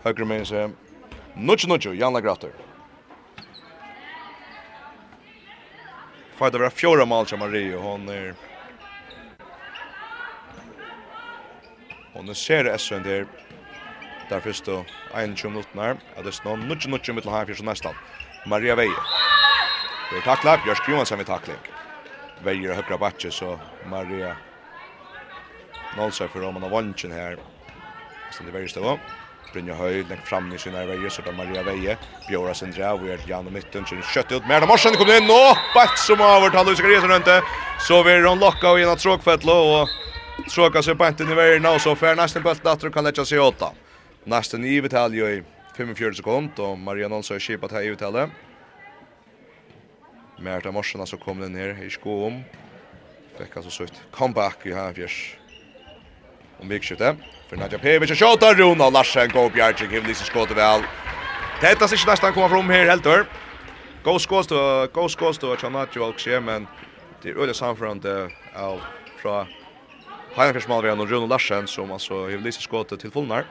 Högre 0.02 0.24
med 0.24 0.46
sig. 0.46 0.70
Nutsch 1.34 1.66
Nutsch, 1.68 1.86
Jan 1.86 2.12
Lagrater. 2.12 2.50
Fajta 6.38 6.58
vara 6.58 6.70
fjorda 6.70 7.04
mål 7.04 7.26
som 7.26 7.38
Mario. 7.38 7.78
Hon 7.78 8.08
är... 8.08 8.34
Hon 12.12 12.28
är 12.28 12.34
ser 12.34 12.78
SN 12.78 13.02
där. 13.02 13.26
Där 14.28 14.40
först 14.40 14.64
då 14.64 14.84
21 15.10 15.44
minuter 15.44 15.76
när. 15.76 15.96
Ja, 16.16 16.22
det 16.22 16.28
är 16.28 16.32
snart 16.32 16.58
Nutsch 16.58 16.88
Nutsch 16.88 17.10
mittel 17.14 17.30
här 17.30 17.54
för 17.54 17.64
nästan. 17.64 17.94
Maria 18.46 18.74
Veje. 18.74 18.90
Det 20.10 20.16
är 20.16 20.22
tacklar, 20.22 20.60
Björk 20.64 20.88
Johansson 20.88 21.18
vid 21.18 21.26
tackling. 21.26 21.56
Veje 22.44 22.74
högra 22.74 22.98
backe 22.98 23.30
så 23.30 23.58
Maria 23.90 24.36
Nålsøy 25.96 26.28
för 26.28 26.40
Roman 26.40 26.64
av 26.64 26.70
Vanchen 26.70 27.12
här. 27.12 27.36
Som 28.30 28.46
det 28.46 28.52
värsta 28.52 28.80
var. 28.80 28.98
Brynja 29.52 29.74
Høy, 29.74 30.04
lengt 30.06 30.28
fram 30.28 30.52
i 30.52 30.58
sin 30.58 30.72
veie, 30.72 31.10
så 31.10 31.22
da 31.26 31.32
Maria 31.34 31.62
Veie, 31.66 31.96
Bjøra 32.28 32.54
Sindra, 32.54 32.92
og 32.94 33.08
er 33.10 33.22
Jan 33.26 33.48
og 33.48 33.54
Mytten, 33.54 33.86
så 33.86 33.96
kjøtt 33.98 34.34
ut, 34.36 34.46
Merna 34.46 34.68
Morsen 34.70 34.94
kommer 34.94 35.18
inn, 35.18 35.26
nå, 35.26 35.38
bakt 35.74 35.98
som 35.98 36.22
overtaler 36.22 36.76
Iskariesen 36.76 37.10
rundt, 37.10 37.30
så 37.82 37.98
vil 38.06 38.28
han 38.28 38.38
lokka 38.38 38.70
og 38.70 38.78
gjennom 38.78 39.00
tråkfettlo, 39.00 39.56
og 39.74 40.46
tråka 40.46 40.84
seg 40.86 40.98
bant 41.00 41.20
inn 41.20 41.32
i 41.34 41.38
veien, 41.38 41.66
nå, 41.66 41.74
så 41.82 41.96
fer 41.98 42.14
nesten 42.18 42.46
bøtten 42.46 42.70
atter 42.70 42.94
kan 42.94 43.06
letja 43.06 43.26
seg 43.26 43.42
åtta. 43.42 43.72
Nesten 44.30 44.64
i 44.68 44.76
vitalje 44.84 45.34
i 45.40 45.42
45 45.74 46.20
sekund, 46.20 46.62
og 46.62 46.78
Maria 46.78 47.08
Nolsa 47.08 47.34
är 47.34 47.38
skipat 47.38 47.70
til 47.70 47.88
i 47.88 47.90
vitalje. 47.90 48.30
Merta 50.38 50.70
Morsen 50.70 51.00
altså 51.00 51.16
kom 51.16 51.40
den 51.40 51.56
her, 51.56 51.74
i 51.82 51.90
skoom, 51.90 52.44
fikk 53.38 53.56
altså 53.56 53.70
sutt 53.70 54.02
comeback 54.12 54.66
i 54.66 54.72
her 54.72 54.94
fjers 54.94 55.39
om 56.60 56.68
vikskiftet. 56.68 57.16
For 57.48 57.56
Nadja 57.56 57.78
Pevic 57.78 58.10
och 58.10 58.16
Tjota 58.16 58.54
Rona 58.54 58.90
Larsen 58.90 59.30
går 59.30 59.46
upp 59.46 59.56
give 59.80 60.06
this 60.06 60.26
skåter 60.26 60.54
väl. 60.54 60.84
Tätta 61.58 61.88
sig 61.88 61.98
nästan 62.06 62.32
komma 62.32 62.48
fram 62.48 62.70
här 62.70 62.86
helt 62.86 63.04
dörr. 63.04 63.26
Go 64.02 64.18
scores 64.18 64.46
to 64.46 64.86
go 64.92 65.08
scores 65.08 65.38
to 65.38 65.56
Chanatjo 65.56 66.02
och 66.02 66.42
men 66.42 66.68
det 67.22 67.28
är 67.28 67.34
öliga 67.34 67.54
samförande 67.54 68.30
av 68.52 68.82
från 69.16 69.46
Heinrich 70.36 70.68
Malvian 70.68 71.00
och 71.00 71.08
Rune 71.08 71.26
Larsen 71.26 71.66
som 71.66 71.92
alltså 71.92 72.28
Hivlis 72.28 72.58
skåter 72.58 72.96
till 72.96 73.10
Fullnar. 73.10 73.44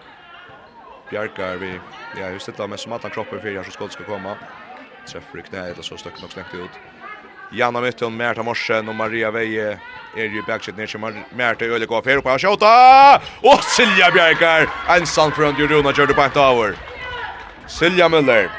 Bjarkar 1.10 1.58
vi 1.58 1.82
ja 2.12 2.32
just 2.32 2.46
det 2.46 2.58
där 2.58 2.68
med 2.68 2.80
som 2.80 2.92
att 2.92 3.04
han 3.04 3.12
kroppen 3.12 3.42
för 3.42 3.48
jag 3.48 3.66
så 3.66 3.72
skott 3.72 3.92
ska 3.92 4.04
komma. 4.06 4.38
Träffar 5.12 5.42
knäet 5.42 5.78
och 5.78 5.86
så 5.86 5.98
stöcker 5.98 6.22
nog 6.22 6.32
snäckt 6.32 6.54
ut. 6.54 6.80
Janna 7.52 7.82
Mytton, 7.82 8.18
Märta 8.18 8.44
Morsen 8.44 8.90
och 8.90 8.96
Maria 8.96 9.32
Veje 9.32 9.80
är 10.16 10.24
ju 10.24 10.42
backshot 10.42 10.78
ner 10.78 10.88
som 10.88 11.24
Märta 11.36 11.66
Öle 11.66 11.86
går 11.86 12.02
för 12.02 12.22
på 12.22 12.40
skjuta. 12.40 13.22
Och 13.42 13.64
Silja 13.64 14.12
Bjärkar 14.12 14.70
ensam 14.88 15.32
från 15.32 15.56
Juruna 15.56 15.94
Jordan 15.98 16.16
på 16.16 16.30
Tower. 16.34 16.76
Silja 17.68 18.10
Müller. 18.10 18.50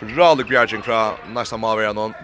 Ralig 0.00 0.46
Bjerkar 0.46 0.80
från 0.80 1.34
nästa 1.34 1.56
mavera 1.56 1.92
någon. 1.92 2.14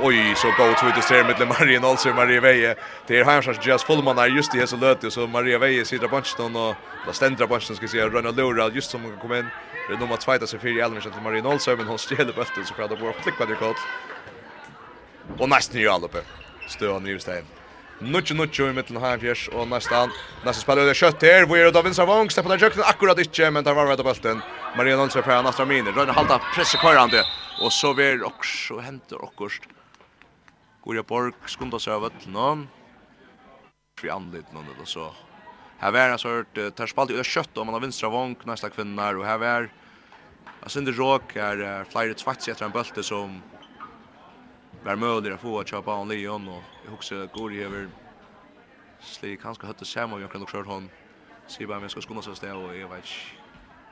Oj, 0.00 0.34
så 0.36 0.46
går 0.46 0.66
det 0.66 0.98
ut 0.98 1.04
ser 1.04 1.24
med 1.24 1.48
Maria 1.48 1.80
Nolse 1.80 2.12
Maria 2.12 2.40
Veje. 2.40 2.74
Det 3.06 3.18
är 3.18 3.24
Hamsons 3.24 3.66
just 3.66 3.84
Fullman 3.84 4.18
är 4.18 4.26
just 4.26 4.52
det 4.52 4.66
så 4.66 4.76
löte 4.76 5.10
så 5.10 5.26
Maria 5.26 5.58
Veje 5.58 5.84
sitter 5.84 6.08
på 6.08 6.16
bunchen 6.16 6.56
och 6.56 6.74
där 7.06 7.12
ständra 7.12 7.46
bunchen 7.46 7.76
ska 7.76 7.88
se 7.88 8.00
Ronald 8.00 8.36
Lura 8.36 8.68
just 8.68 8.90
som 8.90 9.00
kan 9.02 9.18
komma 9.18 9.38
in. 9.38 9.46
Det 9.88 9.94
är 9.94 9.98
nummer 9.98 10.16
2 10.16 10.32
där 10.38 10.46
så 10.46 10.58
för 10.58 10.68
i 10.68 10.80
Elmer 10.80 11.00
till 11.00 11.22
Maria 11.22 11.42
Nolse 11.42 11.76
men 11.76 11.86
hon 11.86 11.98
stjäl 11.98 12.26
bulten 12.26 12.64
så 12.64 12.74
för 12.74 12.82
att 12.82 12.90
det 12.90 12.96
bara 12.96 13.12
flicka 13.12 13.46
det 13.46 13.54
kort 13.54 13.76
og 15.38 15.48
nesten 15.48 15.80
i 15.80 15.86
alle 15.86 16.08
oppe. 16.08 16.22
alloppe. 16.22 16.68
Støan 16.68 17.06
Rivstein. 17.06 17.46
Nutje 18.02 18.34
nutje 18.34 18.66
i 18.66 18.74
mittelen 18.74 19.02
her 19.02 19.18
fjers, 19.22 19.44
og 19.54 19.68
nesten, 19.70 20.10
nesten 20.42 20.64
spiller 20.64 20.88
det 20.88 20.96
kjøtt 20.98 21.22
her, 21.22 21.44
hvor 21.46 21.60
er 21.60 21.68
det 21.68 21.74
da 21.76 21.82
Vincent 21.86 22.08
Vong, 22.08 22.30
stepper 22.34 22.50
den 22.50 22.62
kjøkken 22.62 22.82
akkurat 22.90 23.20
ikke, 23.22 23.50
men 23.54 23.62
der 23.62 23.76
var 23.78 23.86
vett 23.86 24.02
av 24.02 24.08
bølten. 24.08 24.40
Maria 24.74 24.96
Nolse 24.98 25.22
fra 25.22 25.36
Nastra 25.44 25.66
Mini, 25.68 25.92
Røyne 25.94 26.14
Halta 26.16 26.40
presser 26.50 26.82
kvarande, 26.82 27.22
og 27.62 27.70
så 27.70 27.92
vil 27.94 28.24
også 28.26 28.80
hente 28.82 29.14
okkurst. 29.14 29.68
Gorja 30.82 31.04
Borg 31.06 31.46
skunda 31.46 31.78
seg 31.78 31.94
av 31.94 32.08
vøtlen, 32.08 32.40
og 32.42 34.02
vi 34.02 34.10
anlitt 34.10 34.50
noen, 34.50 34.66
eller 34.74 34.88
så. 34.88 35.12
Her 35.78 35.94
var 35.94 36.16
en 36.16 36.18
sort, 36.18 36.58
tar 36.74 36.90
spalt 36.90 37.14
i 37.14 37.20
det 37.20 37.28
kjøtt, 37.28 37.54
og 37.54 37.68
man 37.68 37.78
har 37.78 37.86
Vincent 37.86 38.10
Vong, 38.10 38.34
nesten 38.50 38.74
kvinner, 38.74 39.20
og 39.20 39.28
her 39.28 39.38
var, 39.38 39.70
jeg 40.64 40.74
synes 40.74 40.90
det 40.90 40.98
råk, 40.98 41.38
her 41.38 41.66
er 41.68 41.90
flere 41.92 42.18
tvats 42.18 42.50
etter 42.50 42.66
en 42.66 42.74
bølte 42.74 43.06
som 43.06 43.38
var 44.84 44.96
möjligt 44.96 45.32
att 45.32 45.40
få 45.40 45.60
att 45.60 45.68
köpa 45.68 45.94
en 45.94 46.08
Leon 46.08 46.48
och 46.48 46.62
jag 46.84 46.94
också 46.94 47.26
går 47.26 47.52
över 47.54 47.90
sli 49.00 49.36
kanske 49.36 49.66
hade 49.66 49.84
samma 49.84 50.20
jag 50.20 50.32
kan 50.32 50.42
också 50.42 50.56
hört 50.56 50.66
hon. 50.66 50.90
Se 51.46 51.66
bara 51.66 51.80
men 51.80 51.90
ska 51.90 52.00
skona 52.00 52.22
så 52.22 52.34
stäv 52.34 52.56
och 52.56 52.76
jag 52.76 52.88
vet 52.88 53.04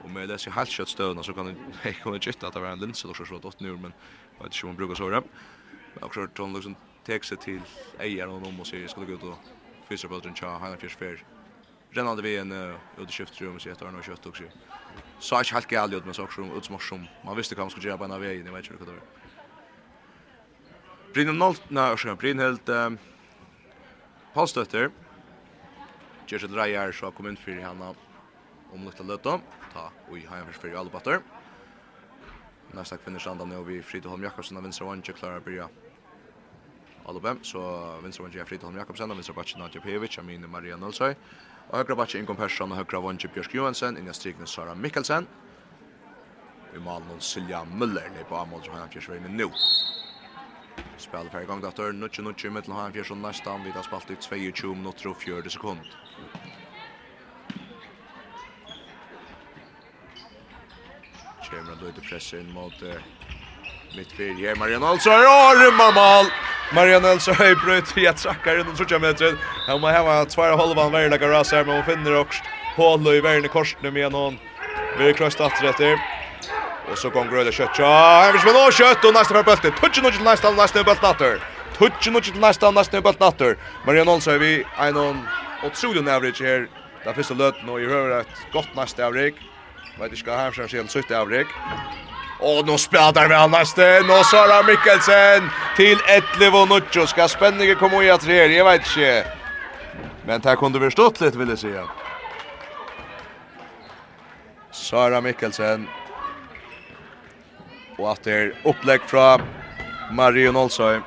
och 0.05 0.11
med 0.11 0.29
det 0.29 0.38
så 0.38 0.50
helt 0.50 0.68
kött 0.68 0.88
stöna 0.88 1.22
så 1.22 1.33
kan 1.33 1.46
jag 1.85 1.94
kunna 1.94 2.18
kötta 2.18 2.46
att 2.46 2.53
det 2.53 2.61
var 2.61 2.68
en 2.68 2.81
lins 2.81 3.05
eller 3.05 3.14
så 3.14 3.24
så 3.24 3.35
åt 3.37 3.61
nu 3.61 3.76
men 3.76 3.92
jag 4.38 4.44
vet 4.44 4.55
inte 4.55 4.66
om 4.66 4.68
man 4.68 4.76
brukar 4.76 4.94
så 4.94 5.09
det. 5.09 5.22
men 5.94 6.03
också 6.05 6.20
hört 6.20 6.38
hon 6.38 6.53
liksom 6.55 6.76
tek 7.07 7.24
sig 7.24 7.38
till 7.38 7.62
ägaren 7.98 8.31
och 8.31 8.61
och 8.61 8.66
säger 8.66 8.88
ska 8.88 9.00
gå 9.00 9.12
ut 9.12 9.22
och 9.22 9.38
fiska 9.88 10.09
på 10.09 10.20
den 10.20 10.35
tja, 10.35 10.59
han 10.59 10.79
fiskar 10.79 11.07
fair 11.07 11.24
rennande 11.94 12.22
vi 12.22 12.37
en 12.37 12.53
ut 12.98 13.09
i 13.09 13.12
skiftrum 13.12 13.61
så 13.61 13.68
heter 13.68 13.87
han 13.87 13.94
och 13.94 14.05
kött 14.05 14.26
också. 14.26 14.44
Så 15.18 15.37
är 15.37 15.53
helt 15.53 15.66
galet 15.66 16.05
men 16.05 16.14
så 16.14 16.24
också 16.24 16.42
utsmarsum 16.42 17.09
man 17.24 17.37
visste 17.37 17.55
kan 17.55 17.62
man 17.62 17.70
skulle 17.70 17.88
göra 17.88 17.98
på 17.98 18.05
en 18.05 18.12
av 18.12 18.20
väg 18.20 18.44
ni 18.44 18.50
vet 18.50 18.70
inte 18.70 18.85
vad 18.85 18.88
det 18.88 18.92
var 18.92 19.20
Brynhild 21.11 21.38
Nolt, 21.38 21.70
nei, 21.75 21.88
orskan, 21.90 22.14
Brynhild 22.16 22.68
um, 22.70 22.99
Pallstøtter, 24.31 24.92
Gersen 26.31 26.55
Reier, 26.55 26.92
så 26.94 27.11
kom 27.11 27.27
inn 27.27 27.38
for 27.40 27.59
henne 27.59 27.88
om 28.70 28.85
lukta 28.87 29.03
løtta, 29.03 29.40
ta 29.73 29.88
ui 30.07 30.23
heimfers 30.23 30.61
fyrir 30.62 30.79
Alubatter. 30.79 31.18
Næsta 32.79 33.01
kvinner 33.03 33.18
standa 33.18 33.42
nå 33.42 33.59
vi 33.66 33.81
Frida 33.83 34.12
Holm 34.12 34.23
Jakobsen 34.23 34.61
av 34.61 34.62
Vinstra 34.62 34.87
Vange, 34.87 35.14
Klara 35.18 35.42
Byrja 35.42 35.66
Alubem, 37.11 37.42
så 37.42 37.59
Vinstra 38.05 38.29
Vange 38.29 38.38
er 38.38 38.46
Frida 38.46 38.68
Holm 38.68 38.79
Jakobsen, 38.79 39.11
av 39.11 39.18
Vinstra 39.18 39.35
Batje 39.35 39.59
Nadja 39.59 39.83
Pejevic, 39.83 40.20
Amine 40.23 40.46
Maria 40.46 40.79
Nølsøy, 40.79 41.16
og 41.73 41.75
Høgra 41.75 41.96
Batje 42.05 42.23
Ingon 42.23 42.38
Persson 42.38 42.70
og 42.70 42.79
Høgra 42.79 43.03
Vange 43.03 43.33
Bjørsk 43.35 43.59
Johansen, 43.59 43.99
inni 43.99 44.14
Strikne 44.14 44.46
Sara 44.46 44.79
Mikkelsen, 44.79 45.27
i 46.70 46.85
malen 46.87 47.18
Silja 47.18 47.64
Müller, 47.66 48.07
nei 48.14 48.23
på 48.31 48.38
Amal 48.38 48.62
Johanna 48.62 48.87
Fjersvein, 48.94 49.27
nu. 49.35 49.51
Spel 50.99 51.31
för 51.31 51.43
igång 51.43 51.61
dator 51.61 51.93
nutch 51.93 52.19
nutch 52.19 52.45
med 52.45 52.64
till 52.64 52.73
han 52.73 52.93
fjärde 52.93 53.14
nästa 53.14 53.51
om 53.53 53.62
vi 53.62 53.73
har 53.73 53.83
spalt 53.83 54.11
ut 54.11 54.23
22 54.23 54.75
minuter 54.75 55.09
och 55.09 55.16
40 55.16 55.51
sekund. 55.51 55.95
Kemra 61.40 61.75
då 61.75 61.88
inte 61.88 62.37
in 62.40 62.51
mot 62.53 62.83
mitt 63.93 64.12
fyr 64.12 64.45
Ja, 64.45 64.57
Marian 64.57 64.83
Olsson 64.85 65.12
och 65.12 65.61
rymma 65.64 65.90
mål. 65.90 66.27
Marian 66.75 67.05
Olsson 67.05 67.35
höjbröt 67.35 67.99
i 67.99 68.07
ett 68.07 68.19
sackar 68.19 68.57
runt 68.57 68.79
20 68.79 68.99
meter. 68.99 69.38
Han 69.66 69.81
må 69.81 69.88
ha 69.88 70.25
två 70.25 70.43
halvan 70.43 70.93
värda 70.93 71.19
garage 71.19 71.53
här 71.53 71.64
men 71.64 71.75
hon 71.75 71.85
finner 71.85 72.14
också 72.14 72.45
hål 72.77 73.14
i 73.14 73.21
värne 73.21 73.49
korsen 73.49 73.95
med 73.95 74.12
någon. 74.12 74.38
Vi 74.99 75.09
är 75.09 75.12
kröst 75.12 75.40
efter. 75.40 76.20
Och 76.90 76.98
så 76.98 77.11
går 77.11 77.24
Gröda 77.24 77.53
kött. 77.53 77.79
Ja, 77.79 78.22
han 78.22 78.33
vill 78.33 78.40
spela 78.40 78.72
kött 78.72 79.05
och 79.05 79.14
nästa 79.14 79.35
för 79.35 79.42
bulten. 79.42 79.72
nu 80.03 80.09
och 80.09 80.24
nästa 80.24 80.50
nästa 80.50 80.85
bult 80.85 81.03
natter. 81.03 81.40
nu 81.79 82.16
och 82.16 82.37
nästa 82.37 82.70
nästa 82.70 83.00
bult 83.00 83.20
natter. 83.20 83.57
Marian 83.87 84.09
Olsson 84.09 84.38
vi 84.38 84.64
en 84.79 84.96
on 84.96 85.26
otrolig 85.66 86.09
average 86.09 86.40
här. 86.40 86.68
Där 87.05 87.12
första 87.12 87.35
löten 87.35 87.68
och 87.68 87.81
i 87.81 87.87
hör 87.88 88.20
ett 88.20 88.37
gott 88.53 88.74
nästa 88.74 89.07
average. 89.07 89.35
det 89.98 90.05
inte 90.05 90.16
ska 90.16 90.37
han 90.37 90.53
sen 90.53 90.81
en 90.81 90.88
sitta 90.88 91.20
average. 91.20 91.53
Och 92.40 92.66
nu 92.66 92.79
spelar 92.79 93.29
vi 93.29 93.57
nästa. 93.59 93.83
Nu 93.83 94.24
Sara 94.24 94.62
Mikkelsen 94.62 95.50
till 95.76 95.98
11 96.40 96.59
och 96.59 96.68
Nuccio 96.68 97.07
ska 97.07 97.29
spännande 97.29 97.74
komma 97.74 98.05
i 98.05 98.11
att 98.11 98.26
det 98.26 98.46
Jag 98.46 98.64
vet 98.64 98.87
inte. 98.87 99.24
Men 100.26 100.40
det 100.40 100.57
kunde 100.57 100.79
vi 100.79 100.90
stått 100.90 101.20
lite 101.20 101.38
vill 101.38 101.48
jag 101.48 101.59
säga. 101.59 101.85
Sara 104.72 105.20
Mikkelsen 105.20 105.88
Og 108.01 108.09
at 108.15 108.25
det 108.25 108.37
er 108.37 108.53
opplegg 108.65 109.05
fra 109.09 109.35
Marion 110.17 110.57
Olsøy. 110.57 111.03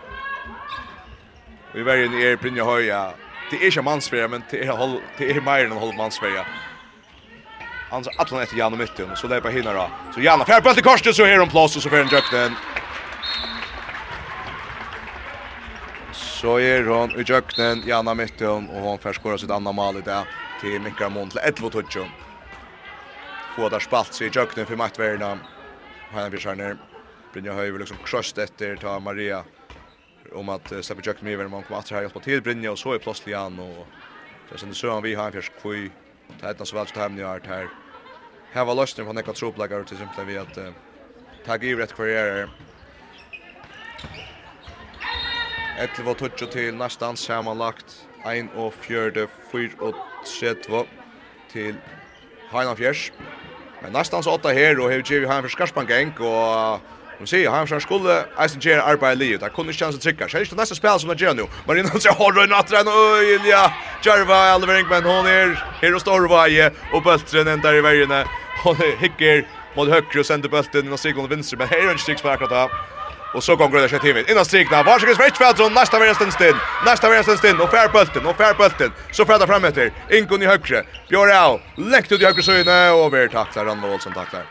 Og 1.73 1.79
i 1.82 1.86
verden 1.86 2.13
er 2.21 2.38
Brynja 2.38 2.67
Høya. 2.67 3.01
Det 3.49 3.58
er 3.58 3.71
ikke 3.71 3.84
mannsferie, 3.86 4.27
men 4.29 4.45
det 4.51 4.62
er, 4.62 4.75
hold, 4.77 4.99
det 5.17 5.32
er 5.34 5.41
mer 5.41 5.65
enn 5.65 5.73
hold 5.73 5.95
mannsferie. 5.97 6.45
Han 7.89 8.06
ser 8.06 8.21
atlan 8.21 8.41
etter 8.41 8.58
Jan 8.58 8.73
og 8.73 8.79
Mytten, 8.82 9.12
og 9.13 9.17
så 9.17 9.29
på 9.29 9.53
hinna 9.53 9.73
da. 9.73 9.88
Så 10.13 10.21
Jan 10.21 10.41
har 10.41 10.49
fjerde 10.49 10.65
bøtt 10.65 10.82
i 10.82 10.86
korset, 10.86 11.13
så 11.13 11.25
er 11.25 11.41
hun 11.41 11.49
plås, 11.49 11.75
og 11.77 11.84
så 11.84 11.91
fer 11.93 12.06
hun 12.06 12.13
djøkten. 12.13 12.56
Så 16.17 16.58
er 16.62 16.89
hun 16.89 17.13
i 17.17 17.25
djøkten, 17.25 17.84
Jan 17.89 18.10
og 18.10 18.17
Mytten, 18.17 18.69
og 18.69 18.88
hun 18.88 19.01
fer 19.01 19.17
skåret 19.17 19.41
sitt 19.41 19.53
andre 19.53 19.73
mal 19.73 19.97
i 19.97 20.06
det 20.06 20.21
til 20.62 20.82
Mikra 20.82 21.10
Mån 21.13 21.29
til 21.34 21.41
11-12. 21.41 22.06
Få 23.53 23.69
der 23.69 23.86
spalt 23.86 24.17
seg 24.17 24.32
i 24.32 24.34
djøkten 24.34 24.65
for 24.69 24.82
maktverden. 24.82 25.41
Hanna 26.13 26.30
Björner 26.30 26.78
Brynja 27.34 27.54
Höj 27.54 27.71
liksom 27.80 27.97
crushed 27.97 28.43
efter 28.43 28.78
ta 28.78 28.99
Maria 28.99 29.45
om 30.32 30.49
att 30.49 30.71
uh, 30.71 30.82
släppa 30.82 31.02
Jack 31.06 31.21
Meaver 31.21 31.47
man 31.47 31.63
kommer 31.63 31.80
att 31.80 31.89
här 31.89 32.02
hjälpa 32.02 32.19
till 32.19 32.41
Brynja 32.41 32.71
och 32.71 32.80
så 32.80 32.93
är 32.93 32.99
plötsligt 32.99 33.36
han 33.36 33.60
och 33.60 33.88
så 34.49 34.58
sen 34.58 34.76
så 34.76 34.91
han 34.91 35.04
vi 35.04 35.15
har 35.15 35.32
fisk 35.32 35.62
kvui 35.62 35.91
ta 36.41 36.52
ett 36.52 36.67
så 36.67 36.76
väl 36.76 36.88
så 36.88 36.99
hem 36.99 37.15
ni 37.15 37.21
har 37.21 37.41
här. 37.45 37.69
Här 38.54 38.65
var 38.65 38.76
lösningen 38.76 39.08
från 39.08 39.15
några 39.15 39.34
tropläggare 39.34 39.84
till 39.84 39.95
exempel 39.95 40.26
vi 40.26 40.38
att 40.38 40.58
uh, 40.58 40.69
ta 41.45 41.58
giv 41.58 41.78
rätt 41.78 41.93
karriär 41.93 42.49
Ett 45.84 45.99
var 45.99 46.13
touch 46.13 46.52
till 46.52 46.76
nästan 46.76 47.17
sammanlagt. 47.17 48.08
1 48.26 48.45
och 48.56 48.73
4 48.73 49.28
4 49.52 49.69
och 49.80 49.95
3 50.39 50.56
till 51.52 51.76
Heinafjärs. 52.52 53.12
Men 53.83 53.91
nästan 53.91 54.23
så 54.23 54.31
åtta 54.31 54.49
här 54.49 54.79
och 54.79 54.91
hur 54.91 55.19
vi 55.19 55.25
har 55.25 55.35
en 55.35 55.43
förskarpan 55.43 55.87
gäng 55.87 56.11
och 56.17 56.79
Nu 57.19 57.27
ser 57.27 57.43
jag 57.43 57.51
han 57.51 57.67
som 57.67 57.81
skulle 57.81 58.25
Eisen 58.41 58.61
Jer 58.61 58.79
arbeta 58.79 59.13
livet. 59.13 59.41
Där 59.41 59.49
kunde 59.49 59.73
chans 59.73 59.95
att 59.95 60.01
trycka. 60.01 60.29
Sen 60.29 60.45
det 60.49 60.55
nästa 60.55 60.75
spel 60.75 60.99
som 60.99 61.07
man 61.07 61.17
gör 61.17 61.33
nu. 61.33 61.45
Men 61.67 61.77
innan 61.77 61.99
så 61.99 62.09
har 62.09 62.31
Rönn 62.31 62.53
att 62.53 62.67
träna 62.67 62.91
oj 62.91 63.35
Ilja. 63.35 63.71
Jarva 64.05 64.35
Alvering 64.35 64.87
men 64.89 65.03
hon 65.03 65.25
är 65.25 65.47
här 65.81 65.95
och 65.95 66.01
står 66.01 66.27
varje 66.27 66.71
och 66.93 67.03
bultren 67.03 67.47
ända 67.47 67.75
i 67.75 67.81
vägen. 67.81 68.11
Hon 68.63 68.75
hickar 68.99 69.45
mot 69.75 69.89
höger 69.89 70.19
och 70.19 70.25
sänder 70.25 70.49
bulten 70.49 70.93
och 70.93 70.99
seglar 70.99 71.27
vänster 71.27 71.57
men 71.57 71.67
här 71.67 71.87
är 71.87 71.91
en 71.91 71.97
stickspark 71.97 72.41
akkurat 72.41 72.71
Och 73.33 73.43
så 73.43 73.55
går 73.55 73.81
det 73.81 73.89
sig 73.89 73.99
till. 73.99 74.25
Innan 74.29 74.45
strikna. 74.45 74.83
Varsågod 74.83 75.15
Svets 75.15 75.37
Fältron. 75.37 75.73
Nästa 75.73 75.99
vänster 75.99 76.31
stund. 76.31 76.55
Nästa 76.85 77.09
vänster 77.09 77.35
stund. 77.35 77.61
Och 77.61 77.69
Färbulten. 77.69 78.25
Och 78.25 78.37
Färbulten. 78.37 78.91
Så 79.11 79.25
fräta 79.25 79.47
fram 79.47 79.63
efter. 79.65 79.91
Inkon 80.11 80.41
i 80.41 80.45
högre. 80.45 80.83
Björau. 81.09 81.59
Läckt 81.75 82.11
ut 82.11 82.21
i 82.21 82.25
högre 82.25 82.43
syne. 82.43 82.91
Och 82.91 83.13
vi 83.13 83.29
tacklar. 83.29 83.65
Randall 83.65 83.91
Olsson 83.91 84.13
tacklar. 84.13 84.45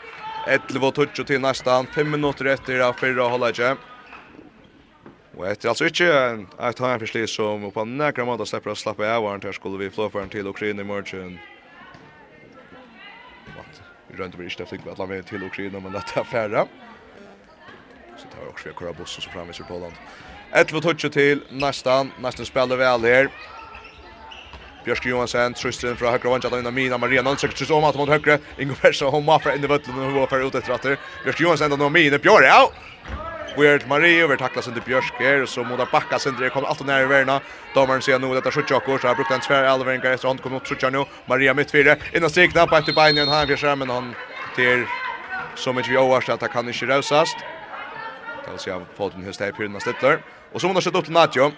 11 0.47 0.87
och 0.87 0.95
till 1.27 1.41
nästan. 1.41 1.87
5 1.95 2.11
minuter 2.11 2.45
efter 2.45 2.79
att 2.79 2.99
förra 2.99 3.23
hålla 3.23 3.49
inte. 3.49 3.75
Och 5.37 5.47
efter 5.47 5.69
alltså 5.69 5.85
inte 5.85 6.45
att 6.57 6.79
ha 6.79 6.93
en 6.93 6.99
förslis 6.99 7.35
som 7.35 7.71
på 7.71 7.85
några 7.85 8.25
månader 8.25 8.45
släpper 8.45 8.71
att 8.71 8.77
slappa 8.77 9.15
av. 9.15 9.25
Och 9.25 9.43
här 9.43 9.51
skulle 9.51 9.77
vi 9.77 9.89
flå 9.89 10.09
för 10.09 10.21
en 10.21 10.29
till 10.29 10.47
Ukraina 10.47 10.81
i 10.81 10.85
morgon. 10.85 11.39
Rönt 14.17 14.35
vi 14.35 14.43
inte 14.43 14.65
fick 14.65 14.81
väl 14.85 15.23
till 15.23 15.43
Ukraina 15.43 15.79
men 15.79 15.91
detta 15.91 16.19
är 16.19 16.23
färre 16.23 16.65
tar 18.33 18.41
var 18.41 18.49
också 18.49 18.69
vi 18.79 18.85
har 18.85 18.93
bussen 18.93 19.21
som 19.21 19.31
framvis 19.33 19.59
i 19.59 19.63
Poland. 19.63 19.93
11 20.51 20.81
touch 20.81 21.11
till 21.11 21.43
nästan. 21.49 22.11
Nästan 22.17 22.45
spelar 22.45 22.75
väl 22.75 23.01
här. 23.03 23.29
Björk 24.83 25.05
Johansson, 25.05 25.53
Tristan 25.53 25.97
från 25.97 26.11
högra 26.11 26.29
vänster 26.29 26.59
in 26.59 26.73
Mina 26.73 26.97
Maria 26.97 27.21
Nansen 27.21 27.51
söker 27.51 27.73
om 27.73 27.83
att 27.83 27.95
mot 27.95 28.09
högra. 28.09 28.39
Ingo 28.57 28.75
Persson 28.75 29.11
hon 29.13 29.25
maffar 29.25 29.55
in 29.55 29.63
i 29.63 29.67
vötlen 29.67 29.97
och 29.97 30.13
går 30.13 30.27
för 30.27 30.47
ut 30.47 30.55
efter 30.55 30.73
åter. 30.73 30.97
Björk 31.23 31.39
Johansen 31.39 31.79
då 31.79 31.89
Mina 31.89 32.17
Björk. 32.17 32.43
Ja. 32.43 32.71
Weird 33.57 33.87
Maria 33.87 34.23
över 34.23 34.37
tacklas 34.37 34.67
inte 34.67 34.81
Björk 34.81 35.13
här 35.19 35.45
så 35.45 35.63
mot 35.63 35.91
backa 35.91 36.19
sen 36.19 36.35
det 36.35 36.49
kommer 36.49 36.67
alltid 36.67 36.87
nära 36.87 37.07
värna. 37.07 37.41
Domaren 37.73 38.01
ser 38.01 38.19
nu 38.19 38.33
detta 38.33 38.51
skjut 38.51 38.69
Jakob 38.69 39.01
så 39.01 39.07
har 39.07 39.15
brukt 39.15 39.31
en 39.31 39.41
svär 39.41 39.63
Alveringa 39.63 40.13
efter 40.13 40.27
han 40.27 40.37
kommer 40.37 40.57
upp 40.57 40.67
skjuter 40.67 40.91
nu. 40.91 41.05
Maria 41.25 41.53
mitt 41.53 41.71
fyra 41.71 41.95
innan 42.13 42.29
stegna 42.29 42.67
på 42.67 42.75
efter 42.75 42.93
benen 42.93 43.27
han 43.27 43.47
fjärsen 43.47 43.79
men 43.79 43.89
han 43.89 44.15
till 44.55 44.85
som 45.55 45.77
inte 45.77 45.89
vi 45.89 45.97
oavsett 45.97 46.33
att 46.33 46.41
han 46.41 46.49
kan 46.49 46.67
inte 46.67 46.85
rösast. 46.85 47.37
Det 48.43 48.51
vil 48.51 48.59
si 48.59 48.71
at 48.73 48.89
Foden 48.97 49.23
høster 49.23 49.51
i 49.51 49.55
pyrrene 49.55 49.79
stittler. 49.81 50.21
Og 50.51 50.61
så 50.61 50.67
må 50.67 50.75
han 50.75 50.83
sette 50.83 50.99
opp 50.99 51.07
til 51.07 51.15
Nadjo. 51.15 51.49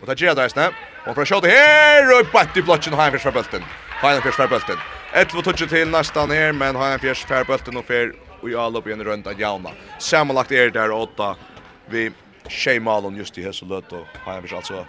Og 0.00 0.08
det 0.08 0.18
gjør 0.20 0.36
det 0.38 0.48
eisne. 0.48 0.70
Og 1.04 1.16
fra 1.18 1.26
kjøttet 1.26 1.50
her, 1.50 2.08
og 2.16 2.30
bant 2.32 2.56
i 2.56 2.62
blotjen, 2.62 2.94
har 2.94 3.08
han 3.08 3.14
fyrst 3.14 3.26
fra 3.26 3.34
bølten. 3.34 3.66
Har 4.02 4.16
han 4.16 4.24
fyrst 4.24 4.38
fra 4.38 4.48
bølten. 4.50 4.84
11 5.10 5.42
touch 5.42 5.64
til 5.68 5.90
nästan 5.90 6.30
her, 6.30 6.52
men 6.54 6.78
har 6.78 6.94
han 6.94 7.02
fyrst 7.02 7.28
fra 7.28 7.42
bølten 7.44 7.78
og 7.80 7.86
fyr 7.88 8.14
i 8.48 8.54
all 8.58 8.78
opp 8.78 8.88
igjen 8.88 9.02
rundt 9.06 9.28
av 9.30 9.38
Jauna. 9.38 9.74
Sammanlagt 9.98 10.54
er 10.54 10.72
der 10.74 10.94
åtta 10.94 11.34
vi 11.90 12.08
tjej 12.48 12.80
Malon 12.82 13.18
just 13.18 13.38
i 13.38 13.44
hess 13.44 13.62
og 13.62 13.74
løt, 13.74 13.92
og 13.92 14.22
har 14.24 14.38
han 14.38 14.46
fyrst 14.46 14.60
altså 14.62 14.86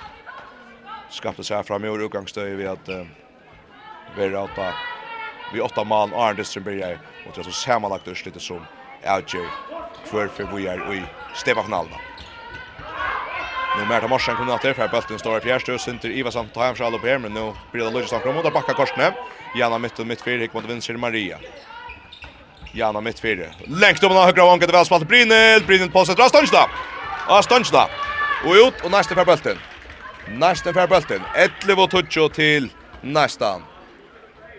skapte 1.14 1.46
seg 1.46 1.66
fram 1.68 1.84
i 1.86 1.92
år 1.92 2.08
utgangsstøy 2.08 2.56
ved 2.58 2.70
at 2.72 2.90
uh, 2.90 3.04
vi 4.16 4.26
er 4.26 4.38
åtta 4.40 4.72
vi 5.54 5.62
åtta 5.62 5.84
mal 5.86 6.14
Arne 6.18 6.40
Distrøm 6.40 6.66
byrjar, 6.66 6.98
og 7.26 7.34
det 7.34 7.44
er 7.44 7.50
så 7.50 7.54
sammanlagt 7.54 8.08
urslitet 8.10 8.42
som 8.42 8.66
avgjør 9.06 9.50
hver 10.12 10.28
för 10.28 10.44
vi 10.56 10.68
är 10.68 10.94
i 10.94 11.04
stevafinalen. 11.36 12.00
Nu 13.78 13.86
mer 13.86 14.02
ta 14.02 14.08
morsen 14.08 14.36
kommer 14.36 14.54
att 14.54 14.62
för 14.62 14.88
bulten 14.88 15.20
står 15.20 15.38
i 15.38 15.42
fjärde 15.42 15.74
och 15.74 15.82
center 15.82 16.10
Ivarsson 16.10 16.50
tar 16.50 16.66
hem 16.66 16.76
själv 16.76 16.96
upp 16.96 17.04
här 17.04 17.18
men 17.18 17.34
nu 17.34 17.54
blir 17.72 17.84
det 17.84 17.92
Lucas 17.92 18.24
framåt 18.24 18.46
och 18.46 18.52
backar 18.54 18.74
korsne. 18.74 19.14
Janna 19.56 19.78
mitt 19.78 20.00
och 20.00 20.08
mitt 20.08 20.22
fyra 20.22 20.42
gick 20.42 20.54
mot 20.54 20.66
vänster 20.66 20.98
Maria. 20.98 21.38
Janna 22.74 23.02
mitt 23.02 23.20
fyra. 23.20 23.46
Längst 23.68 24.04
upp 24.04 24.10
på 24.10 24.16
högra 24.16 24.46
vanket 24.46 24.74
väl 24.74 24.86
spalt 24.86 25.08
Brynel, 25.08 25.64
Brynel 25.64 25.92
på 25.92 26.06
sig 26.06 26.16
drar 26.16 26.28
Stanchda. 26.28 26.70
Ja 27.28 27.42
Stanchda. 27.42 27.90
Och 28.46 28.54
ut 28.54 28.82
och 28.84 28.92
nästa 28.92 29.16
för 29.16 29.26
bulten. 29.26 29.58
Nästa 30.28 30.74
för 30.74 30.88
bulten. 30.88 31.22
11 31.36 31.84
och 31.84 31.90
touch 31.90 32.34
till 32.34 32.70
nästan. 33.02 33.64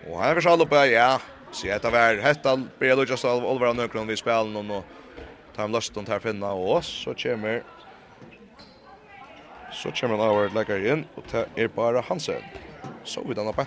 Och 0.09 0.23
här 0.23 0.35
är 0.35 0.41
själv 0.41 0.61
upp 0.61 0.71
ja. 0.71 1.19
Så 1.55 1.67
jag 1.67 1.91
var 1.91 2.15
hetta 2.15 2.27
hettan 2.27 2.69
blir 2.79 2.95
Lucas 2.95 3.25
av 3.25 3.45
Oliver 3.45 3.73
Nökron 3.73 4.07
vi 4.07 4.17
spelar 4.17 4.43
någon 4.45 4.71
och 4.71 4.85
tar 5.55 5.67
Luston 5.67 6.05
tar 6.05 6.19
finna 6.19 6.51
och 6.51 6.85
så 6.85 7.13
kommer 7.13 7.63
så 9.69 9.91
kommer 9.91 10.17
han 10.17 10.29
over 10.29 10.49
lägger 10.49 10.91
in 10.93 11.07
och 11.15 11.23
det 11.31 11.47
är 11.55 11.67
bara 11.67 12.01
Hansen. 12.01 12.43
Så 13.03 13.23
vi 13.27 13.33
den 13.33 13.47
uppe. 13.47 13.65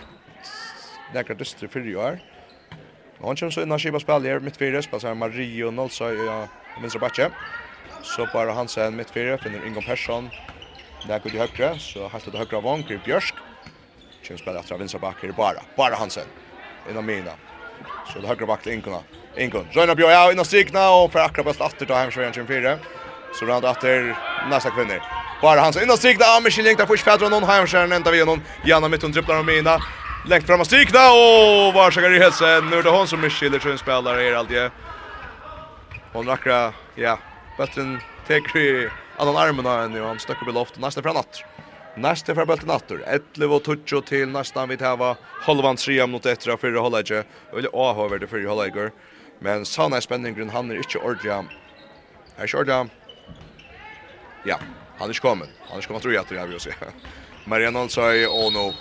Näkra 1.15 1.35
dystri 1.35 1.69
för 1.69 1.81
ju 1.81 2.01
är. 2.01 2.21
Han 3.21 3.37
kommer 3.37 3.51
så 3.51 3.63
innan 3.63 3.79
Shiba 3.79 4.01
spelar 4.01 4.21
här 4.21 4.41
mitt 4.41 4.57
fyra 4.57 4.83
spelar 4.83 5.15
Mario 5.15 5.71
Nolsa 5.71 6.13
i 6.13 6.49
vänstra 6.81 7.01
backe. 7.01 7.31
Så 8.03 8.27
bara 8.27 8.53
Hansen 8.53 8.97
mitt 8.97 9.11
fyra 9.11 9.39
finner 9.39 9.67
Ingo 9.67 9.83
Persson. 9.83 10.31
Där 11.03 11.19
går 11.19 11.31
det 11.31 11.39
högra 11.39 11.79
så 11.79 12.09
hastar 12.09 12.33
det 12.33 12.39
högra 12.39 12.61
vanker 12.61 12.99
Björsk. 12.99 13.35
Kjønns 14.23 14.45
bare 14.45 14.59
etter 14.61 14.75
av 14.75 14.81
vinstra 14.81 15.01
bakker, 15.01 15.33
bare, 15.33 15.63
bare 15.77 15.95
Hansen, 15.95 16.29
innan 16.91 17.07
mina. 17.07 17.48
Så 18.05 18.19
det 18.19 18.29
högra 18.29 18.47
bak 18.47 18.63
till 18.63 18.73
Inkona. 18.73 19.03
Inkon. 19.37 19.69
Röna 19.73 19.95
Björn 19.95 20.11
ja 20.11 20.33
innan 20.33 20.45
strikna 20.45 20.91
och 20.91 21.13
för 21.13 21.19
akra 21.19 21.43
bäst 21.43 21.61
åter 21.61 21.87
då 21.87 21.95
hem 21.95 22.11
så 22.11 22.21
igen 22.21 22.47
4. 22.47 22.79
Så 23.31 23.47
rand 23.47 23.65
åter 23.65 24.17
nästa 24.43 24.71
kvinner. 24.71 25.03
Bara 25.41 25.61
hans 25.61 25.83
innan 25.83 25.97
strikna 25.97 26.27
av 26.27 26.43
Michel 26.43 26.65
Link 26.65 26.79
där 26.79 26.87
först 26.87 27.05
fädrar 27.05 27.31
någon 27.31 27.45
hemskärn 27.45 27.93
ända 27.93 28.11
vi 28.11 28.25
någon. 28.25 28.43
Janna 28.63 28.89
mitt 28.89 29.03
hon 29.03 29.13
dribblar 29.13 29.41
om 29.41 29.47
Mina. 29.47 29.79
Längt 30.29 30.47
fram 30.47 30.61
och 30.61 30.67
strikna 30.67 30.99
och 30.99 31.75
var 31.75 31.91
så 31.91 32.01
i 32.01 32.19
hälsen. 32.19 32.71
Nu 32.71 32.77
är 32.77 32.83
det 32.83 32.91
hon 32.91 33.09
som 33.09 33.21
Michel 33.21 33.61
som 33.61 33.79
spelar 33.79 34.19
är 34.19 34.35
alltid. 34.35 34.71
Hon 36.13 36.27
rackra, 36.27 36.75
ja, 36.95 37.19
bättre 37.57 37.83
än 37.83 38.01
i 38.29 38.91
Annan 39.19 39.37
armen 39.37 39.65
där 39.65 39.89
nu 39.89 40.03
han 40.03 40.19
stöcker 40.19 40.45
på 40.45 40.53
loftet, 40.53 40.81
nästa 40.81 41.03
från 41.03 41.15
natt. 41.15 41.45
Nästa 42.01 42.35
för 42.35 42.47
bulten 42.47 42.71
åter. 42.71 43.21
11 43.37 43.55
och 43.55 43.65
touch 43.65 44.05
till 44.07 44.29
nästa 44.29 44.67
vi 44.67 44.77
tar 44.77 45.17
halvan 45.47 45.77
3 45.77 46.07
mot 46.07 46.27
efter 46.27 46.53
och 46.53 46.73
det 46.73 46.79
håller 46.79 46.99
inte. 46.99 47.25
Vill 47.53 47.69
jag 47.73 47.95
ha 47.95 48.05
över 48.05 48.19
det 48.19 48.27
för 48.27 48.45
håller 48.45 48.73
jag. 48.77 48.91
Men 49.39 49.65
sanna 49.65 50.01
spänningen 50.01 50.49
han 50.49 50.71
är 50.71 50.77
inte 50.77 50.99
ordja. 50.99 51.45
Är 52.37 52.47
skörda. 52.47 52.89
Ja, 54.43 54.61
han 54.99 55.11
är 55.11 55.15
kommen. 55.15 55.49
Han 55.69 55.79
är 55.79 55.83
kommen 55.83 56.03
tror 56.03 56.15
jag 56.15 56.23
att 56.23 56.31
jag 56.31 56.47
vill 56.47 56.61
se. 56.61 56.75
Mariano 57.45 57.79
Alsay 57.79 58.27
och 58.27 58.53
no 58.53 58.75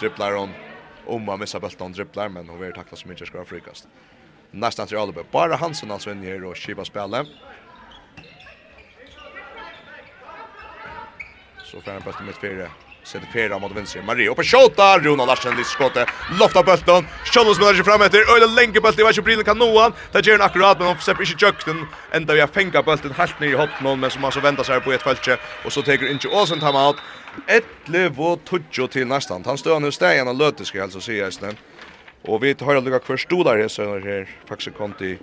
om 0.00 0.34
hon. 0.34 0.54
Omma 1.04 1.36
missar 1.36 1.60
bulten 1.60 1.92
dribblar 1.92 2.28
men 2.28 2.48
hon 2.48 2.60
vill 2.60 2.72
tackla 2.72 2.96
så 2.96 3.08
mycket 3.08 3.28
ska 3.28 3.44
frikast. 3.44 3.88
Nästa 4.50 4.86
till 4.86 4.96
Albe. 4.96 5.24
Bara 5.30 5.56
Hansen 5.56 5.90
alltså 5.90 6.10
in 6.10 6.22
här 6.22 6.44
och 6.44 6.58
skiva 6.58 6.84
spelet. 6.84 7.26
Så 11.70 11.80
får 11.80 11.90
han 11.90 12.02
bulten 12.04 12.26
mitt 12.26 12.36
fyra. 12.36 12.68
Sätter 13.02 13.28
Pera 13.32 13.58
mot 13.58 13.72
vänster. 13.72 14.02
Marie 14.02 14.30
uppe 14.30 14.44
skjuta. 14.44 14.98
Rona 14.98 15.24
Larsen 15.24 15.60
i 15.60 15.64
skottet. 15.64 16.08
Loftar 16.40 16.62
bulten. 16.62 17.06
Kjollos 17.32 17.56
spelar 17.56 17.74
sig 17.74 17.84
fram 17.84 18.02
efter. 18.02 18.36
Öle 18.36 18.46
länge 18.46 18.80
bulten. 18.80 19.04
Vars 19.04 19.18
Brillen 19.18 19.44
kan 19.44 19.58
nå 19.58 19.80
han. 19.80 19.92
Där 20.12 20.22
ger 20.22 20.32
han 20.32 20.42
akkurat 20.42 20.78
men 20.80 20.98
släpper 20.98 21.30
inte 21.30 21.44
jökten. 21.44 21.86
Ända 22.12 22.34
vi 22.34 22.40
har 22.40 22.48
fänga 22.48 22.82
bulten 22.82 23.12
helt 23.12 23.40
ner 23.40 23.48
i 23.48 23.54
hoppen 23.54 24.00
men 24.00 24.10
som 24.10 24.24
alltså 24.24 24.40
väntar 24.40 24.64
sig 24.64 24.80
på 24.80 24.92
ett 24.92 25.02
fältje 25.02 25.36
och 25.64 25.72
så 25.72 25.82
tar 25.82 26.10
inte 26.10 26.28
Åsen 26.28 26.60
time 26.60 26.78
out. 26.86 26.96
11 27.86 28.24
och 28.24 28.40
12 28.44 28.88
till 28.88 29.06
nästan. 29.06 29.42
Han 29.46 29.58
står 29.58 29.80
nu 29.80 29.92
stägen 29.92 30.28
och 30.28 30.34
löter 30.34 30.64
ska 30.64 30.82
alltså 30.82 31.00
se 31.00 31.24
hästen. 31.24 31.56
Och 32.22 32.44
vi 32.44 32.54
tar 32.54 32.74
aldrig 32.74 33.02
kvar 33.02 33.16
stolar 33.16 33.56
där 33.56 33.68
så 33.68 33.82
här 33.82 34.28
faktiskt 34.48 34.76
konti 34.76 35.18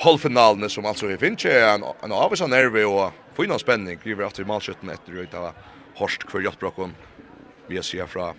halvfinalen 0.00 0.70
som 0.70 0.86
alltså 0.86 1.06
är 1.06 1.16
finns 1.16 1.44
en 1.44 1.84
en 2.02 2.12
avisa 2.12 2.46
nerve 2.46 2.84
och 2.84 3.12
fina 3.36 3.58
spänning 3.58 3.98
över 4.04 4.24
att 4.24 4.38
i 4.38 4.44
matchen 4.44 4.90
efter 4.94 5.12
ut 5.12 5.34
av 5.34 5.52
Horst 5.94 6.22
för 6.30 6.40
Jotbrocken. 6.40 6.94
Vi 7.68 7.82
ser 7.82 8.06
fra 8.06 8.34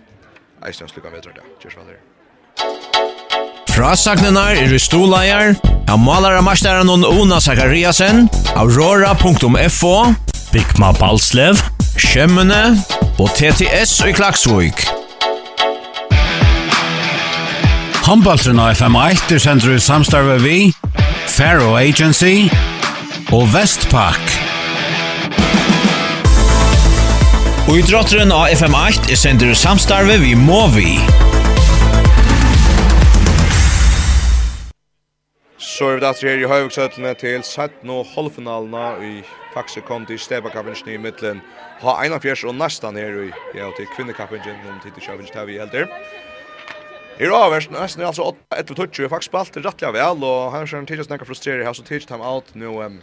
Eisnes 0.66 0.96
lukka 0.96 1.10
vetrar 1.10 1.32
det. 1.32 1.42
Kjørs 1.62 1.76
vel 1.76 1.96
Frasagnenar 3.72 4.58
er 4.60 4.74
i 4.74 4.78
stoleier, 4.78 5.54
av 5.88 5.98
malare 5.98 6.42
masteren 6.44 6.90
og 6.92 7.06
Ona 7.08 7.38
Zakariasen, 7.40 8.28
Aurora.fo, 8.56 9.94
Bikma 10.52 10.90
Balslev, 10.98 11.56
Kjemmene 11.96 12.76
og 13.16 13.30
TTS 13.38 14.02
i 14.04 14.12
Klaksvik. 14.12 14.84
Håndbaltren 18.02 18.60
av 18.60 18.74
FM1 18.76 19.32
er 19.32 19.40
sender 19.40 19.78
ut 19.78 19.82
samstarve 19.82 20.36
vi, 20.44 20.58
Faro 21.28 21.76
Agency 21.76 22.48
og 23.32 23.46
Vestpak. 23.54 24.22
Og 27.68 27.78
i 27.78 27.84
drotteren 27.86 28.32
av 28.34 28.50
FM8 28.52 29.12
er 29.12 29.20
sender 29.20 29.54
samstarve 29.56 30.18
vi 30.22 30.34
må 30.38 30.64
vi. 30.74 30.96
Så 35.58 35.88
er 35.88 36.00
vi 36.00 36.04
datter 36.04 36.28
her 36.28 36.42
i 36.42 36.50
Høyvågsøtlene 36.50 37.14
til 37.20 37.38
17 37.42 37.90
og 37.90 38.04
halvfinalene 38.12 38.84
i 39.06 39.14
Faxe 39.54 39.80
Kondi, 39.86 40.18
Stebakappingen 40.18 40.94
i 40.94 40.98
middelen. 41.00 41.40
Ha 41.82 41.96
41 42.04 42.50
og 42.50 42.58
nesten 42.58 42.98
her 42.98 43.24
i 43.24 43.30
ja, 43.54 43.70
til 43.78 43.88
kvinnekappingen, 43.96 44.60
om 44.68 44.82
tid 44.82 44.94
til 44.98 45.08
kjøpingen, 45.08 45.32
Tavi 45.32 45.54
vi 45.54 45.62
helder. 45.62 45.88
I 47.18 47.24
Ravers 47.24 47.70
nästan 47.70 48.04
alltså 48.04 48.36
1-2 48.50 49.08
faktiskt 49.08 49.28
spalt 49.28 49.56
rättliga 49.56 49.92
väl 49.92 50.24
och 50.24 50.50
han 50.52 50.66
kör 50.66 50.86
tidigt 50.86 51.06
snacka 51.06 51.24
frustrerad 51.24 51.66
här 51.66 51.72
så 51.72 51.82
tidigt 51.82 52.08
time 52.08 52.24
out 52.24 52.54
nu 52.54 52.66
um, 52.66 53.02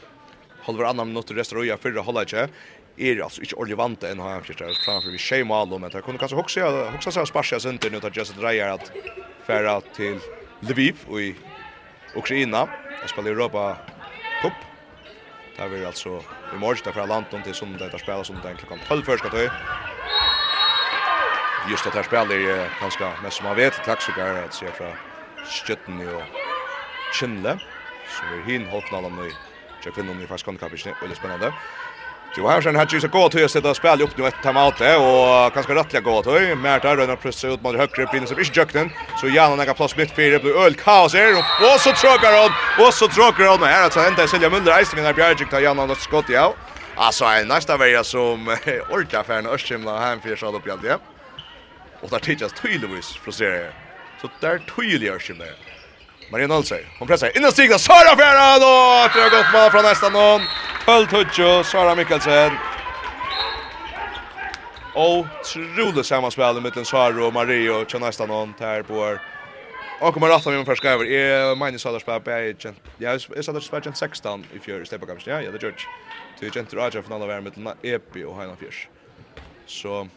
håller 0.60 0.84
andra 0.84 1.06
minuter 1.06 1.36
restaurerar 1.36 1.78
förra 1.78 2.02
hålla 2.02 2.22
inte 2.22 2.50
är 2.98 3.20
alltså 3.22 3.42
inte 3.42 3.56
relevant 3.56 4.04
än 4.04 4.20
har 4.20 4.30
han 4.32 4.44
förstås 4.44 4.80
framför 4.80 5.12
vi 5.12 5.18
schema 5.18 5.58
all 5.58 5.80
men 5.80 5.90
det 5.92 6.02
kunde 6.02 6.20
kanske 6.20 6.38
också 6.38 6.92
också 6.94 7.12
så 7.12 7.26
sparka 7.26 7.60
sig 7.60 7.72
inte 7.72 7.90
nu 7.90 7.98
att 7.98 8.18
just 8.18 8.36
drejer 8.36 8.70
att 8.70 8.92
färra 9.48 9.82
till 9.82 10.22
Lviv 10.60 10.96
och 11.08 11.22
i 11.22 11.36
Ukraina 12.14 12.70
och 13.02 13.10
spela 13.10 13.30
Europa 13.30 13.78
Cup. 14.42 14.66
Där 15.58 15.68
vi 15.68 15.86
alltså 15.86 16.24
i 16.52 16.56
morgon 16.56 16.82
där 16.84 16.92
för 16.92 17.08
landet 17.08 17.44
till 17.44 17.56
söndag 17.56 17.90
där 17.90 17.98
spelas 17.98 18.30
om 18.30 18.42
den 18.42 18.58
klockan 18.58 18.80
12 18.80 19.04
första 19.04 19.30
tøy 19.30 19.50
just 21.70 21.88
att 21.88 21.96
här 21.96 22.04
spelar 22.04 22.36
är 22.36 22.70
ganska 22.82 23.14
mest 23.22 23.38
som 23.38 23.46
man 23.48 23.56
vet 23.56 23.84
tack 23.84 24.02
så 24.02 24.12
gärna 24.12 24.46
att 24.46 24.54
se 24.54 24.72
från 24.72 24.94
Skötten 25.44 26.16
och 26.16 26.24
Chinle 27.20 27.60
så 28.08 28.26
vi 28.32 28.52
hin 28.52 28.68
hållt 28.68 28.92
någon 28.92 29.16
nu 29.16 29.32
jag 29.86 29.96
finner 29.96 30.14
nu 30.14 30.28
fast 30.28 30.46
kontra 30.46 30.70
kapitän 30.70 30.94
eller 31.04 31.16
spännande 31.16 31.54
Du 32.36 32.42
har 32.42 32.62
sen 32.62 32.76
hatt 32.76 32.94
ju 32.94 33.02
så 33.02 33.08
gott 33.08 33.36
hur 33.36 33.48
sitter 33.48 33.74
spel 33.74 34.02
upp 34.02 34.18
nu 34.18 34.28
ett 34.28 34.42
timeout 34.44 34.82
och 34.82 35.54
kanske 35.54 35.76
rättliga 35.76 36.02
gott 36.02 36.26
hur 36.28 36.56
där 36.80 36.98
Rönna 36.98 37.16
pressa 37.16 37.48
ut 37.48 37.62
mot 37.62 37.76
högre 37.78 38.08
pinnen 38.08 38.28
som 38.28 38.40
inte 38.40 38.60
jökten 38.60 38.90
så 39.22 39.28
gärna 39.28 39.56
några 39.56 39.74
plats 39.74 39.98
mitt 39.98 40.12
för 40.12 40.32
det 40.32 40.40
blir 40.40 40.58
öl 40.66 40.76
kaos 40.76 41.14
här 41.14 41.34
och 41.74 41.80
så 41.82 41.92
tråkar 41.92 42.32
hon 42.42 42.52
och 42.86 42.94
så 42.94 43.08
tråkar 43.08 43.46
hon 43.52 43.64
här 43.64 43.86
att 43.88 43.96
hända 43.96 44.28
Silja 44.28 44.50
Munder 44.50 44.78
Eisen 44.80 45.04
när 45.04 45.14
Bjärgik 45.14 45.50
tar 45.50 45.60
gärna 45.60 45.86
något 45.86 46.02
skott 46.02 46.30
ja 46.30 46.56
Alltså 46.96 47.26
en 47.26 47.48
nästa 47.48 47.78
vecka 47.78 48.04
som 48.04 48.48
orkar 48.48 48.92
ordentliga 48.94 49.22
affären 49.22 49.46
Östkimla 49.46 50.00
hemfyrs 50.00 50.44
all 50.44 50.56
upp 50.56 50.68
igen. 50.68 51.00
Och 52.02 52.10
där 52.10 52.20
tittas 52.20 52.54
tydligvis 52.54 53.08
frustrerar. 53.08 53.74
Så 54.22 54.30
där 54.40 54.62
tydliga 54.76 55.14
är 55.14 55.20
skimmer. 55.20 55.56
Marian 56.32 56.64
hon 57.00 57.08
pressar 57.08 57.38
in 57.38 57.46
och 57.46 57.54
stiger 57.54 57.78
Sara 57.78 58.16
Ferran 58.18 58.56
och 58.56 59.12
tror 59.12 59.30
gott 59.30 59.54
mål 59.54 59.72
från 59.72 59.84
nästan 59.84 60.14
någon. 60.14 60.42
Pöltutjo, 60.86 61.64
Sara 61.64 61.96
Mikkelsen. 61.96 62.52
Och 64.94 65.26
troligt 65.54 66.06
sammanspel 66.06 66.62
mellan 66.62 66.86
Sara 66.86 67.26
och 67.26 67.34
Marie 67.34 67.72
och 67.72 67.90
tror 67.90 68.00
nästan 68.00 68.28
någon 68.28 68.54
där 68.58 68.84
på 68.84 69.18
Och 70.02 70.14
kommer 70.14 70.30
att 70.30 70.46
ha 70.46 70.52
min 70.52 70.66
första 70.66 70.90
över. 70.90 71.06
Är 71.06 71.56
alla 71.88 72.00
spel 72.00 72.00
på 72.04 72.20
Bayern. 72.20 72.76
Ja, 72.98 73.10
är 73.10 73.42
Sallars 73.42 73.64
spel 73.64 73.82
Bayern 73.82 73.96
16 73.96 74.46
i 74.56 74.60
fjärde 74.60 74.86
steppa 74.86 75.06
kanske. 75.06 75.32
Ja, 75.32 75.42
ja, 75.42 75.52
det 75.52 75.62
George. 75.62 75.80
Till 76.40 76.52
Gent 76.56 76.74
Roger 76.74 77.02
från 77.02 77.14
alla 77.14 77.26
värme 77.26 77.52
mellan 77.56 77.78
Epi 77.82 78.24
och 78.24 78.36
Hainan 78.36 78.58
Fjärs. 78.58 78.88
Så 79.66 80.08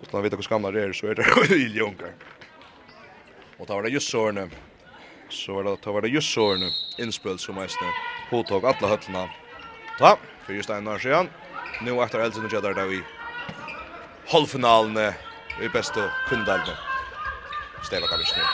Hvis 0.00 0.12
man 0.12 0.22
vet 0.22 0.32
hur 0.32 0.48
gamla 0.48 0.70
det 0.70 0.82
er, 0.82 0.92
så 0.92 1.06
är 1.06 1.14
det 1.14 1.26
øyelig 1.50 1.82
unger. 1.88 2.12
Og 3.58 3.66
då 3.66 3.74
var 3.74 3.82
det 3.82 3.90
just 3.90 4.10
sårene, 4.10 4.50
så 5.28 5.52
var 5.52 5.64
det, 5.64 5.76
då 5.84 5.92
var 5.92 6.00
det 6.00 6.08
just 6.08 6.32
så 6.32 6.56
nu. 6.56 6.70
Inspel 6.98 7.38
som 7.38 7.58
eisne 7.58 7.90
hodtog 8.30 8.64
alla 8.64 8.88
høttene. 8.88 9.28
Ta, 9.98 10.18
för 10.46 10.52
just 10.52 10.70
en 10.70 10.88
år 10.88 10.98
sedan. 10.98 11.28
Nu 11.82 12.02
efter 12.02 12.18
eldre 12.18 12.42
nå 12.42 12.48
gjør 12.48 12.74
där 12.74 12.86
vi 12.86 13.02
halvfinalene 14.28 15.14
i 15.62 15.68
beste 15.68 16.10
kundalene. 16.28 16.76
Steva 17.82 18.06
Kavisjne. 18.06 18.44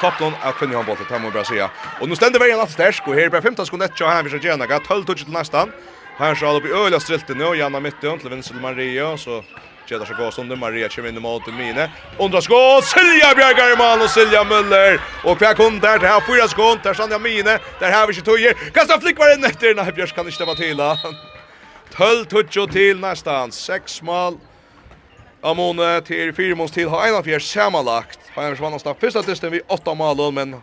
Topplån 0.00 0.34
av 0.42 0.52
kvinnehåndboll 0.58 0.96
til 0.96 1.06
Tammo 1.06 1.30
Brasia. 1.30 1.68
Og 2.00 2.08
nå 2.08 2.16
stender 2.18 2.42
veien 2.42 2.60
at 2.60 2.70
stersk, 2.70 3.06
og 3.08 3.14
her 3.14 3.30
er 3.30 3.40
15 3.40 3.66
sekunder 3.66 3.86
etter, 3.86 4.04
og 4.04 4.12
her 4.12 4.22
vil 4.22 4.40
gjerne, 4.42 4.66
12 4.66 5.06
touch 5.06 5.24
til 5.24 5.34
nesten. 5.34 5.72
Her 6.18 6.34
skal 6.34 6.54
det 6.54 6.62
bli 6.66 6.74
øyla 6.74 6.98
strilt 6.98 7.30
nå, 7.36 7.54
Janna 7.54 7.80
Mittjøn 7.80 8.18
til 8.18 8.30
Vinsel 8.30 8.60
Maria, 8.60 9.16
så 9.16 9.42
Gjødar 9.88 10.06
så 10.06 10.14
gås 10.14 10.38
under, 10.38 10.56
Maria 10.56 10.88
kommer 10.88 11.10
inn 11.10 11.18
i 11.18 11.20
måte 11.20 11.52
mine. 11.52 11.90
Undra 12.18 12.40
skå, 12.40 12.58
Silja 12.88 13.34
Bjergar 13.36 13.74
i 13.74 13.76
mål, 13.76 14.06
og 14.06 14.10
Silja 14.10 14.40
Møller. 14.48 14.96
Og 15.24 15.36
hver 15.36 15.52
kund 15.58 15.82
der, 15.82 15.98
det 16.00 16.08
her 16.08 16.24
fyra 16.24 16.48
skån, 16.48 16.80
der 16.84 16.96
Sanja 16.96 17.18
mine, 17.18 17.58
der 17.80 17.92
her 17.92 18.06
vi 18.06 18.16
ikke 18.16 18.24
tøyer. 18.30 18.64
Kasta 18.72 18.96
flikk 19.02 19.20
var 19.20 19.34
inn 19.34 19.44
etter, 19.44 19.76
nei 19.76 19.90
Bjørs 19.92 20.16
kan 20.16 20.24
ikke 20.24 20.38
stemme 20.38 20.56
til 20.56 20.80
da. 20.80 20.94
Tøll 21.92 22.24
tutsjo 22.32 22.64
til 22.72 22.96
nestan, 23.02 23.52
seks 23.52 24.00
mål. 24.02 24.40
Amone 25.44 26.00
til 26.08 26.32
fire 26.32 26.56
mål 26.56 26.72
til, 26.72 26.88
har 26.88 27.10
en 27.10 27.18
av 27.20 27.28
fjers 27.28 27.44
samanlagt. 27.52 28.22
Har 28.32 28.48
en 28.48 28.56
forsvann 28.56 28.80
av 28.80 28.96
fyrsta 29.02 29.20
testen 29.26 29.52
vi 29.52 29.60
åtta 29.68 29.92
mål, 29.92 30.30
men 30.32 30.56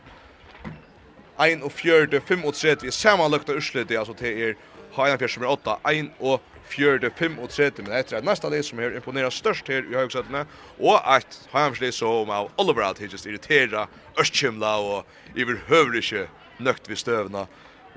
ein 1.42 1.62
og 1.62 1.72
fjörde, 1.78 2.22
fem 2.26 2.42
og 2.46 2.58
tredje, 2.58 2.90
samanlagt 2.90 3.54
av 3.54 3.62
urslutet, 3.62 4.00
altså 4.00 4.18
til 4.18 4.48
er, 4.50 4.58
har 4.98 5.12
en 5.12 5.14
av 5.14 5.22
fjers 5.22 5.38
som 5.38 5.46
er 5.46 5.54
åtta, 5.54 5.78
ein 5.86 6.10
og 6.20 6.42
fjörde, 6.72 7.10
fem 7.10 7.40
och 7.40 7.50
tredje 7.50 7.84
men 7.84 7.92
efter 7.92 8.18
att 8.18 8.24
nästa 8.24 8.50
led 8.50 8.66
som 8.66 8.80
är 8.80 8.96
imponerar 8.96 9.30
störst 9.30 9.68
här 9.68 9.92
i 9.92 9.96
högsätena 9.96 10.46
och 10.78 11.14
att 11.16 11.48
Hamsley 11.52 11.92
så 11.92 12.22
om 12.22 12.30
av 12.30 12.52
Oliver 12.56 12.82
att 12.82 13.02
just 13.02 13.26
irritera 13.26 13.88
Örskimla 14.20 14.78
och 14.78 15.06
över 15.36 15.62
hövriske 15.68 16.28
nökt 16.58 16.90
vid 16.90 16.98
stövna 16.98 17.48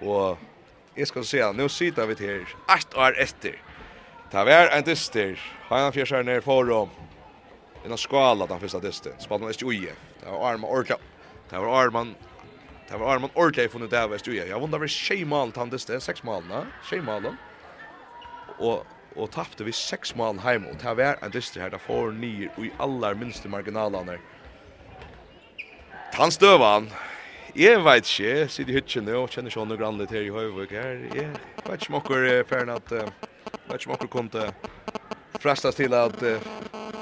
och 0.03 0.39
jag 0.95 1.09
ska 1.09 1.23
se 1.23 1.53
nu 1.53 1.69
sitter 1.69 2.07
vi 2.07 2.27
här 2.27 2.55
ett 2.77 2.97
år 2.97 3.19
efter 3.19 3.63
ta 4.31 4.45
vär 4.45 4.69
en 4.69 4.85
dyster. 4.85 5.41
Han 5.69 5.93
fjärsar 5.93 6.23
ner 6.23 6.41
forum 6.41 6.89
en 7.85 7.93
av 7.93 7.97
skala 7.97 8.47
den 8.47 8.61
första 8.61 8.79
dysten 8.79 9.13
man 9.31 9.43
är 9.43 9.73
ju 9.73 9.93
det 10.21 10.31
var 10.31 10.51
armen 10.51 10.71
orta 10.71 10.97
det 11.51 11.59
var 11.59 11.83
arman 11.83 12.15
Det 12.89 12.97
var 12.97 13.15
Arman 13.15 13.31
Ortega 13.35 13.69
funnet 13.69 13.91
där 13.91 14.09
väst 14.09 14.27
ju. 14.27 14.35
Jag 14.35 14.63
undrar 14.63 14.79
vad 14.79 14.91
tjej 14.91 15.25
malt 15.25 15.57
han 15.57 15.71
det 15.71 16.01
sex 16.01 16.23
malen, 16.23 16.67
tjej 16.91 17.01
malen 17.01 17.37
og 18.59 18.87
og 19.17 19.31
tapte 19.31 19.65
vi 19.65 19.73
6 19.73 20.17
mål 20.19 20.41
heim 20.43 20.65
og 20.67 20.79
det 20.83 20.97
var 20.99 21.21
en 21.23 21.33
dyster 21.33 21.63
her 21.63 21.71
der 21.71 21.79
får 21.79 22.11
nier 22.19 22.51
og 22.57 22.65
i 22.67 22.73
allar 22.83 23.15
minste 23.15 23.49
marginalene. 23.49 24.17
Tan 26.15 26.31
støvan. 26.35 26.89
Jeg 27.55 27.85
vet 27.85 28.11
ikke, 28.11 28.49
sitter 28.49 28.73
i 28.73 28.77
hytjen 28.81 29.09
og 29.15 29.31
kjenner 29.31 29.55
sånn 29.55 29.71
og 29.71 29.79
grannet 29.79 30.11
her 30.11 30.27
i 30.27 30.33
Høyvøk 30.35 30.75
her. 30.75 31.05
Jeg 31.15 31.29
vet 31.63 31.87
ikke 31.87 31.95
om 31.95 32.03
dere 32.09 32.33
er 32.41 32.49
ferdig 32.51 32.75
at, 32.75 32.91
jeg 32.91 33.71
vet 33.71 33.87
ikke 33.87 33.93
om 33.93 34.01
dere 34.03 34.13
kom 34.17 34.31
til 34.35 34.51
frestas 35.39 35.79
til 35.79 35.95
at 35.95 36.19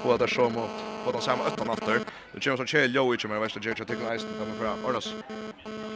få 0.03 0.19
det 0.21 0.29
som 0.29 0.57
og 0.61 0.69
på 1.05 1.13
den 1.13 1.23
samme 1.23 1.45
ötta 1.45 1.65
natter. 1.65 2.05
det 2.35 2.45
kommer 2.45 2.57
som 2.57 2.67
tjej 2.67 2.87
Joey 2.87 3.17
kommer 3.17 3.39
värsta 3.39 3.61
Jerry 3.61 3.83
att 3.83 3.89
ta 3.89 4.13
eisen 4.13 4.29
kommer 4.39 4.55
fra 4.55 4.89
Ornas. 4.89 5.15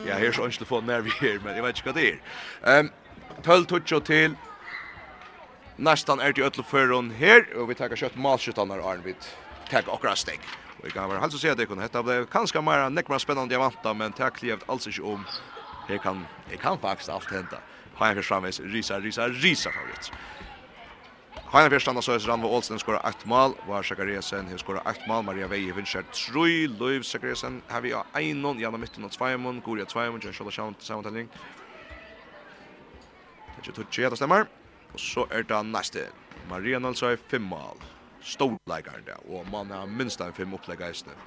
Ja, 0.06 0.14
her 0.14 0.28
er 0.28 0.32
så 0.32 0.46
inte 0.46 0.64
få 0.64 0.80
nær 0.80 1.00
vi 1.00 1.10
her 1.20 1.38
men 1.44 1.54
jeg 1.54 1.62
vet 1.62 1.78
ikke 1.78 1.92
hva 1.92 2.00
det 2.00 2.18
er 2.62 2.80
um, 2.80 2.90
12 3.44 3.66
touch 3.66 4.04
til 4.04 4.36
Nästan 5.78 6.20
är 6.20 6.32
det 6.32 6.42
öll 6.42 6.64
för 6.64 6.88
hon 6.88 7.10
här 7.10 7.56
och 7.56 7.70
vi 7.70 7.74
tar 7.74 7.96
kött 7.96 8.14
malskjutan 8.14 8.68
där 8.68 8.90
Arnvid 8.90 9.16
tack 9.68 9.88
och 9.88 10.04
rastig. 10.04 10.40
Vi 10.84 10.90
kan 10.90 11.10
väl 11.10 11.18
alltså 11.18 11.38
säga 11.38 11.52
att 11.52 11.58
det 11.58 11.66
kunde 11.66 11.82
heta 11.82 12.02
blev 12.02 12.26
kanske 12.26 12.60
mer 12.60 12.90
nekmar 12.90 13.18
spännande 13.18 13.54
jag 13.54 13.60
väntar 13.60 13.94
men 13.94 14.12
tack 14.12 14.42
levt 14.42 14.62
alls 14.68 14.86
inte 14.86 15.02
om. 15.02 15.26
Det 15.86 15.98
kan 15.98 16.28
det 16.48 16.56
kan 16.56 16.78
faktiskt 16.78 17.08
allt 17.08 17.30
hända. 17.30 17.60
Har 17.94 18.14
jag 18.14 18.24
framvis 18.24 18.60
risa 18.60 19.00
risa 19.00 19.28
risa 19.28 19.72
favorit. 19.72 20.12
Har 21.44 21.60
jag 21.60 21.70
förstått 21.72 22.04
så 22.04 22.12
är 22.12 22.18
Ranva 22.18 22.48
Olsen 22.48 22.78
skora 22.78 23.00
8 23.00 23.10
mål, 23.24 23.52
var 23.62 23.82
Sakariasen 23.82 24.48
har 24.48 24.58
skora 24.58 24.80
8 24.80 24.92
mål, 25.04 25.24
Maria 25.24 25.48
Veje 25.48 25.72
vinner 25.72 26.02
3, 26.32 26.68
Löv 26.68 27.02
Sakariasen 27.02 27.62
har 27.68 27.80
vi 27.80 27.94
en 28.14 28.42
någon 28.42 28.58
genom 28.58 28.80
mitten 28.80 29.04
och 29.04 29.12
två 29.12 29.38
mål, 29.38 29.60
Goria 29.60 29.86
två 29.86 30.10
mål, 30.10 30.20
Jens 30.24 30.36
Scholla 30.36 30.50
Schaunt 30.50 30.82
sammanställning. 30.82 31.28
Det 33.54 33.60
är 33.60 33.66
ju 33.66 33.72
tjugo 33.72 33.90
tjej, 33.90 34.10
det 34.10 34.16
stämmer. 34.16 34.65
Og 34.96 35.00
så 35.00 35.26
er 35.30 35.42
det 35.44 35.58
neste. 35.68 36.06
Maria 36.48 36.78
Nalsøy, 36.78 37.18
fem 37.28 37.42
mål. 37.44 37.82
Storleikeren 38.24 39.04
der, 39.04 39.18
og 39.28 39.44
man 39.52 39.70
har 39.70 39.86
minst 39.86 40.20
en 40.20 40.32
fem 40.32 40.54
opplegger 40.54 40.88
i 40.88 40.94
stedet. 40.94 41.18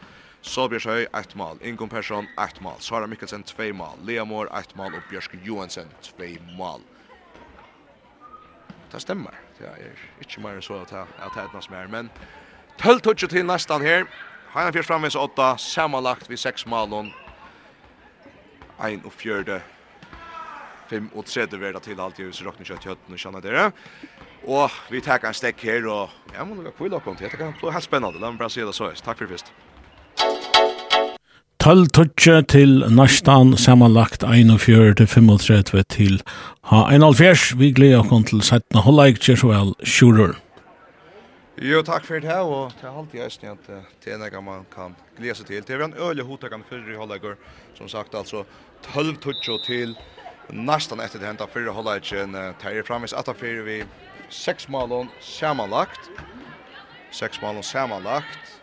Solbjørshøy, 0.42 1.06
ett 1.20 1.36
mål. 1.36 1.62
Ingun 1.62 1.90
Persson, 1.90 2.28
ett 2.46 2.62
mål. 2.62 2.80
Sara 2.80 3.08
Mikkelsen, 3.08 3.44
2 3.44 3.74
mål. 3.74 4.02
Lea 4.04 4.26
Mår, 4.26 4.50
ett 4.60 4.76
mål. 4.76 4.96
Og 4.96 5.02
Bjørsk 5.10 5.36
Johansen, 5.46 5.88
2 6.02 6.24
mål. 6.58 6.82
Det 8.92 9.02
stemmer. 9.02 9.38
Det 9.60 9.68
er 9.68 10.02
ikke 10.20 10.42
mer 10.42 10.58
enn 10.58 10.66
så 10.66 10.82
at 10.82 10.92
jeg 10.92 11.06
har 11.20 11.34
tatt 11.38 11.54
noe 11.54 11.62
som 11.62 11.76
er. 11.78 11.88
Men 11.88 12.10
12 12.82 13.02
touchet 13.06 13.30
til 13.30 13.46
nesten 13.46 13.86
her. 13.86 14.10
Heina 14.56 14.74
Fjørs 14.74 14.90
framvis 14.90 15.16
åtta, 15.16 15.58
samanlagt 15.62 16.30
vi 16.30 16.38
seks 16.38 16.66
mål. 16.66 17.14
Ein 18.82 19.06
og 19.06 19.14
4 19.14 19.62
5 20.90 21.10
och 21.14 21.26
3 21.26 21.46
det 21.46 21.58
verda 21.58 21.80
till 21.80 22.00
allt 22.00 22.20
ju 22.20 22.32
så 22.32 22.44
rockna 22.44 22.66
kött 22.66 22.84
kött 22.84 22.98
och 23.12 23.20
känna 23.20 23.40
det. 23.40 23.72
Och 24.44 24.72
vi 24.90 25.02
tar 25.02 25.26
en 25.26 25.34
stäck 25.34 25.64
här 25.64 25.88
och 25.88 26.10
ja 26.36 26.46
men 26.46 26.64
det 26.64 26.72
kul 26.78 26.94
att 26.94 27.04
komma 27.04 27.16
till. 27.16 27.30
Det 27.32 27.38
kan 27.38 27.54
bli 27.62 27.72
helt 27.72 27.84
spännande. 27.84 28.20
Låt 28.20 28.30
mig 28.30 28.38
bara 28.38 28.50
se 28.50 28.66
det 28.66 28.74
så. 28.74 28.92
Tack 29.04 29.18
för 29.18 29.28
först. 29.28 29.46
12 31.60 31.88
touche 31.88 32.42
til 32.42 32.86
Nastan, 32.90 33.58
samanlagt 33.58 34.24
41-35 34.24 35.84
til 35.90 36.22
H1.5. 36.72 37.58
Vi 37.60 37.72
gleder 37.72 38.00
oss 38.00 38.30
til 38.30 38.42
17. 38.42 38.80
Hålleik, 38.86 39.20
Kjersvoel, 39.20 39.74
shooter. 39.84 40.38
Jo, 41.62 41.82
takk 41.84 42.06
for 42.08 42.24
det 42.24 42.32
her, 42.32 42.48
og 42.48 42.72
det 42.80 42.88
er 42.88 42.96
alltid 42.96 43.26
eisen 43.26 43.52
at 43.52 43.68
det 44.06 44.14
er 44.14 44.22
noe 44.22 44.42
man 44.42 44.64
kan 44.72 44.96
glede 45.18 45.36
seg 45.36 45.52
til. 45.52 45.66
Det 45.68 45.76
er 45.76 45.84
en 45.84 45.98
øyelig 46.00 46.24
hotak 46.24 46.56
han 46.56 46.64
i 46.72 46.96
Hålleikur, 46.96 47.36
som 47.76 47.92
sagt, 47.92 48.16
altså 48.16 48.46
12 48.94 49.18
touche 49.20 49.60
til 49.68 49.92
Hålleikur 49.92 50.19
nästan 50.52 51.00
efter 51.00 51.20
det 51.20 51.26
hända 51.26 51.48
förra 51.48 51.72
hållet 51.72 52.12
en 52.12 52.56
ju 52.76 52.84
Framis 52.84 53.14
att 53.14 53.26
för 53.26 53.64
vi 53.64 53.86
sex 54.30 54.68
mål 54.68 55.10
sammanlagt. 55.20 56.12
Sex 57.12 57.42
mål 57.42 57.64
sammanlagt. 57.64 58.62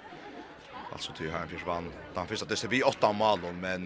Alltså 0.89 1.13
till 1.13 1.31
här 1.31 1.47
försvann. 1.47 1.95
Den 2.15 2.27
första 2.27 2.47
det 2.47 2.65
vi 2.65 2.83
åtta 2.83 3.13
mål 3.13 3.53
men 3.53 3.85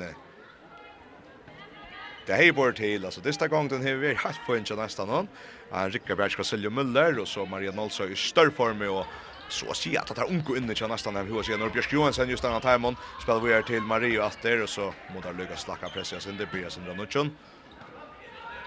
det 2.25 2.33
här 2.33 2.53
bort 2.53 2.77
till 2.77 3.05
alltså 3.05 3.21
det 3.21 3.49
gång 3.49 3.69
den 3.69 3.83
har 3.87 3.95
vi 3.95 4.15
haft 4.15 4.45
på 4.45 4.57
inte 4.57 4.77
nästan 4.77 5.09
någon. 5.09 5.29
Han 5.69 5.91
Rickard 5.91 6.17
Berg 6.17 6.31
ska 6.31 6.45
sälja 6.45 6.71
Müller 6.71 7.19
och 7.19 7.29
så 7.29 7.47
Maria 7.47 7.73
Nolsa 7.73 8.05
i 8.05 8.17
större 8.17 8.51
form 8.51 8.83
och 8.83 9.13
så 9.49 9.71
att 9.71 9.77
säga 9.77 10.01
att 10.01 10.17
det 10.17 10.23
är 10.23 10.31
unko 10.31 10.57
inne 10.57 10.75
till 10.75 10.87
nästan 10.87 11.15
när 11.15 11.25
hur 11.25 11.43
ser 11.43 11.59
när 11.59 11.69
Björk 11.69 11.93
Johansson 11.93 12.29
just 12.29 12.43
den 12.43 12.53
här 12.53 12.61
timon 12.61 12.97
spelar 13.19 13.41
vi 13.41 13.53
här 13.53 13.63
till 13.63 13.83
Mario 13.83 14.23
Atter 14.23 14.63
och 14.63 14.71
så 14.71 14.95
mot 15.07 15.27
att 15.27 15.37
lyckas 15.37 15.61
slacka 15.61 15.91
pressen 15.91 16.37
det 16.37 16.47
blir 16.47 16.69
sen 16.69 16.85
då 16.85 16.95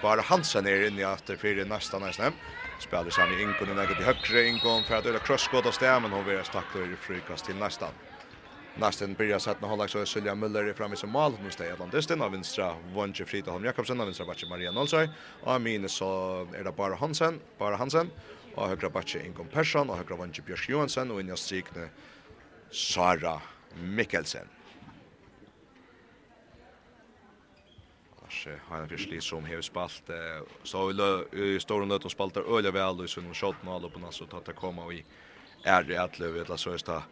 Bara 0.03 0.21
Hansen 0.21 0.67
er 0.67 0.81
inne 0.89 0.99
i 0.99 1.05
etter 1.07 1.37
fyrir 1.39 1.63
nästa 1.65 1.99
nästa. 1.99 2.33
Spelar 2.77 3.11
sig 3.11 3.37
i 3.37 3.43
Inkon 3.43 3.69
i 3.71 3.73
näget 3.73 3.99
i 3.99 4.03
högre 4.03 4.47
Inkon 4.47 4.83
för 4.83 4.95
att 4.95 5.05
öra 5.05 5.19
crossskott 5.19 5.65
av 5.65 5.71
stämmen. 5.71 6.11
Hon 6.11 6.25
vill 6.25 6.43
stakta 6.43 6.83
i 6.83 6.97
frikast 6.97 7.45
till 7.45 7.55
nästa. 7.55 7.93
Nästan 8.75 9.15
börjar 9.15 9.39
sätta 9.39 9.67
hålla 9.67 9.87
så 9.87 10.05
Sylvia 10.05 10.35
Müller 10.35 10.73
framme 10.73 10.95
som 10.95 11.09
mål 11.09 11.39
nu 11.39 11.51
stäjer 11.51 11.77
det 11.77 12.23
av 12.23 12.31
vänstra 12.31 12.73
Vonje 12.73 13.25
Frida 13.25 13.51
Holm 13.51 13.65
Jakobsen 13.65 13.99
av 13.99 14.05
vänstra 14.07 14.25
backen 14.25 14.49
Maria 14.49 14.71
Nolsøy 14.71 15.07
och 15.41 15.61
minus 15.61 15.93
så 15.93 16.41
är 16.55 16.63
det 16.63 16.71
bara 16.71 16.95
Hansen 16.95 17.41
bara 17.57 17.75
Hansen 17.75 18.11
och 18.51 18.67
högra 18.67 18.89
backen 18.89 19.25
Ingon 19.25 19.47
Persson 19.47 19.89
och 19.89 19.97
högra 19.97 20.15
Vonje 20.15 20.41
Björk 20.41 20.69
Johansen 20.69 21.11
och 21.11 21.19
inne 21.21 21.37
strikne 21.37 21.89
Sara 22.71 23.41
Mikkelsen. 23.75 24.47
Lars 28.33 28.47
Hanna 28.69 28.87
Fischli 28.87 29.21
som 29.21 29.45
har 29.45 29.61
spalt 29.61 30.09
så 30.63 30.91
i 31.33 31.59
stora 31.59 31.85
nöten 31.85 32.09
spaltar 32.09 32.57
öliga 32.57 32.71
väl 32.71 33.05
i 33.05 33.07
sin 33.07 33.33
shot 33.33 33.55
och 33.65 33.73
alla 33.73 33.89
på 33.89 33.99
nas 33.99 34.21
och 34.21 34.29
ta 34.29 34.53
komma 34.53 34.83
och 34.83 34.93
i 34.93 35.05
är 35.63 35.83
det 35.83 35.97
att 35.97 36.19
löv 36.19 36.37
eller 36.37 36.57
så 36.57 36.69
är 36.69 36.77
det 36.85 37.03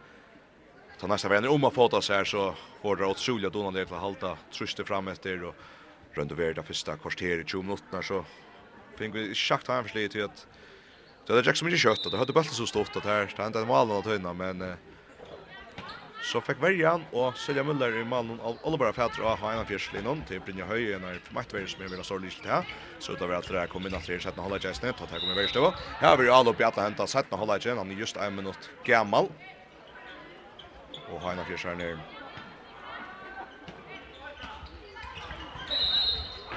ta 0.99 1.07
nästa 1.07 1.29
vän 1.29 1.47
om 1.47 1.63
att 1.63 1.73
fota 1.73 2.01
så 2.01 2.13
här 2.13 2.23
så 2.25 2.55
får 2.81 2.95
det 2.95 3.05
åt 3.05 3.17
Solja 3.17 3.49
donan 3.49 3.73
det 3.73 3.81
att 3.81 3.89
hålla 3.89 4.37
truste 4.53 4.85
fram 4.85 5.07
efter 5.07 5.43
och 5.43 5.55
runt 6.13 6.31
över 6.31 6.53
det 6.53 6.63
första 6.63 6.97
kvarteret 6.97 7.49
20 7.49 7.61
minuter 7.61 8.01
så 8.01 8.25
fick 8.97 9.15
vi 9.15 9.35
schakt 9.35 9.67
han 9.67 9.83
Fischli 9.83 10.09
till 10.09 10.23
att 10.23 10.47
det 11.27 11.33
är 11.33 11.43
Jackson 11.45 11.65
mycket 11.65 11.81
kött 11.81 12.05
och 12.05 12.11
det 12.11 12.17
hade 12.17 12.33
bulten 12.33 12.53
så 12.53 12.67
stort 12.67 12.95
att 12.95 13.03
här 13.03 13.33
det 13.37 13.43
är 13.43 13.47
inte 13.47 13.65
mål 13.65 13.87
något 13.87 14.05
höna 14.05 14.33
men 14.33 14.75
Så 16.21 16.37
fikk 16.45 16.59
verjan 16.61 17.07
og 17.17 17.33
Silja 17.41 17.63
Müller 17.65 17.95
i 17.97 18.03
mannen 18.05 18.37
av 18.45 18.59
Oliver 18.69 18.93
ha 18.93 19.07
en 19.09 19.39
Haina 19.41 19.63
Fjerslinon 19.65 20.21
til 20.29 20.43
Brynja 20.45 20.67
Høy 20.69 20.93
en 20.93 21.07
av 21.09 21.31
maktverjer 21.33 21.71
som 21.73 21.81
jeg 21.81 21.89
vil 21.89 22.03
ha 22.03 22.17
lyst 22.21 22.43
til 22.43 22.53
her. 22.53 22.67
Så 23.01 23.15
utover 23.17 23.41
det 23.41 23.63
kom 23.73 23.87
inn 23.89 23.97
at 23.97 24.05
det 24.05 24.19
er 24.19 24.21
17 24.29 24.37
halvleik 24.37 24.67
i 24.69 24.73
snitt, 24.77 25.01
at 25.01 25.09
det 25.09 25.19
kommer 25.23 25.39
verst 25.39 25.57
over. 25.57 25.73
Her 25.97 26.19
vil 26.21 26.29
Alup 26.29 26.61
i 26.61 26.67
alle 26.67 26.85
hentet 26.85 27.09
17 27.09 27.33
halvleik 27.41 27.65
i, 27.65 27.73
han 27.73 27.89
er 27.89 27.97
just 27.97 28.21
en 28.21 28.37
minutt 28.37 28.69
gammal. 28.85 29.31
Og 31.09 31.25
Haina 31.25 31.41
Fjerslinon 31.49 31.81
er 31.81 31.99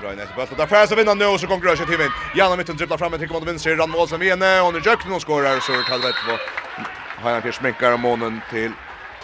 Røyne 0.05 0.27
etter 0.27 0.37
bøtta. 0.37 0.61
Der 0.61 0.69
færre 0.69 0.91
seg 0.91 1.01
vinner 1.01 1.17
nå, 1.17 1.33
så 1.41 1.49
kommer 1.49 1.73
Røyne 1.73 1.89
till 1.89 2.05
vinn. 2.05 2.13
Janna 2.37 2.61
Mitten 2.61 2.77
dribblar 2.77 3.01
fram, 3.01 3.17
etter 3.17 3.33
kommande 3.33 3.55
vinner, 3.55 3.81
Rann 3.81 3.97
Målsen 3.97 4.21
vinner, 4.21 4.61
og 4.61 4.75
nu 4.75 4.85
Jøkken, 4.85 5.13
och 5.13 5.25
skårer, 5.25 5.61
så 5.61 5.81
er 5.81 5.89
Kalvet 5.89 6.21
på. 6.21 6.37
Hajan 7.23 7.43
Fjers 7.43 7.63
sminkar 7.63 7.97
månen 7.97 8.43
til 8.51 8.75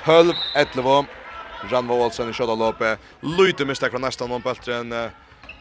12-11. 0.04 1.06
Ranva 1.70 1.94
Olsen 1.94 2.30
i 2.30 2.36
kjødalåpet. 2.36 2.98
Lyte 3.22 3.64
mistek 3.68 3.92
fra 3.92 4.00
nesten 4.00 4.30
noen 4.30 4.44
bøltren. 4.44 4.94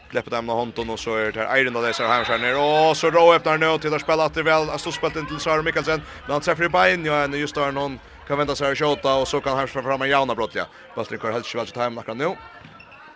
Gleppet 0.09 0.33
dem 0.33 0.49
av 0.49 0.57
hånden, 0.57 0.89
og 0.89 0.97
så 0.97 1.17
er 1.19 1.33
det 1.35 1.43
her 1.43 1.51
Eirin 1.53 1.75
og 1.75 1.83
leser 1.83 2.07
här 2.07 2.37
ned. 2.37 2.55
Og 2.55 2.95
så 2.97 3.11
rå 3.11 3.33
öppnar 3.35 3.59
nå 3.59 3.77
til 3.77 3.93
å 3.93 3.99
spille 3.99 4.25
at 4.25 4.33
det 4.33 4.45
vel. 4.45 4.67
Jeg 4.71 4.79
stod 4.79 4.93
spilt 4.93 5.15
inn 5.15 5.27
til 5.27 5.39
Sara 5.39 5.61
Mikkelsen, 5.61 6.01
men 6.25 6.31
han 6.31 6.41
treffer 6.41 6.65
i 6.65 6.69
bein, 6.69 7.05
ja, 7.05 7.23
enn 7.23 7.33
just 7.33 7.55
der 7.55 7.71
noen 7.71 7.99
kan 8.27 8.37
vänta 8.37 8.55
sig 8.55 8.71
att 8.71 8.77
skjuta 8.77 9.15
och 9.15 9.27
så 9.27 9.41
kan 9.41 9.57
han 9.57 9.67
fram 9.67 10.01
en 10.01 10.09
jauna 10.09 10.35
brottliga. 10.35 10.65
Bøltren 10.95 11.19
kvar 11.19 11.31
helst 11.31 11.55
vel 11.55 11.67
til 11.67 11.81
Heim 11.81 11.97
akkurat 11.97 12.17
nå. 12.17 12.37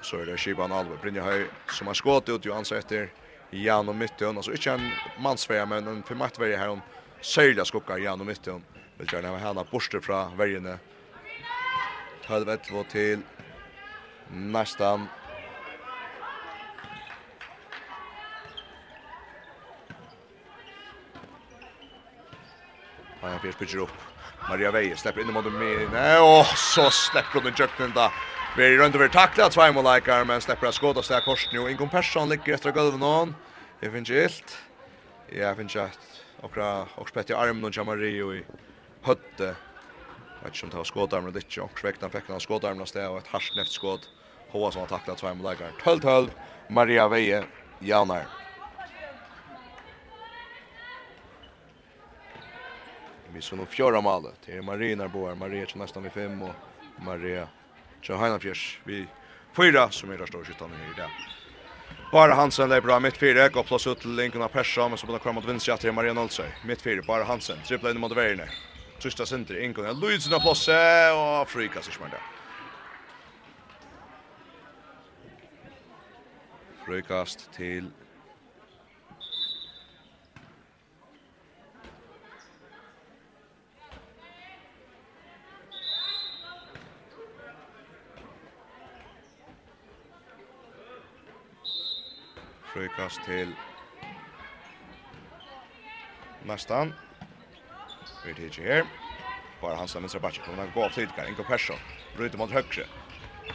Så 0.02 0.18
er 0.22 0.26
det 0.26 0.40
Kiban 0.40 0.72
Alve, 0.72 0.98
Brynja 1.02 1.24
som 1.72 1.88
har 1.88 1.94
skått 1.94 2.30
ut, 2.30 2.46
jo 2.46 2.54
anser 2.54 2.78
etter 2.78 3.10
Jan 3.52 3.90
og 3.90 3.96
Mytton. 3.96 4.38
Alltså 4.38 4.52
inte 4.52 4.72
en 4.72 4.92
mansvärja, 5.20 5.66
men 5.66 5.88
en 5.88 6.04
förmattverja 6.04 6.58
här 6.58 6.70
om 6.70 6.82
Sölja 7.22 7.66
skukkar 7.66 7.98
Jan 7.98 8.20
och 8.20 8.26
Mytton. 8.26 8.64
Vill 8.98 9.14
gärna 9.14 9.30
ha 9.30 9.38
henne 9.38 9.66
borster 9.72 10.00
från 10.00 10.38
värjene. 10.38 10.78
12-11 12.28 12.84
till 12.84 13.22
nästan. 14.28 15.08
Han 23.22 23.40
fyrs 23.40 23.56
pitcher 23.56 23.78
upp. 23.78 23.90
Maria 24.50 24.72
Veje 24.72 24.98
släpper 24.98 25.22
in 25.22 25.34
mot 25.34 25.54
mig. 25.54 25.90
Nej, 25.92 26.20
åh, 26.20 26.56
så 26.56 26.90
släpper 26.92 27.42
hon 27.42 27.54
jöknen 27.58 27.92
där. 27.96 28.12
Vi 28.58 28.66
är 28.66 28.78
runt 28.78 28.96
över 28.96 29.08
tackla 29.08 29.50
två 29.50 29.72
mål 29.72 29.96
likar 29.96 30.26
men 30.26 30.42
släpper 30.42 30.68
att 30.68 30.76
skåda 30.76 31.02
sig 31.02 31.22
kors 31.22 31.50
nu. 31.54 31.72
Ingen 31.72 31.90
person 31.90 32.30
ligger 32.30 32.54
efter 32.54 32.72
golvet 32.72 33.00
någon. 33.00 33.36
Det 33.80 33.92
finns 33.92 34.10
gilt. 34.10 34.58
Ja, 35.28 35.56
finns 35.56 35.76
att 35.76 36.00
och 36.42 36.58
och 36.96 37.10
spett 37.10 37.30
i 37.30 37.34
armen 37.34 37.64
och 37.64 37.78
Jamario 37.78 38.34
i 38.34 38.46
hötte 39.02 39.56
vet 40.44 40.56
ikke 40.56 40.66
om 40.68 40.74
det 40.74 40.78
var 40.82 40.90
skådarmen 40.90 41.32
eller 41.32 41.46
ikke, 41.46 41.64
og 41.64 41.80
svekna 41.80 42.10
fikk 42.14 42.30
han 42.34 42.44
skådarmen 42.44 42.84
av 42.86 42.92
sted, 42.92 43.08
og 43.08 43.22
et 43.22 43.34
harskt 43.34 43.58
neft 43.60 43.74
skåd, 43.74 44.08
Hoa 44.54 44.70
som 44.72 44.84
har 44.84 44.92
taklet 44.92 45.18
tvær 45.18 45.34
med 45.34 45.48
leikaren. 45.48 45.76
12-12, 45.82 46.30
Maria 46.68 47.08
Veie, 47.10 47.40
Janar. 47.82 48.28
Vi 53.34 53.42
så 53.42 53.58
nå 53.58 53.66
fjøra 53.66 54.02
malet, 54.06 54.38
det 54.46 54.60
er 54.60 54.66
Maria 54.66 55.00
Narboar, 55.00 55.34
Maria 55.40 55.66
til 55.66 55.82
nesten 55.82 56.06
vi 56.06 56.14
fem, 56.14 56.38
og 56.46 56.54
Maria 57.02 57.48
til 58.06 58.20
Heinafjers, 58.22 58.66
vi 58.86 59.08
fyra 59.58 59.88
som 59.92 60.12
er 60.14 60.22
der 60.22 60.30
står 60.30 60.46
skyttene 60.46 60.78
her 60.78 60.92
i 60.92 60.98
dag. 60.98 61.24
Bara 62.14 62.34
Hansen 62.34 62.70
där 62.70 62.82
bra 62.82 63.00
mitt 63.00 63.18
fyra 63.18 63.50
går 63.50 63.64
plus 63.64 63.88
ut 63.88 64.00
till 64.02 64.16
Lincoln 64.16 64.50
Persson 64.50 64.92
men 64.92 64.98
så 64.98 65.08
på 65.08 65.20
kommer 65.20 65.34
mot 65.34 65.46
vinst 65.46 65.82
till 65.82 65.92
Maria 65.92 66.14
Nolsøy. 66.14 66.52
Mitt 66.62 66.82
fyra 66.82 67.02
bara 67.02 67.24
Hansen 67.24 67.64
trippla 67.64 67.92
in 67.92 68.00
mot 68.00 68.12
Werner. 68.12 68.50
Trista 69.04 69.26
Sindri, 69.26 69.66
ingår 69.66 69.88
en 69.88 70.00
Luidsen 70.00 70.34
av 70.34 70.40
Plosse, 70.40 71.12
och 71.12 71.50
frikast 71.50 71.90
ikke 71.90 72.04
mer 72.04 72.10
det. 72.10 72.20
Frikast 76.86 77.50
til 77.52 77.92
Frikast 92.74 93.24
til 93.24 93.56
Nastan. 96.46 96.94
Vi 98.24 98.32
är 98.32 98.46
inte 98.46 98.62
här. 98.62 98.86
Bara 99.62 99.76
hans 99.76 99.94
lämnar 99.94 100.20
backe. 100.20 100.40
Kommer 100.40 100.64
att 100.64 100.74
gå 100.74 100.84
av 100.84 100.90
tidigare. 100.90 101.30
Ingo 101.30 101.44
Persson. 101.44 101.80
Bryter 102.18 102.38
mot 102.38 102.52
högre. 102.52 102.86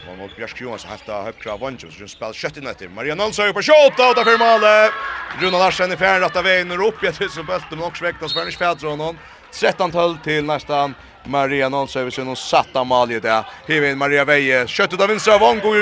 Og 0.07 0.19
mot 0.19 0.37
Bjørsk 0.37 0.61
Jonas 0.61 0.85
har 0.85 0.91
haft 0.91 1.09
av 1.47 1.61
vanchen 1.61 1.91
som 1.91 2.09
spiller 2.09 2.33
kjøtt 2.33 2.57
inn 2.61 2.67
etter. 2.71 2.89
Maria 2.89 3.17
Olsson 3.19 3.53
på 3.53 3.63
kjøtta, 3.67 4.09
og 4.09 4.17
da 4.17 4.23
därför 4.23 4.39
malet. 4.39 4.93
Runa 5.41 5.59
Larsen 5.59 5.93
i 5.93 5.97
fjern 5.97 6.21
rett 6.23 6.37
av 6.37 6.45
veien. 6.45 6.71
Og 6.71 6.87
opp 6.87 7.01
fjärde 7.01 7.19
rätta 7.19 7.19
vägen 7.19 7.29
upp 7.35 7.35
jag 7.35 7.35
tills 7.35 7.37
bulten 7.47 7.83
och 7.83 7.97
sväckta 7.97 8.49
ikke 8.49 8.59
Fädron 8.59 9.01
honom. 9.01 9.19
13-12 9.53 10.23
til 10.23 10.45
nästan 10.45 10.95
Maria 11.27 11.69
Nolsson 11.69 12.03
över 12.03 12.11
sin 12.11 12.29
och 12.29 12.39
satta 12.39 12.85
mål 12.85 13.13
i 13.13 13.21
det. 13.21 13.45
Hivin 13.67 13.99
Maria 13.99 14.25
Veie, 14.25 14.67
kjøtt 14.67 14.93
ut 14.93 15.01
av 15.01 15.09
vinstra 15.09 15.39
vång 15.39 15.59
och 15.59 15.75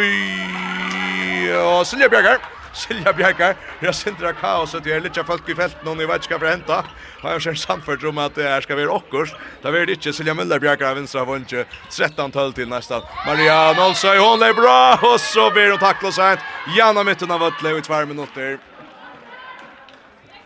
Silja 1.86 2.08
Björkar. 2.08 2.55
Silja 2.76 3.12
Bjerkar, 3.16 3.56
jeg 3.80 3.96
sindra 3.96 4.34
kaoset, 4.36 4.84
det 4.84 4.92
er 4.92 5.00
litt 5.00 5.16
folk 5.24 5.46
i 5.48 5.54
felt, 5.56 5.78
noen 5.86 6.02
i 6.04 6.08
vet 6.08 6.26
skal 6.26 6.40
for 6.42 6.50
henta. 6.50 6.82
Og 7.22 7.30
jeg 7.30 7.44
ser 7.46 7.60
samført 7.62 8.04
om 8.04 8.18
at 8.20 8.36
det 8.36 8.44
her 8.44 8.64
skal 8.64 8.76
være 8.76 8.92
okkurs. 8.92 9.32
Da 9.62 9.72
vil 9.72 9.86
det 9.88 9.96
ikke 9.96 10.12
Silja 10.12 10.34
Møller 10.36 10.60
Bjerkar 10.60 10.92
av 10.92 11.00
vinstra 11.00 11.24
vunnet 11.24 11.72
13-12 11.88 12.52
til 12.58 12.68
nesten. 12.68 13.06
Maria 13.24 13.72
Nolsøy, 13.76 14.18
hun 14.20 14.44
er 14.44 14.52
bra, 14.56 14.98
og 15.00 15.16
så 15.24 15.48
blir 15.54 15.72
hun 15.72 15.80
takla 15.80 16.12
sent. 16.12 16.44
Janna 16.68 17.04
mitten 17.06 17.32
av 17.32 17.40
Vøtle 17.46 17.78
i 17.78 17.86
tvær 17.86 18.08
minutter. 18.10 18.58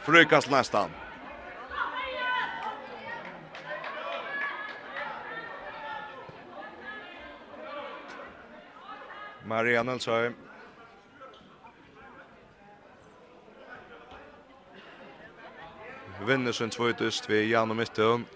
Frykast 0.07 0.53
nesten. 0.55 0.95
Maria 9.51 9.83
Nolsøy. 9.83 10.50
vinner 16.27 16.53
sin 16.53 16.71
tvåtust 16.71 17.31
vid 17.31 17.51
Jan 17.51 17.71
och 17.71 17.77
Midtøen. 17.77 18.27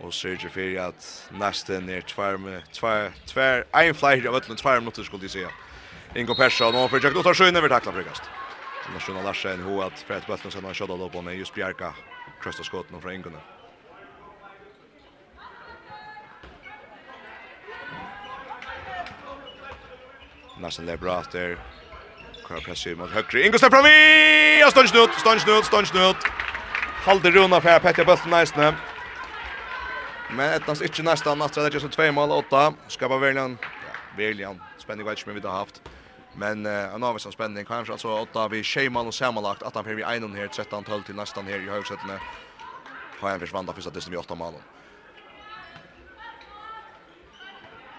Og 0.00 0.14
Sergio 0.14 0.50
Ferri 0.50 0.76
at 0.76 1.30
nesten 1.32 1.88
er 1.90 2.00
tvær 2.06 2.36
med 2.38 2.62
tvær, 2.72 3.10
tvær, 3.26 3.64
ein 3.74 3.94
flyer 3.94 4.28
av 4.28 4.36
ötlen 4.38 4.56
tvær 4.56 4.80
minutter 4.80 5.02
skulle 5.02 5.22
de 5.22 5.28
säga. 5.28 5.50
Ingo 6.16 6.34
Persson 6.34 6.74
og 6.74 6.90
for 6.90 7.00
Jack 7.04 7.16
att 7.16 7.24
ta 7.24 7.34
skön 7.34 7.56
över 7.56 7.68
frikast. 7.68 7.94
frukast. 7.94 8.22
Larsson 8.92 9.24
Larsen, 9.24 9.62
hur 9.62 9.86
att 9.86 9.98
Fred 9.98 10.22
Bötlen 10.26 10.52
sen 10.52 10.64
har 10.64 10.74
skjutit 10.74 11.00
upp 11.00 11.14
og 11.14 11.34
just 11.34 11.54
Bjarka. 11.54 11.94
Krossa 12.40 12.62
skotten 12.62 13.00
fra 13.00 13.12
Ingo. 13.12 13.55
Nästan 20.60 20.86
det 20.86 20.92
Nassan 20.92 21.10
Lebrater. 21.10 21.58
Kvar 22.46 22.60
pressur 22.60 22.96
mot 22.96 23.10
högre. 23.10 23.38
Ingo 23.38 23.46
Ingolstadt 23.46 23.72
från 23.72 23.84
vi! 23.84 24.64
Och 24.66 24.70
stånd 24.70 24.88
snut, 24.88 25.10
stånd 25.18 25.40
snut, 25.40 25.64
stånd 25.64 25.86
snut. 25.86 26.16
Halder 27.06 27.30
runa 27.30 27.60
för 27.60 27.78
Petja 27.78 28.04
Bulten 28.04 28.30
nästan. 28.30 28.74
Men 30.30 30.52
ettans 30.54 30.82
inte 30.82 31.02
nästan 31.02 31.42
att 31.42 31.52
det 31.54 31.60
är 31.60 31.70
just 31.70 31.92
två 31.92 32.12
mål 32.12 32.30
8. 32.30 32.74
Skapar 32.88 33.18
Verlian. 33.18 33.58
Ja, 33.60 33.92
Verlian. 34.16 34.60
Spänning 34.78 35.06
vad 35.06 35.18
vi 35.26 35.40
har 35.40 35.58
haft. 35.58 35.82
Men 36.36 36.66
uh, 36.66 36.94
en 36.94 37.02
avvis 37.02 37.32
spänning 37.32 37.64
kanske 37.64 37.92
alltså 37.92 38.08
åtta 38.08 38.48
vi 38.48 38.62
Sheyman 38.62 39.06
och 39.06 39.14
sammanlagt 39.14 39.62
att 39.62 39.74
han 39.74 39.84
får 39.84 39.90
vi 39.90 40.02
1 40.02 40.08
här 40.08 40.48
13 40.48 40.84
12 40.84 41.02
till 41.02 41.14
nästan 41.14 41.46
här 41.46 41.58
i 41.58 41.70
högsättena. 41.70 42.18
Har 43.20 43.30
han 43.30 43.40
försvann 43.40 43.66
där 43.66 43.72
första 43.72 43.90
testen 43.90 44.10
vi 44.10 44.16
åtta 44.16 44.34
målen. 44.34 44.60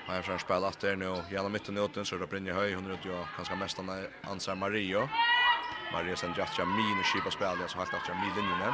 Han 0.07 0.15
har 0.15 0.37
spel 0.37 0.63
att 0.63 0.79
det 0.79 0.95
nu. 0.95 1.23
Genom 1.29 1.51
mitten 1.51 1.77
åt 1.77 1.93
den 1.93 2.05
så 2.05 2.15
är 2.15 2.19
det 2.19 2.27
brinner 2.27 2.53
höj. 2.53 2.73
Hon 2.73 2.85
är 2.85 2.93
ute 2.93 3.09
och 3.09 3.27
kanske 3.35 3.55
mest 3.55 3.77
han 3.77 4.07
ansar 4.21 4.55
Mario. 4.55 5.09
Mario 5.91 6.15
sen 6.15 6.33
just 6.37 6.57
jag 6.57 6.67
min 6.67 6.99
och 6.99 7.05
kipa 7.05 7.31
jag 7.39 7.69
så 7.69 7.77
helt 7.77 7.93
att 7.93 8.07
jag 8.07 8.17
min 8.17 8.33
linjen. 8.33 8.73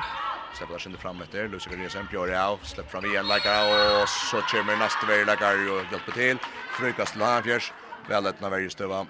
Släpper 0.57 0.73
där 0.73 0.87
inte 0.87 1.01
fram 1.01 1.21
efter. 1.21 1.47
Lucy 1.47 1.69
Garcia 1.69 1.89
sen. 1.89 2.07
Gör 2.11 2.27
det 2.27 2.45
av. 2.45 2.57
Släpper 2.57 2.89
fram 2.89 3.05
igen. 3.05 3.27
Lika 3.27 3.63
och 3.63 4.09
så 4.09 4.41
kommer 4.41 4.75
nästa 4.75 5.07
väg 5.07 5.25
lika 5.25 5.47
och 5.49 5.91
hjälper 5.91 6.11
till. 6.11 6.37
Frukas 6.77 7.15
Lafjärs 7.15 7.73
väl 8.07 8.27
att 8.27 8.39
när 8.39 8.49
stöva. 8.69 9.07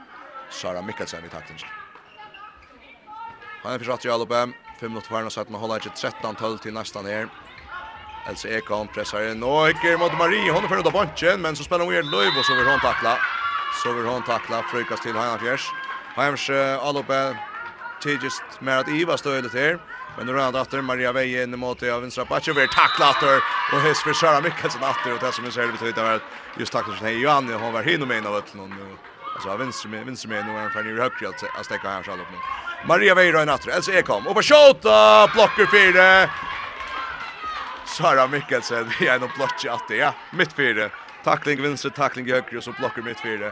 Sara 0.50 0.82
Mikkelsen 0.82 1.26
i 1.26 1.30
takten. 1.30 1.58
Han 3.64 3.74
är 3.74 3.80
försökt 3.80 4.06
i 4.06 4.08
loppen. 4.08 4.54
5 4.80 4.92
minutter 4.92 5.10
var 5.12 5.18
han 5.18 5.26
och 5.26 5.34
satt 5.34 5.50
med 5.50 5.60
hålla 5.60 5.78
13-12 5.78 6.58
till 6.58 6.74
nästan 6.74 7.06
här. 7.06 7.43
Else 8.26 8.50
Ekholm 8.50 8.88
pressar 8.88 9.32
in 9.32 9.44
och 9.44 9.70
Eker 9.70 9.98
mot 9.98 10.18
Marie. 10.18 10.52
Hon 10.52 10.64
är 10.64 10.68
förut 10.68 10.86
av 10.86 10.92
bunchen 10.92 11.42
men 11.42 11.56
så 11.56 11.64
spelar 11.64 11.86
hon 11.86 11.94
er 11.94 12.04
löv 12.04 12.38
och 12.40 12.46
så 12.46 12.56
vill 12.56 12.68
hon 12.68 12.80
tackla. 12.80 13.18
Så 13.84 13.94
vill 13.94 14.06
hon 14.06 14.24
tackla. 14.24 14.64
Frökas 14.64 15.00
till 15.00 15.16
Heinafjärs. 15.16 15.74
Heims 16.16 16.50
uh, 16.50 16.88
alloppe 16.88 17.36
tidigast 18.04 18.44
med 18.60 18.80
att 18.80 18.88
Iva 18.88 19.18
stödet 19.18 19.54
här. 19.54 19.80
Men 20.18 20.26
nu 20.26 20.34
rör 20.34 20.76
han 20.76 20.86
Maria 20.86 21.12
Veje 21.12 21.44
in 21.44 21.60
mot 21.60 21.84
av 21.84 22.02
vänstra 22.02 22.26
backen 22.26 22.56
Vi 22.56 22.68
tacklat 22.68 23.20
tacklad. 23.20 23.42
Och 23.74 23.82
hiss 23.82 24.04
för 24.04 24.14
Sara 24.14 24.42
Mikkelsen 24.42 24.84
åter 24.84 25.14
och 25.14 25.20
det 25.20 25.32
som 25.32 25.46
är 25.46 25.52
själv 25.52 25.72
betyder 25.72 26.04
att 26.16 26.24
just 26.56 26.74
tacklas 26.74 27.00
henne 27.02 27.12
Johan 27.12 27.54
hon 27.54 27.74
var 27.74 27.84
hinner 27.84 28.06
med 28.06 28.18
in 28.18 28.26
av 28.26 28.36
ötlen 28.36 28.76
nu. 28.76 28.98
Alltså 29.34 29.50
av 29.50 29.60
vänster 29.60 29.90
med 29.90 30.06
vänster 30.06 30.30
med 30.30 30.46
nu 30.46 30.52
är 30.52 30.62
han 30.62 30.72
för 30.72 30.84
nu 30.84 31.00
högre 31.00 31.30
att 31.30 31.66
stäcka 31.66 31.90
här 31.90 32.04
själv 32.04 32.32
nu. 32.32 32.38
Maria 32.82 33.16
Veje 33.16 33.32
rör 33.32 33.54
åter. 33.54 33.70
Else 33.70 33.92
Ekholm 34.00 34.28
och 34.28 34.36
på 34.36 34.42
skott 34.42 34.82
blockar 35.34 35.68
fyra. 35.72 36.30
Sara 37.94 38.28
Mikkelsen 38.28 38.92
i 39.02 39.08
en 39.08 39.20
blotch 39.20 39.66
att 39.66 39.90
ja. 39.90 40.14
Mitt 40.32 40.54
fyra 40.54 40.90
tackling 41.24 41.62
vänster 41.62 41.90
tackling 41.90 42.32
höger 42.32 42.58
och 42.58 42.64
så 42.64 42.72
blockar 42.72 43.02
mitt 43.02 43.20
fyra 43.20 43.52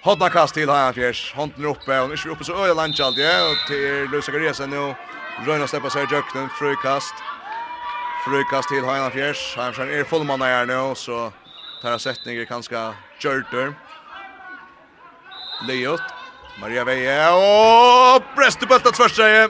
Hodna 0.00 0.30
kast 0.30 0.54
till 0.54 0.68
här 0.68 0.92
fjärs 0.92 1.32
handen 1.34 1.64
uppe 1.64 2.00
och 2.00 2.08
nu 2.08 2.30
uppe 2.30 2.44
så 2.44 2.64
öja 2.64 2.74
lunch 2.74 3.00
allt 3.00 3.18
ja. 3.18 3.50
Och 3.50 3.66
till 3.68 4.10
Luisa 4.10 4.32
Gresa 4.32 4.66
nu 4.66 4.94
Röna 5.46 5.66
släppa 5.66 5.90
sig 5.90 6.06
jökten 6.12 6.48
frukast 6.48 7.14
frukast 8.24 8.68
till 8.68 8.84
Hanna 8.84 9.10
fjärs 9.10 9.54
han 9.56 9.72
från 9.72 9.90
är 9.90 10.04
fullman 10.04 10.40
där 10.40 10.66
nu 10.66 10.94
så 10.94 11.32
tar 11.82 11.98
sättningar 11.98 12.44
kanske 12.44 12.92
Jörter 13.20 13.74
Leot. 15.68 16.00
Maria 16.60 16.84
Veje 16.84 17.30
och 17.32 18.22
Brestebulta 18.36 18.90
tvärssäge 18.90 19.48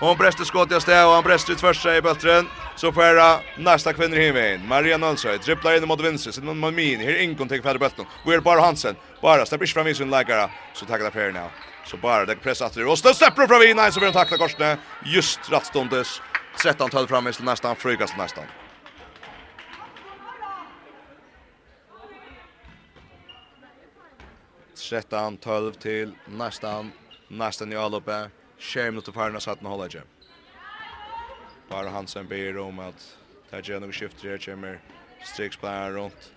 Och 0.00 0.06
hon 0.06 0.16
bräster 0.16 0.44
skott 0.44 0.72
i 0.72 0.80
stä 0.80 1.06
och 1.06 1.12
han 1.12 1.22
bräster 1.22 1.52
ut 1.52 1.60
första 1.60 1.96
i 1.96 2.02
bultren. 2.02 2.48
Så 2.76 2.92
får 2.92 3.04
jag 3.04 3.40
nästa 3.58 3.92
kvinnor 3.92 4.18
i 4.18 4.26
himmen. 4.26 4.68
Maria 4.68 4.96
Nölsöj 4.96 5.38
dribblar 5.38 5.76
in 5.76 5.88
mot 5.88 6.00
vänster. 6.00 6.32
Sen 6.32 6.58
man 6.58 6.74
min 6.74 7.00
här 7.00 7.22
ingen 7.22 7.48
till 7.48 7.62
fjärde 7.62 7.78
bulten. 7.78 8.06
Vi 8.26 8.34
är 8.34 8.40
bara 8.40 8.60
Hansen. 8.60 8.96
Bara 9.22 9.46
släpper 9.46 9.66
fram 9.66 9.86
i 9.86 9.94
sin 9.94 10.10
läkare. 10.10 10.50
Så 10.74 10.86
tackar 10.86 11.04
det 11.04 11.10
för 11.10 11.32
nu. 11.32 11.44
Så 11.86 11.96
bara 11.96 12.26
det 12.26 12.36
pressar 12.36 12.66
åter. 12.66 12.86
Och 12.86 12.98
så 12.98 13.14
släpper 13.14 13.46
fram 13.46 13.62
in. 13.62 13.76
Nej 13.76 13.92
så 13.92 14.00
blir 14.00 14.12
han 14.12 14.14
tackla 14.14 14.38
korsne. 14.38 14.78
Just 15.04 15.52
rättstundes. 15.52 16.22
13-12 16.64 17.06
fram 17.06 17.26
i 17.26 17.32
nästan. 17.40 17.76
Frykast 17.76 18.16
nästan. 18.18 18.44
Trettan, 24.90 25.36
tolv 25.36 25.72
til, 25.72 26.14
nästan, 26.26 26.92
nästan 27.28 27.72
i 27.72 27.76
alloppe. 27.76 28.39
Tjej 28.60 28.90
minuter 28.90 29.12
för 29.12 29.30
när 29.30 29.40
satt 29.40 29.62
hålla 29.62 29.88
jag. 29.90 30.02
Bara 31.68 31.90
Hansen 31.90 32.28
ber 32.28 32.58
om 32.58 32.78
att 32.78 33.16
ta 33.50 33.60
gärna 33.60 33.86
och 33.86 33.94
skifta 33.94 34.28
det 34.28 34.44
kommer 34.44 34.78
Strix 35.24 35.56
på 35.56 35.66
runt. 35.66 36.30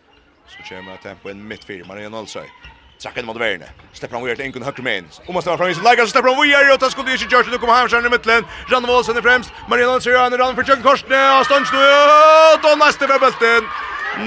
Så 0.48 0.76
kommer 0.76 0.98
tempo 0.98 1.30
in 1.30 1.48
mitt 1.48 1.64
fyra. 1.64 1.86
Man 1.88 1.98
är 1.98 2.02
en 2.02 2.14
allsöj. 2.14 2.50
Sacken 2.98 3.26
mot 3.26 3.38
värne. 3.38 3.70
Steppar 3.94 4.14
han 4.16 4.24
vidare 4.24 4.36
till 4.36 4.46
Enkun 4.46 4.64
högre 4.64 4.84
med 4.84 5.04
Om 5.28 5.34
man 5.34 5.42
stämmer 5.42 5.58
från 5.58 5.70
isen. 5.70 5.84
Lägger 5.84 6.04
så 6.04 6.10
steppar 6.10 6.30
han 6.30 6.42
vidare. 6.44 6.74
Och 6.74 6.80
där 6.80 6.90
skulle 6.90 7.12
inte 7.12 7.26
George. 7.32 7.52
Nu 7.52 7.58
kommer 7.58 7.74
Hamskjärn 7.74 8.06
i 8.06 8.10
mittlen. 8.10 8.46
Rann 8.72 8.84
Målsen 8.84 9.18
i 9.18 9.22
främst. 9.22 9.52
Marien 9.70 9.90
Olsen 9.90 10.14
gör 10.14 10.26
en 10.26 10.38
rann 10.38 10.56
för 10.56 10.64
Tjöken 10.64 10.84
Korsne. 10.84 11.40
Och 11.40 11.46
stånd 11.46 11.68
snöt. 11.68 12.64
Och 12.70 12.78
nästa 12.84 13.08
för 13.08 13.20
bulten. 13.20 13.64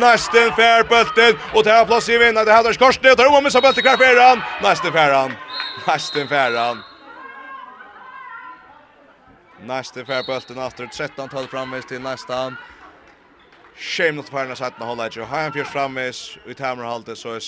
Nästen 0.00 0.52
fär 0.58 0.82
bulten. 0.92 1.32
Och 1.54 1.64
det 1.64 1.70
här 1.70 1.84
plats 1.84 2.08
i 2.08 2.18
vinna. 2.18 2.44
Det 2.44 2.52
här 2.52 2.68
är 2.68 2.72
Korsne. 2.72 3.10
Och 3.10 3.16
tar 3.16 3.26
om 3.26 3.34
och 3.34 3.42
missar 3.42 3.62
bulten 3.62 3.82
kvar 3.82 3.96
färran. 3.96 4.38
han. 4.62 4.92
färran. 4.92 5.30
Nästen 5.86 6.28
han. 6.56 6.78
Nästa 9.64 10.04
färbulten 10.04 10.58
åter 10.58 10.86
13 10.86 11.28
12 11.28 11.46
framvis 11.46 11.84
till 11.84 12.00
nästa. 12.00 12.52
Shame 13.76 14.12
not 14.12 14.28
farna 14.28 14.56
sätta 14.56 14.84
hålla 14.84 15.10
ju. 15.10 15.22
Har 15.22 15.42
han 15.42 15.52
fjärs 15.52 15.68
framvis 15.68 16.38
ut 16.46 16.60
hammerhalte 16.60 17.16
så 17.16 17.32
är 17.32 17.42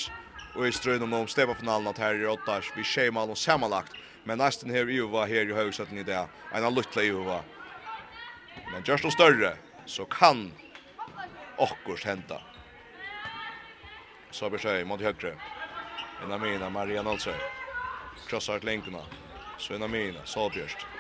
och 0.55 0.67
i 0.67 0.73
striden 0.73 1.13
om 1.13 1.29
stepa 1.29 1.55
finalen 1.55 1.87
att 1.87 1.99
här 1.99 2.15
i 2.15 2.27
åttas 2.27 2.65
vi 2.77 2.85
shame 2.85 3.21
all 3.21 3.31
och 3.31 3.39
sammanlagt. 3.39 3.97
Men 4.25 4.39
nästan 4.39 4.71
här 4.71 4.87
ju 4.87 5.09
var 5.09 5.27
här 5.27 5.51
i 5.51 5.53
huset 5.53 5.93
i 5.93 6.03
där. 6.03 6.27
En 6.55 6.65
av 6.65 6.73
lutla 6.73 7.03
ju 7.03 7.13
var. 7.13 7.43
Men 8.73 8.83
just 8.85 9.05
och 9.05 9.13
större 9.13 9.57
så 9.87 10.05
kan 10.05 10.53
Okkurs 11.59 12.05
hända. 12.05 12.41
Så 14.31 14.51
blir 14.51 14.59
sig 14.59 14.85
mot 14.85 15.01
högre. 15.01 15.35
Enamina 16.25 16.71
Maria 16.71 17.03
Nolsøy. 17.03 17.35
Krossar 18.29 18.59
til 18.59 18.67
lenkene. 18.67 19.03
Så 19.59 19.75
Enamina, 19.75 20.21
Solbjørst. 20.25 20.98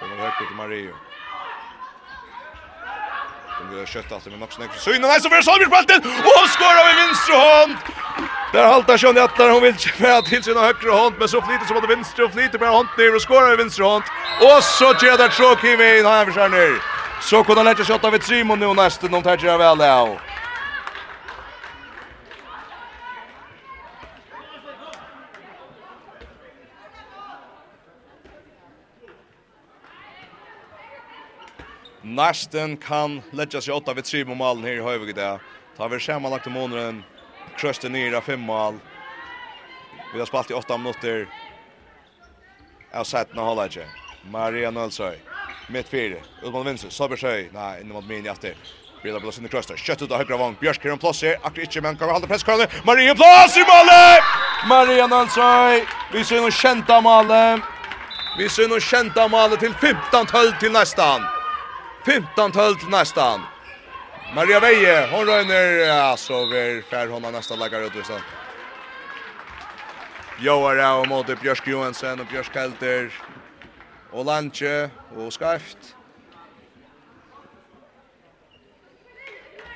Kommer 0.00 0.16
högt 0.16 0.38
till 0.38 0.56
Mario. 0.56 0.94
De 3.58 3.74
blir 3.74 3.86
kött 3.86 4.12
alltid 4.12 4.32
med 4.32 4.40
Noxen 4.40 4.64
Ekström. 4.64 4.80
Så 4.84 4.92
innan 4.96 5.10
här 5.10 5.20
så 5.20 5.28
får 5.30 5.42
Salmir 5.42 5.66
spalten! 5.66 6.00
Och 6.26 6.34
han 6.40 6.48
skorar 6.48 6.84
med 6.88 6.96
vänster 6.96 7.38
hand! 7.46 7.76
Där 8.52 8.66
haltar 8.66 8.98
Sjön 8.98 9.16
i. 9.16 9.52
Hon 9.52 9.62
vill 9.62 9.74
med 9.98 10.24
till 10.24 10.42
sin 10.42 10.56
högra 10.56 10.96
hand. 11.00 11.14
Men 11.18 11.28
så 11.28 11.42
flyter 11.42 11.66
som 11.66 11.76
att 11.76 11.90
vänster 11.90 12.24
och 12.24 12.32
flyter 12.32 12.58
med 12.58 12.68
hand 12.68 12.88
ner 12.98 13.14
och 13.14 13.22
skorar 13.22 13.48
med 13.48 13.58
vänster 13.58 13.84
hand. 13.84 14.04
Och 14.40 14.62
så 14.64 14.94
tjädar 14.94 15.28
Tråk 15.28 15.64
i 15.64 15.76
vägen. 15.76 16.06
Han 16.06 16.26
försör 16.26 16.48
ner. 16.48 16.82
Så 17.20 17.44
kunde 17.44 17.60
han 17.60 17.64
lägga 17.64 17.84
skott 17.84 18.04
av 18.04 18.12
vid 18.12 18.22
Simon 18.22 18.60
nu 18.60 18.74
nästan. 18.74 19.10
De 19.10 19.22
tar 19.22 19.36
sig 19.36 19.58
väl 19.58 19.78
där. 19.78 20.25
Nasten 32.16 32.76
kan 32.76 33.22
lägga 33.30 33.60
sig 33.60 33.74
åtta 33.74 33.94
vid 33.94 34.04
tre 34.04 34.24
på 34.24 34.34
målen 34.34 34.64
här 34.64 34.72
i 34.72 34.80
Höjvig 34.80 35.14
där. 35.14 35.40
Tar 35.76 35.88
vi 35.88 35.98
schema 35.98 36.28
lagt 36.28 36.46
månaden. 36.46 37.04
Krösten 37.58 37.92
ner 37.92 38.12
av 38.12 38.20
fem 38.20 38.40
mål. 38.40 38.74
Vi 40.12 40.18
har 40.18 40.26
spalt 40.26 40.50
i 40.50 40.54
åtta 40.54 40.78
minuter. 40.78 41.28
Jag 42.90 42.98
har 42.98 43.04
sett 43.04 43.34
när 43.34 43.42
håller 43.42 43.64
inte. 43.64 43.86
Maria 44.30 44.70
Nölsöj. 44.70 45.18
Mitt 45.68 45.88
fyra. 45.88 46.16
Ulman 46.42 46.64
Vinsel. 46.64 46.90
Sobersöj. 46.90 47.50
Nej, 47.52 47.80
inne 47.82 47.92
mot 47.92 48.08
min 48.08 48.24
hjärter. 48.24 48.54
Brilla 49.02 49.20
blås 49.20 49.38
in 49.38 49.46
i 49.46 49.48
kröster. 49.48 49.76
Kött 49.76 50.02
ut 50.02 50.10
av 50.10 50.18
högra 50.18 50.36
vång. 50.36 50.56
Björsk 50.60 50.84
här 50.84 50.90
en 50.90 50.98
plås 50.98 51.22
här. 51.22 51.36
Akkur 51.42 51.62
inte 51.62 51.80
men 51.80 51.96
kan 51.96 52.06
vi 52.06 52.12
hålla 52.12 52.26
presskörande. 52.26 52.68
Maria 52.84 53.14
plås 53.14 53.56
i 53.56 53.60
målet! 53.60 54.22
Maria 54.68 55.06
Nölsöj. 55.06 55.86
Vi 56.12 56.24
ser 56.24 56.40
nog 56.40 56.52
kända 56.52 57.00
målet. 57.00 57.60
Vi 58.38 58.48
ser 58.48 58.68
nog 58.68 58.82
kända 58.82 59.28
målet 59.28 59.60
till 59.60 59.72
15-12 59.72 60.60
till 60.60 60.72
nästan. 60.72 61.35
15-12 62.06 62.78
till 62.78 62.88
nästan. 62.88 63.40
Maria 64.34 64.60
Veje, 64.60 65.08
hon 65.10 65.26
röner 65.26 66.16
så 66.16 66.46
vi 66.46 66.82
fär 66.90 67.06
hon 67.08 67.22
nästa 67.22 67.56
lägger 67.56 67.86
ut 67.86 67.94
just 67.94 68.10
Joar 70.38 70.76
Joara 70.76 70.94
och 70.94 71.08
mot 71.08 71.40
Björsk 71.40 71.68
Johansson 71.68 72.20
och 72.20 72.26
Björsk 72.26 72.54
Helter. 72.54 73.12
Och 74.10 74.24
Lanche 74.24 74.90
och 75.16 75.32
Skaft. 75.32 75.78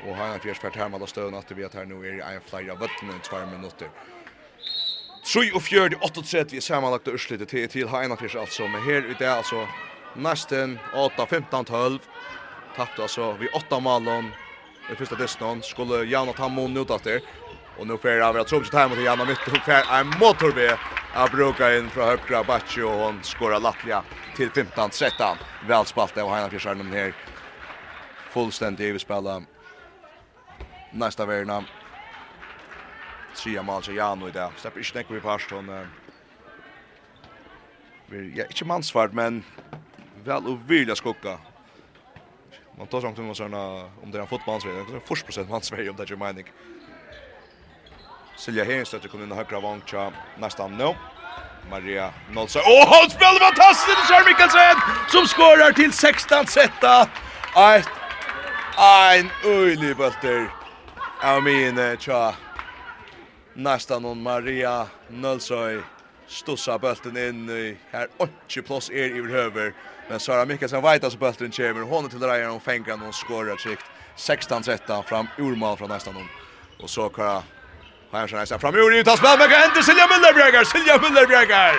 Och 0.09 0.16
han 0.16 0.31
har 0.31 0.39
fjärspart 0.39 0.76
här 0.76 0.89
med 0.89 1.09
stöden 1.09 1.35
att 1.35 1.51
vi 1.51 1.64
att 1.64 1.74
här 1.74 1.85
nu 1.85 2.09
är 2.09 2.35
en 2.35 2.41
flyer 2.41 2.70
av 2.70 2.78
vatten 2.78 3.11
i 3.11 3.20
två 3.22 3.47
minuter. 3.47 3.89
3 5.35 5.53
och 5.53 5.62
4, 5.62 5.91
8 6.01 6.22
3, 6.22 6.45
vi 6.45 6.57
är 6.57 6.61
sammanlagt 6.61 7.09
och 7.09 7.14
urslitet 7.14 7.49
till, 7.49 7.68
till 7.68 7.89
Heinafjärs 7.89 8.37
alltså. 8.37 8.62
Men 8.62 8.83
här 8.83 9.03
ute 9.03 9.26
är 9.26 9.31
alltså 9.31 9.68
nästen 10.14 10.78
8, 10.95 11.26
15, 11.26 11.64
12 11.64 11.99
tappte 12.81 13.03
altså 13.03 13.33
vi 13.37 13.49
åtta 13.49 13.81
malen 13.81 14.31
i 14.89 14.97
första 14.97 15.16
distan, 15.16 15.62
skulle 15.62 16.05
Janna 16.05 16.33
ta 16.33 16.49
mål 16.49 16.70
nu 16.70 16.85
där 16.85 17.20
och 17.76 17.87
nu 17.87 17.99
får 17.99 18.11
jag 18.11 18.33
vara 18.33 18.45
trubbigt 18.45 18.74
här 18.74 18.89
mot 18.89 18.99
Janna 18.99 19.24
mitt 19.24 19.49
og 19.49 19.64
får 19.64 19.85
en 19.93 20.07
motorbe 20.07 20.78
Jag 21.12 21.31
brukar 21.31 21.78
in 21.78 21.91
från 21.91 22.09
högra 22.09 22.45
Baccio 22.45 22.85
och 22.85 23.07
han 23.07 23.22
skora 23.22 23.59
Latvia 23.59 24.05
till 24.37 24.51
15-13. 24.51 25.37
Välspalt 25.61 26.16
och 26.16 26.31
Heina 26.31 26.51
Fjörsjärnen 26.51 26.93
här. 26.93 27.14
Fullständigt 28.28 28.87
överspelad. 28.87 29.45
Nästa 30.91 31.26
värna. 31.26 31.64
Tria 33.35 33.62
mål 33.62 33.83
till 33.83 33.97
Jano 33.97 34.28
i 34.28 34.31
dag. 34.31 34.53
Släpper 34.57 34.78
inte 34.78 34.99
näkvar 34.99 35.14
vi 35.14 35.20
parst. 35.20 35.51
Hon 35.51 35.91
Vi 38.07 38.35
ja, 38.37 38.45
inte 38.45 38.64
mansvart 38.64 39.12
men 39.12 39.45
väl 40.24 40.47
och 40.47 40.70
vilja 40.70 40.97
skocka 40.97 41.39
man 42.81 42.89
tar 42.89 43.01
sånt 43.01 43.18
om 43.18 43.35
såna 43.35 43.91
om 44.03 44.11
det 44.11 44.18
är 44.18 44.22
en 44.22 44.28
fotbollsmatch 44.28 44.89
så 44.89 45.01
först 45.09 45.24
procent 45.24 45.51
match 45.51 45.72
om 45.72 45.97
det 45.97 46.11
är 46.11 46.16
mening. 46.16 46.47
Silja 48.37 48.64
Henstötter 48.64 49.09
kommer 49.09 49.24
in 49.24 49.33
i 49.33 49.35
högra 49.35 49.61
vanka 49.61 50.12
nästan 50.39 50.76
nu. 50.76 50.95
Maria 51.70 52.12
Nolsa. 52.31 52.61
Åh, 52.66 52.83
oh, 52.83 53.01
hon 53.01 53.11
spelar 53.11 53.39
fantastiskt! 53.39 54.09
Kjell 54.09 54.24
Mikkelsen 54.24 54.76
som 55.09 55.26
skorar 55.26 55.72
till 55.72 55.93
16 55.93 56.47
sätta. 56.47 57.03
Ett, 57.76 57.89
en 59.18 59.31
öjlig 59.45 59.97
bulter. 59.97 60.51
Jag 61.22 61.43
min 61.43 61.97
tja. 61.99 62.35
Nästan 63.55 64.03
någon 64.03 64.22
Maria 64.22 64.87
Nolsa. 65.09 65.83
Stossa 66.26 66.78
bulten 66.78 67.16
in 67.16 67.51
i 67.51 67.76
här 67.91 68.09
8 68.16 68.31
plus 68.66 68.91
er 68.91 69.31
i 69.31 69.35
över 69.35 69.74
Men 70.11 70.21
Sara 70.21 70.45
Mikkelsen 70.45 70.83
vet 70.83 71.05
att 71.05 71.19
bulten 71.19 71.51
kommer. 71.51 71.83
Hon 71.83 72.09
till 72.09 72.21
där 72.21 72.51
och 72.51 72.63
fänger 72.63 73.09
och 73.09 73.15
skorar 73.15 73.57
tryggt. 73.57 73.85
16-13 74.17 75.03
fram 75.03 75.27
urmal 75.39 75.77
från 75.77 75.89
nästan 75.89 76.15
hon. 76.15 76.29
Och 76.83 76.91
så 76.91 77.09
kan 77.09 77.43
Här 78.13 78.27
så 78.27 78.37
nästa 78.37 78.59
fram 78.59 78.75
ur 78.75 78.95
utas 78.95 79.23
men 79.23 79.39
vad 79.39 79.51
händer 79.51 79.83
Silja 79.83 80.07
Müllerbjerger 80.07 80.65
Silja 80.65 80.97
Müllerbjerger 80.99 81.75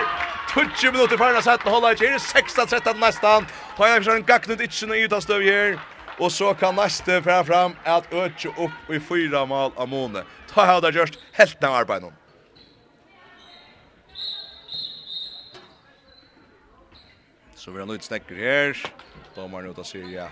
20 0.80 0.92
minuter 0.92 1.16
för 1.16 1.34
att 1.34 1.44
sätta 1.44 1.70
hålla 1.70 1.92
i 1.92 2.18
16 2.18 2.66
13 2.66 3.00
nästan 3.00 3.46
tar 3.76 3.86
jag 3.86 3.96
försöker 3.96 4.22
gacknut 4.22 4.60
inte 4.60 4.86
nu 4.86 4.96
utas 4.96 5.26
då 5.26 5.34
här 5.34 5.78
och 6.18 6.32
så 6.32 6.54
kan 6.54 6.74
nästa 6.74 7.22
fram 7.22 7.44
fram 7.44 7.72
att 7.84 8.12
öka 8.12 8.48
upp 8.48 8.90
i 8.90 9.00
fyra 9.00 9.46
mål 9.46 9.72
av 9.76 9.88
Mone. 9.88 10.22
Tar 10.54 10.66
jag 10.66 10.82
där 10.82 10.92
just 10.92 11.14
helt 11.32 11.62
när 11.62 11.68
arbetet 11.68 12.21
Så 17.64 17.70
vi 17.70 17.78
har 17.78 17.86
nu 17.86 17.94
ett 17.94 18.02
stäcker 18.02 18.34
här. 18.34 18.76
Domaren 19.34 19.70
ut 19.70 19.78
och 19.78 19.86
säger. 19.86 20.30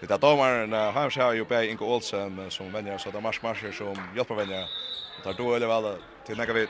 Det 0.00 0.10
är 0.10 0.18
domaren, 0.18 0.72
han 0.72 1.10
ser 1.10 1.32
ju 1.32 1.44
på 1.44 1.62
Inge 1.62 1.78
Olsen 1.80 2.50
som 2.50 2.72
vänjer 2.72 2.98
så 2.98 3.10
där 3.10 3.20
mars 3.20 3.42
marscher 3.42 3.72
som 3.72 3.96
hjälper 4.16 4.34
vänjer. 4.34 4.66
Det 5.22 5.28
är 5.28 5.34
då 5.34 5.54
eller 5.54 5.66
väl 5.66 5.96
till 6.26 6.36
några 6.36 6.52
vi 6.52 6.66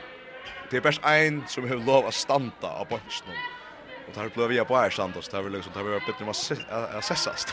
Det 0.69 0.77
är 0.77 0.81
bäst 0.81 1.01
en 1.03 1.43
som 1.47 1.69
har 1.69 1.75
lov 1.75 2.05
att 2.05 2.13
stanta 2.13 2.67
av 2.67 2.87
boxen. 2.87 3.27
Och 4.07 4.13
där 4.15 4.29
blev 4.29 4.47
vi 4.47 4.65
på 4.65 4.77
här 4.77 4.89
Santos. 4.89 5.27
Där 5.29 5.41
vill 5.41 5.53
liksom 5.53 5.73
där 5.73 5.83
vi 5.83 5.99
bättre 5.99 6.25
måste 6.25 6.55
assessas. 6.97 7.47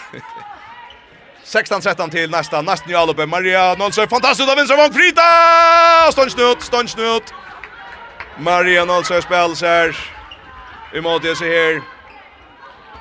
16-13 1.44 2.10
till 2.10 2.30
nästa, 2.30 2.62
nästa 2.62 2.86
ny 2.88 2.94
alloppe. 2.94 3.26
Maria 3.26 3.74
Nolsson, 3.74 4.08
fantastiskt 4.08 4.50
av 4.50 4.56
Vincent 4.56 4.80
Wong 4.80 4.92
Frida! 4.92 5.22
Ståndsnut, 6.12 6.62
ståndsnut. 6.62 7.34
Maria 8.38 8.84
Nolsson 8.84 9.22
spelar 9.22 9.54
så 9.54 9.66
här. 9.66 9.96
Emot 10.94 11.22
det 11.22 11.36
ser 11.36 11.74
här 11.74 12.01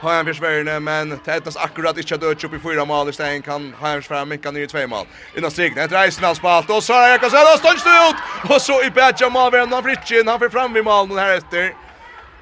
har 0.01 0.13
han 0.13 0.25
försvärne 0.25 0.79
men 0.79 1.19
tätnas 1.19 1.57
akkurat 1.57 1.97
inte 1.97 2.15
att 2.15 2.23
öka 2.23 2.47
upp 2.47 2.53
i 2.53 2.59
fyra 2.59 2.85
mål 2.85 3.09
i 3.09 3.13
stället 3.13 3.45
kan 3.45 3.73
Hajam 3.79 4.01
för 4.01 4.25
mycket 4.25 4.53
ner 4.53 4.61
i 4.61 4.67
två 4.67 4.87
mål. 4.87 5.05
Innan 5.37 5.51
strikt 5.51 5.77
ett 5.77 5.91
rejsnall 5.91 6.35
spalt 6.35 6.69
och 6.69 6.83
så 6.83 6.93
är 6.93 7.09
Jakobsen 7.09 7.39
och 7.53 7.59
stånd 7.59 7.77
ut 8.09 8.51
och 8.51 8.61
så 8.61 8.83
i 8.83 8.91
bättre 8.91 9.29
mål 9.29 9.51
vem 9.51 9.71
han 9.71 9.83
Fritchen 9.83 10.27
han 10.27 10.39
för 10.39 10.49
fram 10.49 10.77
i 10.77 10.81
mål 10.81 11.17
här 11.17 11.37
efter. 11.37 11.73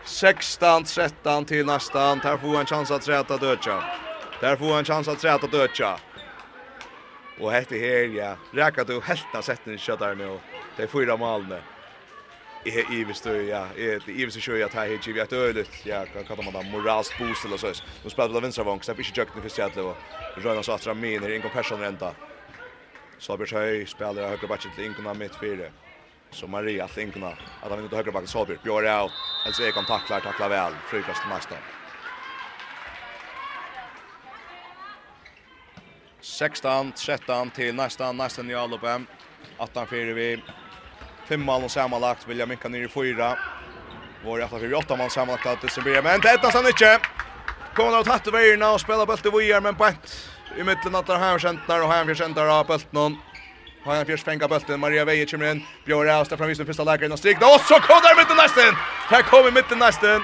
16 0.03 0.83
13 0.83 1.45
till 1.45 1.65
nästan. 1.65 2.19
Där 2.19 2.37
får 2.37 2.57
han 2.57 2.65
chans 2.65 2.91
att 2.91 3.07
rätta 3.07 3.37
dödja. 3.37 3.83
Där 4.41 4.55
får 4.55 4.73
han 4.73 4.85
chans 4.85 5.07
att 5.07 5.19
träta 5.19 5.47
dödja. 5.47 5.99
Och 7.39 7.51
hette 7.51 7.75
här 7.75 8.07
ja. 8.07 8.37
Räkar 8.51 8.85
du 8.85 9.01
helt 9.01 9.35
att 9.35 9.45
sätta 9.45 9.71
in 9.71 9.79
skottar 9.79 10.15
nu. 10.15 10.39
Det 10.75 10.83
är 10.83 10.87
fyra 10.87 11.17
mål 11.17 11.47
nu 11.47 11.78
är 12.63 12.91
i 12.91 13.03
visst 13.03 13.25
ja 13.25 13.73
är 13.75 14.09
i 14.09 14.25
visst 14.25 14.41
sjö 14.41 14.65
att 14.65 14.73
här 14.73 14.87
hit 14.87 15.07
vi 15.07 15.19
att 15.21 15.33
ölet 15.33 15.85
ja 15.85 16.05
kan 16.05 16.25
kan 16.25 16.45
man 16.45 16.53
där 16.53 16.63
morals 16.63 17.17
boost 17.17 17.45
eller 17.45 17.57
så 17.57 17.73
då 18.03 18.09
spelar 18.09 18.29
på 18.29 18.39
vänstra 18.39 18.63
vång 18.63 18.81
så 18.81 18.95
blir 18.95 19.19
inte 19.19 19.41
för 19.41 19.49
sig 19.49 19.65
att 19.65 19.73
det 19.73 19.81
var 19.81 19.97
Röna 20.35 20.63
så 20.63 20.71
att 20.71 20.85
han 20.85 20.99
min 20.99 21.23
är 21.23 21.29
ingen 21.29 21.51
person 21.51 21.79
ränta 21.79 22.15
så 23.17 23.37
blir 23.37 23.53
höj 23.53 23.85
spelar 23.87 24.29
högra 24.29 24.47
backen 24.47 24.71
till 24.71 24.83
inkomna 24.83 25.13
mitt 25.13 25.35
fyra 25.35 25.71
så 26.31 26.47
Maria 26.47 26.85
att 26.85 26.97
inkomna 26.97 27.37
att 27.59 27.71
han 27.71 27.83
inte 27.83 27.95
högra 27.95 28.11
backen 28.11 28.27
så 28.27 28.45
blir 28.45 28.57
Björn 28.57 29.01
out. 29.03 29.13
Alltså 29.43 29.63
är 29.63 29.71
kan 29.71 29.85
tacklar 29.85 30.21
tackla 30.21 30.49
väl 30.49 30.73
frukast 30.85 31.25
nästa 31.25 31.55
16 36.21 36.91
13 36.91 37.51
till 37.51 37.75
nästa 37.75 38.11
nästa 38.11 38.41
nyalopem 38.43 39.07
18 39.57 39.87
4 39.87 40.13
vi 40.13 40.37
fem 41.29 41.41
mål 41.41 41.63
och 41.63 41.71
sammanlagt 41.71 42.27
vill 42.27 42.39
jag 42.39 42.49
minka 42.49 42.69
ner 42.69 42.85
i 42.85 42.87
fyra. 42.87 43.37
Vår 44.25 44.43
efter 44.43 44.59
för 44.59 44.73
åtta 44.73 44.95
mål 44.95 45.09
sammanlagt 45.09 45.45
att 45.45 45.75
det 45.75 45.81
blir 45.81 46.01
men 46.01 46.19
det 46.21 46.43
nästan 46.43 46.67
inte. 46.67 46.99
Kommer 47.75 47.99
att 47.99 48.05
tatta 48.05 48.31
vägarna 48.31 48.71
och 48.71 48.81
spela 48.81 49.05
bollen 49.05 49.21
till 49.21 49.31
Vier 49.31 49.61
men 49.61 49.75
bant 49.75 50.29
i 50.59 50.63
mitten 50.63 50.95
att 50.95 51.07
har 51.07 51.17
här 51.17 51.59
när 51.67 51.83
och 51.83 51.91
här 51.91 52.05
för 52.05 52.15
centrar 52.15 52.59
av 52.59 52.65
bollen 52.65 52.81
någon. 52.91 53.17
Har 53.83 53.95
han 53.95 54.05
först 54.05 54.25
fänga 54.25 54.47
bollen 54.47 54.79
Maria 54.79 55.05
Veje 55.05 55.25
kommer 55.25 55.51
in. 55.51 55.65
Björn 55.85 56.05
Raus 56.05 56.27
från 56.27 56.37
framvis 56.37 56.59
första 56.65 56.83
lägren 56.83 57.11
och 57.11 57.19
strikta 57.19 57.45
och 57.55 57.61
så 57.61 57.75
kommer 57.89 58.11
mitten 58.19 58.37
nästan. 58.43 58.73
Här 59.11 59.21
kommer 59.21 59.51
mitten 59.51 59.79
nästan. 59.79 60.21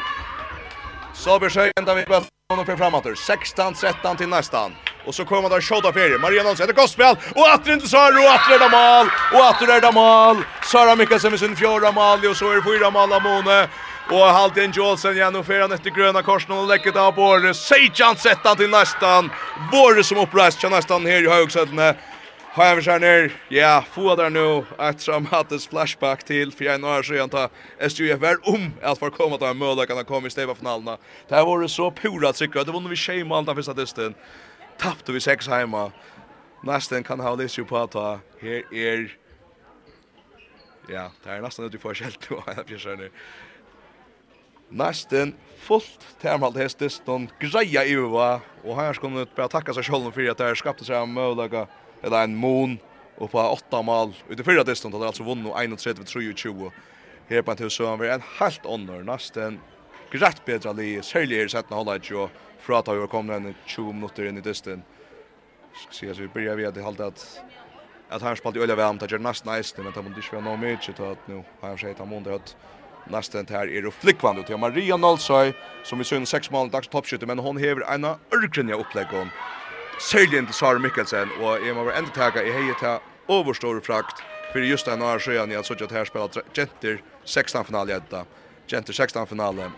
Så 1.13 1.39
blir 1.39 1.49
sig 1.49 1.71
ända 1.79 1.95
vi 1.95 2.03
bollen 2.05 2.71
och 2.71 2.77
framåt. 2.77 3.05
16-13 3.05 4.17
till 4.17 4.29
nästan. 4.29 4.71
Och 5.05 5.15
så 5.15 5.25
kommer 5.25 5.49
där 5.49 5.61
skjuta 5.61 5.93
ferie. 5.93 6.17
Maria 6.17 6.49
Olsson, 6.49 6.67
det 6.67 6.73
gospel. 6.73 7.15
Och 7.35 7.45
åter 7.53 7.73
inte 7.73 7.87
Sara 7.87 8.19
och 8.25 8.33
atter 8.35 8.55
är 8.55 8.59
det 8.59 8.69
mål. 8.77 9.07
Och 9.33 9.47
atter 9.49 9.67
är 9.75 9.81
det 9.81 9.91
mål. 9.91 10.37
Sara 10.71 10.95
Mikkelsen 10.95 11.31
med 11.31 11.39
sin 11.39 11.55
fjärde 11.55 11.91
mål 11.91 12.25
och 12.29 12.37
så 12.37 12.51
är 12.51 12.55
det 12.55 12.63
fyra 12.63 12.89
mål 12.89 13.13
av 13.13 13.21
Mone. 13.23 13.69
Och 14.11 14.19
Haltin 14.19 14.71
Jolsen 14.71 15.13
igen 15.13 15.35
och 15.35 15.45
Ferran 15.45 15.71
efter 15.71 15.89
gröna 15.89 16.21
korsen 16.21 16.51
och 16.51 16.67
det 16.67 16.99
av 16.99 17.15
Borre. 17.15 17.53
Sejan 17.53 18.15
sätta 18.15 18.55
till 18.55 18.69
nästan. 18.69 19.31
Borre 19.71 20.03
som 20.03 20.17
upprest 20.17 20.59
til 20.59 20.69
nästan 20.69 21.05
här 21.05 21.23
i 21.23 21.29
högsättet. 21.29 21.97
Har 22.55 22.65
jag 22.65 22.77
försökt 22.77 23.01
ner. 23.01 23.31
Ja, 23.49 23.83
få 23.91 24.15
där 24.15 24.29
nu 24.29 24.63
ett 24.79 25.05
dramatiskt 25.05 25.69
flashback 25.69 26.23
till 26.23 26.51
för 26.51 26.65
en 26.65 26.83
år 26.83 27.03
sedan 27.03 27.29
ta 27.29 27.49
SJF 27.79 28.23
är 28.23 28.49
om 28.49 28.71
att 28.83 28.99
få 28.99 29.09
komma 29.09 29.37
till 29.37 29.47
en 29.47 29.57
möjlighet 29.57 29.91
att 29.91 30.07
komma 30.07 30.27
i 30.27 30.29
steva 30.29 30.55
finalerna. 30.55 30.97
Det 31.27 31.35
här 31.35 31.45
var 31.45 31.61
det 31.61 31.69
så 31.69 31.91
pura 31.91 32.33
tryck. 32.33 32.53
Det 32.53 32.71
var 32.71 32.81
när 32.81 32.89
vi 32.89 32.95
tjejmalta 32.95 33.55
för 33.55 33.61
statisten 33.61 34.13
tappte 34.77 35.11
vi 35.11 35.19
sex 35.19 35.47
heima. 35.47 35.91
Nästan 36.63 37.03
kan 37.03 37.19
ha 37.19 37.35
lyst 37.35 37.67
på 37.67 37.77
att 37.77 37.93
här 37.93 38.73
är 38.73 39.17
Ja, 40.89 41.11
det 41.23 41.29
är 41.29 41.41
nästan 41.41 41.65
ute 41.65 41.77
i 41.77 41.81
forskjell 41.81 42.13
til 42.21 42.37
hva 42.37 42.53
jeg 42.69 42.79
skjønner. 42.79 43.09
Næsten 44.69 45.33
fullt 45.65 46.03
termalt 46.21 46.57
hestis, 46.57 46.99
stund 46.99 47.31
greia 47.41 47.85
i 47.85 47.95
uva, 47.97 48.39
og 48.63 48.77
her 48.77 48.93
skal 48.93 49.13
man 49.13 49.29
bare 49.37 49.49
takka 49.49 49.73
seg 49.73 49.87
sjålen 49.87 50.13
for 50.13 50.29
at 50.29 50.41
det 50.41 50.49
er 50.49 50.59
skapte 50.59 50.85
seg 50.85 50.99
en 50.99 51.13
mølaga, 51.13 51.65
eller 52.03 52.25
en 52.25 52.35
mån, 52.37 52.77
og 53.17 53.31
på 53.31 53.41
åtta 53.41 53.81
mal, 53.85 54.13
ute 54.29 54.45
fyrra 54.45 54.65
distan, 54.67 54.93
det 54.93 55.01
er 55.01 55.09
altså 55.09 55.25
vunnet 55.25 55.53
31-23. 55.53 56.69
Her 57.29 57.41
på 57.41 57.53
en 57.53 57.61
tilsøen, 57.63 58.01
vi 58.01 58.09
er 58.09 58.19
en 58.19 58.29
halvt 58.37 58.67
ånder, 58.69 59.05
næsten 59.05 59.61
greit 60.13 60.41
bedre 60.45 60.73
li, 60.77 60.95
særlig 61.03 61.41
er 61.41 61.51
setten 61.53 61.77
holde 61.77 61.97
ikke, 62.01 62.27
og 62.27 62.63
fra 62.65 62.81
at 62.81 62.89
vi 62.89 63.07
kom 63.11 63.29
en 63.31 63.53
20 63.65 63.93
minutter 63.93 64.29
inn 64.29 64.39
i 64.41 64.45
dysten. 64.45 64.83
Så 65.91 66.13
vi 66.13 66.27
börjar 66.31 66.55
vi 66.55 66.65
at 66.65 66.75
det 66.75 66.85
halte 66.85 67.11
at 67.11 67.25
at 68.09 68.21
han 68.21 68.37
spalt 68.37 68.55
i 68.55 68.59
øyla 68.59 68.75
vel, 68.77 68.93
men 68.93 69.01
det 69.01 69.09
gjør 69.11 69.23
nesten 69.25 69.51
eisen, 69.51 69.83
men 69.83 69.93
det 69.93 70.03
må 70.03 70.11
ikke 70.13 70.37
være 70.37 70.45
noe 70.45 70.59
mye, 70.61 70.77
så 70.81 70.93
at 71.11 71.29
nå 71.29 71.41
har 71.61 71.71
han 71.71 71.79
sett 71.81 72.01
han 72.01 72.09
måneder 72.09 72.37
at 72.37 72.53
nesten 73.11 73.49
her 73.49 73.69
er 73.69 73.87
jo 73.87 73.93
flikkvann 73.93 74.39
ut. 74.39 74.51
Maria 74.61 74.97
Nolsøy, 74.97 75.53
som 75.85 76.01
vi 76.01 76.07
synes 76.07 76.29
seks 76.33 76.51
mål 76.53 76.71
dags 76.73 76.89
toppskytte, 76.93 77.25
men 77.25 77.41
hon 77.41 77.57
hever 77.61 77.85
en 77.89 78.05
av 78.11 78.33
ørkrenja 78.33 78.77
oppleggen. 78.77 79.31
Særlig 80.01 80.41
inn 80.41 80.49
til 80.49 80.57
Sara 80.57 80.81
Mikkelsen, 80.81 81.33
og 81.41 81.65
jeg 81.65 81.75
må 81.75 81.85
være 81.87 82.01
enda 82.03 82.13
tega 82.13 82.43
i 82.43 82.53
heiet 82.53 82.81
til 82.81 83.31
overståre 83.31 83.81
frakt, 83.85 84.21
for 84.51 84.63
just 84.63 84.87
en 84.87 85.03
av 85.05 85.19
sjøen, 85.23 85.51
at 85.51 85.61
har 85.61 85.67
suttet 85.67 85.95
her 85.95 86.05
spela 86.05 86.29
jenter 86.55 87.01
16-finale 87.25 87.97
i 87.97 88.23
Jenter 88.69 88.93
16-finale, 88.93 89.69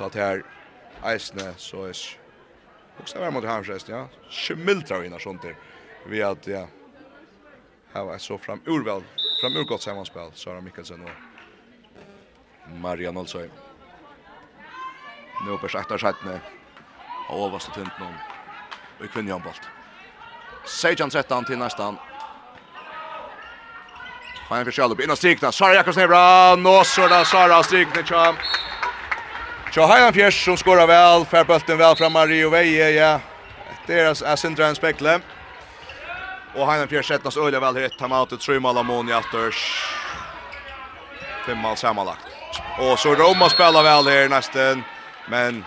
ta 0.00 0.08
til 0.08 0.20
her 0.20 0.42
eisne, 1.12 1.54
så 1.60 1.84
er 1.90 1.98
Hugsa 2.96 3.20
var 3.20 3.30
mot 3.30 3.44
Hamsrest, 3.44 3.88
ja. 3.88 4.06
Schmiltra 4.30 5.04
innan 5.04 5.20
sånt 5.20 5.42
där. 5.42 5.56
Vi 6.06 6.22
att 6.22 6.46
ja. 6.46 6.66
Här 7.94 8.04
var 8.04 8.18
så 8.18 8.38
fram 8.38 8.60
urval, 8.66 9.02
fram 9.40 9.56
ur 9.56 9.64
gott 9.64 9.82
sammanspel 9.82 10.30
Sara 10.34 10.60
Mikkelsen 10.60 11.00
och 11.00 11.10
Marian 12.80 13.16
Olsøy. 13.16 13.50
Nu 15.46 15.58
på 15.58 15.68
sjätte 15.68 15.98
sjätte. 15.98 16.40
Och 17.28 17.50
vad 17.50 17.62
så 17.62 17.70
tunt 17.70 17.98
någon. 18.00 18.14
Och 19.00 19.10
kvinna 19.12 19.32
han. 19.32 19.52
Sejan 20.64 21.10
sätter 21.10 21.34
han 21.34 21.44
till 21.44 21.58
nästan. 21.58 21.96
Fan 24.48 24.64
för 24.64 24.90
upp 24.92 25.00
innan 25.00 25.16
strikna. 25.16 25.52
Sara 25.52 25.74
Jakobsen 25.74 26.02
är 26.02 26.08
bra. 26.08 26.56
Nå 26.56 26.84
så 26.84 27.08
där 27.08 27.24
Sara 27.24 27.62
strikna. 27.62 28.34
Så 29.70 29.86
Heilan 29.86 30.12
Fjärs 30.12 30.44
som 30.44 30.56
skorar 30.56 30.86
väl, 30.86 31.24
färbulten 31.26 31.78
väl 31.78 31.96
fram 31.96 32.12
Mario 32.12 32.50
Veje, 32.50 32.90
ja. 32.90 33.20
Det 33.86 34.00
är 34.00 34.36
Sindra 34.36 34.66
en 34.66 34.74
spekle. 34.74 35.20
Och 36.54 36.70
Heilan 36.70 36.88
Fjärs 36.88 37.08
sättas 37.08 37.36
öliga 37.36 37.60
väl 37.60 37.76
hit, 37.76 37.98
timeoutet, 37.98 38.40
tre 38.40 38.60
mål 38.60 38.78
av 38.78 38.84
Moni 38.84 39.12
Atters. 39.12 39.84
Fem 41.46 41.58
mål 41.58 41.76
sammanlagt. 41.76 42.26
Och 42.78 42.98
så 42.98 43.14
Roma 43.14 43.48
spelar 43.48 43.82
väl 43.82 44.06
här 44.08 44.28
nästan, 44.28 44.82
men 45.28 45.64